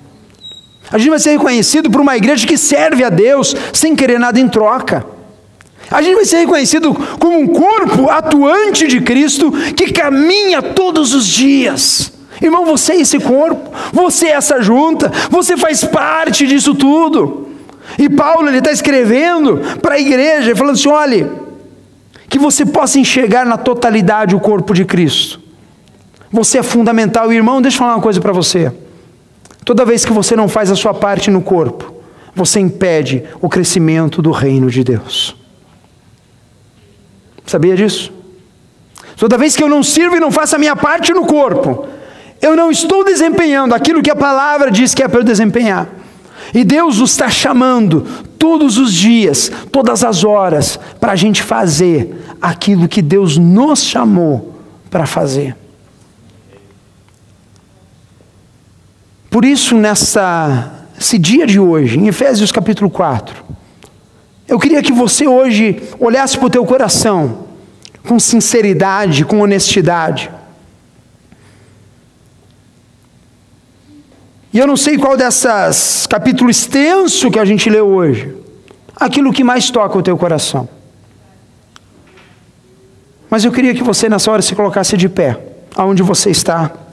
A 0.92 0.98
gente 0.98 1.10
vai 1.10 1.20
ser 1.20 1.32
reconhecido 1.32 1.90
por 1.90 2.02
uma 2.02 2.16
igreja 2.16 2.46
que 2.46 2.58
serve 2.58 3.04
a 3.04 3.10
Deus 3.10 3.56
sem 3.74 3.96
querer 3.96 4.20
nada 4.20 4.40
em 4.40 4.48
troca. 4.48 5.06
A 5.90 6.02
gente 6.02 6.16
vai 6.16 6.26
ser 6.26 6.38
reconhecido 6.38 6.94
como 7.20 7.40
um 7.40 7.48
corpo 7.48 8.10
atuante 8.10 8.88
de 8.88 9.02
Cristo 9.02 9.52
que 9.76 9.92
caminha 9.92 10.62
todos 10.62 11.14
os 11.14 11.28
dias. 11.28 12.12
Irmão, 12.42 12.66
você 12.66 12.94
é 12.94 13.02
esse 13.02 13.20
corpo, 13.20 13.72
você 13.94 14.28
é 14.28 14.32
essa 14.32 14.62
junta, 14.62 15.12
você 15.30 15.56
faz 15.56 15.84
parte 15.84 16.46
disso 16.46 16.76
tudo. 16.76 17.50
E 17.98 18.10
Paulo 18.10 18.50
ele 18.50 18.58
está 18.58 18.72
escrevendo 18.72 19.62
para 19.82 19.96
a 19.96 20.00
igreja, 20.00 20.56
falando 20.56 20.74
assim: 20.74 20.90
olhe, 20.90 21.32
que 22.28 22.38
você 22.38 22.66
possa 22.66 23.00
enxergar 23.00 23.46
na 23.46 23.58
totalidade 23.58 24.36
o 24.36 24.40
corpo 24.40 24.74
de 24.74 24.84
Cristo. 24.84 25.40
Você 26.32 26.58
é 26.58 26.64
fundamental, 26.64 27.32
irmão. 27.32 27.62
Deixa 27.62 27.78
eu 27.78 27.80
falar 27.80 27.96
uma 27.96 28.02
coisa 28.02 28.20
para 28.20 28.34
você. 28.34 28.72
Toda 29.66 29.84
vez 29.84 30.06
que 30.06 30.14
você 30.14 30.36
não 30.36 30.48
faz 30.48 30.70
a 30.70 30.76
sua 30.76 30.94
parte 30.94 31.32
no 31.32 31.42
corpo, 31.42 31.96
você 32.36 32.60
impede 32.60 33.24
o 33.42 33.50
crescimento 33.50 34.22
do 34.22 34.30
reino 34.30 34.70
de 34.70 34.84
Deus. 34.84 35.36
Sabia 37.48 37.76
disso? 37.76 38.14
Toda 39.18 39.38
vez 39.38 39.56
que 39.56 39.64
eu 39.64 39.70
não 39.70 39.82
sirvo 39.82 40.18
e 40.18 40.20
não 40.20 40.32
faço 40.32 40.56
a 40.56 40.60
minha 40.60 40.76
parte 40.76 41.14
no 41.14 41.26
corpo, 41.26 41.88
eu 42.42 42.56
não 42.56 42.70
estou 42.70 43.04
desempenhando 43.04 43.74
aquilo 43.74 44.04
que 44.04 44.12
a 44.12 44.16
palavra 44.16 44.70
diz 44.70 44.94
que 44.94 45.02
é 45.02 45.08
para 45.08 45.22
eu 45.22 45.24
desempenhar. 45.24 45.88
E 46.54 46.64
Deus 46.64 47.00
nos 47.00 47.12
está 47.12 47.30
chamando 47.30 48.06
todos 48.38 48.78
os 48.78 48.94
dias, 48.94 49.52
todas 49.72 50.04
as 50.04 50.24
horas, 50.24 50.80
para 51.00 51.14
a 51.14 51.16
gente 51.16 51.42
fazer 51.42 52.24
aquilo 52.40 52.88
que 52.88 53.02
Deus 53.02 53.38
nos 53.38 53.84
chamou 53.84 54.54
para 54.92 55.08
fazer. 55.08 55.56
Por 59.36 59.44
isso, 59.44 59.76
nessa, 59.76 60.72
esse 60.98 61.20
dia 61.20 61.46
de 61.46 61.60
hoje, 61.60 62.00
em 62.00 62.08
Efésios 62.08 62.54
capítulo 62.54 62.90
4, 62.90 63.44
eu 64.48 64.58
queria 64.58 64.82
que 64.82 64.94
você 64.94 65.28
hoje 65.28 65.84
olhasse 66.00 66.38
para 66.38 66.48
o 66.48 66.50
teu 66.50 66.66
coração 66.66 67.40
com 68.08 68.18
sinceridade, 68.18 69.26
com 69.26 69.42
honestidade. 69.42 70.32
E 74.54 74.58
eu 74.58 74.66
não 74.66 74.78
sei 74.78 74.98
qual 74.98 75.18
dessas 75.18 76.08
capítulo 76.08 76.50
extenso 76.50 77.30
que 77.30 77.38
a 77.38 77.44
gente 77.44 77.70
leu 77.70 77.88
hoje, 77.88 78.34
aquilo 78.96 79.34
que 79.34 79.44
mais 79.44 79.70
toca 79.70 79.98
o 79.98 80.02
teu 80.02 80.18
coração. 80.18 80.70
Mas 83.30 83.44
eu 83.44 83.52
queria 83.52 83.76
que 83.76 83.84
você 83.84 84.08
nessa 84.08 84.32
hora 84.32 84.42
se 84.42 84.56
colocasse 84.56 84.96
de 84.96 85.10
pé, 85.10 85.38
aonde 85.76 86.02
você 86.02 86.30
está. 86.30 86.85